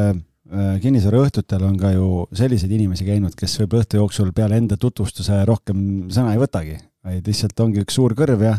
kinnisvaraõhtutel 0.82 1.62
on 1.62 1.76
ka 1.78 1.92
ju 1.94 2.06
selliseid 2.34 2.72
inimesi 2.74 3.04
käinud, 3.06 3.36
kes 3.38 3.52
võib 3.62 3.76
õhtu 3.80 4.00
jooksul 4.00 4.32
peale 4.34 4.58
enda 4.58 4.78
tutvustuse 4.80 5.44
rohkem 5.46 6.08
sõna 6.10 6.34
ei 6.34 6.40
võtagi, 6.40 6.80
vaid 7.06 7.28
lihtsalt 7.30 7.62
ongi 7.62 7.84
üks 7.84 7.94
suur 8.00 8.16
kõrv 8.18 8.42
ja 8.48 8.56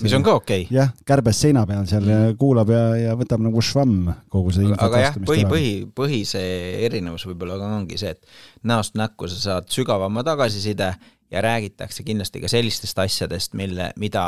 mis 0.00 0.12
on 0.16 0.24
ka 0.24 0.34
okei 0.40 0.64
okay.. 0.64 0.76
jah, 0.76 0.90
kärbes 1.08 1.40
seina 1.44 1.62
peal 1.68 1.86
seal 1.88 2.04
mm. 2.04 2.36
kuulab 2.40 2.72
ja, 2.72 2.82
ja 3.00 3.16
võtab 3.18 3.42
nagu 3.44 3.62
švamm 3.64 4.10
kogu 4.32 4.52
see 4.54 4.66
info. 4.66 4.88
aga 4.88 5.02
jah, 5.06 5.18
põhi, 5.28 5.46
põhi, 5.48 5.72
põhi 6.00 6.20
see 6.28 6.84
erinevus 6.86 7.26
võib-olla 7.28 7.58
ongi 7.78 8.00
see, 8.00 8.14
et 8.16 8.68
näost 8.68 8.96
näkku 8.98 9.28
sa 9.30 9.40
saad 9.40 9.72
sügavama 9.72 10.24
tagasiside 10.26 10.92
ja 11.32 11.44
räägitakse 11.44 12.04
kindlasti 12.04 12.42
ka 12.42 12.50
sellistest 12.52 12.98
asjadest, 13.04 13.56
mille, 13.58 13.92
mida 14.00 14.26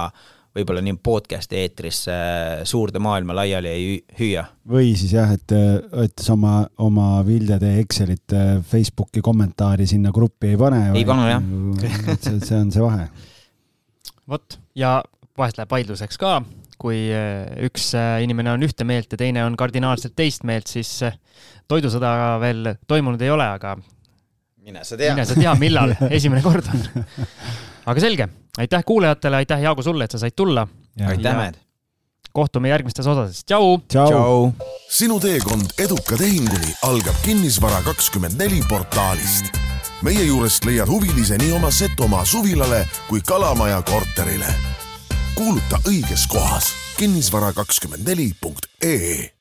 võib-olla 0.55 0.83
nii 0.85 0.97
podcast'i 1.03 1.59
eetris 1.65 2.05
suurde 2.71 3.01
maailma 3.03 3.35
laiali 3.41 3.71
ei 3.71 3.87
hüüa. 4.19 4.45
või 4.71 4.93
siis 4.99 5.17
jah, 5.17 5.33
et, 5.35 5.55
et 6.05 6.23
sa 6.23 6.37
oma, 6.37 6.61
oma 6.79 7.09
Viljade 7.27 7.73
Excelit 7.81 8.37
Facebooki 8.71 9.23
kommentaari 9.25 9.87
sinna 9.91 10.13
gruppi 10.15 10.53
ei 10.55 10.61
pane. 10.61 10.85
ei 10.95 11.05
pane 11.09 11.31
jah. 11.31 11.49
see, 12.21 12.39
see 12.39 12.61
on 12.61 12.71
see 12.75 12.85
vahe. 12.85 13.09
vot, 14.31 14.59
ja 14.79 15.01
vahest 15.39 15.59
läheb 15.59 15.73
vaidluseks 15.75 16.19
ka, 16.21 16.37
kui 16.81 17.07
äh, 17.15 17.49
üks 17.67 17.91
äh, 17.99 18.19
inimene 18.25 18.55
on 18.55 18.67
ühte 18.67 18.87
meelt 18.87 19.13
ja 19.13 19.19
teine 19.21 19.45
on 19.47 19.57
kardinaalselt 19.59 20.15
teist 20.19 20.47
meelt, 20.47 20.71
siis 20.71 20.91
äh, 21.07 21.17
toidusõda 21.71 22.15
veel 22.43 22.75
toimunud 22.91 23.23
ei 23.23 23.33
ole, 23.35 23.47
aga 23.59 23.77
mine 24.65 24.85
sa 24.87 24.99
tea. 25.01 25.15
mine 25.15 25.27
sa 25.29 25.39
tea, 25.39 25.55
millal 25.61 25.97
esimene 26.17 26.45
kord 26.45 26.71
on. 26.73 26.85
aga 27.87 28.01
selge, 28.01 28.29
aitäh 28.59 28.85
kuulajatele, 28.87 29.37
aitäh, 29.37 29.61
Jaago, 29.61 29.83
sulle, 29.83 30.05
et 30.05 30.11
sa 30.11 30.19
said 30.19 30.33
tulla. 30.37 30.69
aitäh, 31.07 31.37
Mäed. 31.37 31.55
kohtume 32.33 32.69
järgmistes 32.69 33.07
osades, 33.07 33.45
tšau. 33.45 33.79
tšau. 33.89 34.53
sinu 34.91 35.21
teekond 35.21 35.67
eduka 35.79 36.17
tehinguni 36.17 36.75
algab 36.83 37.15
Kinnisvara 37.23 37.83
kakskümmend 37.83 38.39
neli 38.39 38.61
portaalist. 38.69 39.45
meie 40.03 40.25
juurest 40.25 40.65
leiad 40.65 40.89
huvilise 40.89 41.39
nii 41.39 41.53
oma 41.53 41.71
Setomaa 41.71 42.25
suvilale 42.25 42.89
kui 43.09 43.21
Kalamaja 43.27 43.83
korterile 43.83 44.55
kuuluta 45.35 45.79
õiges 45.89 46.27
kohas 46.31 46.75
kinnisvara24.ee 46.99 49.35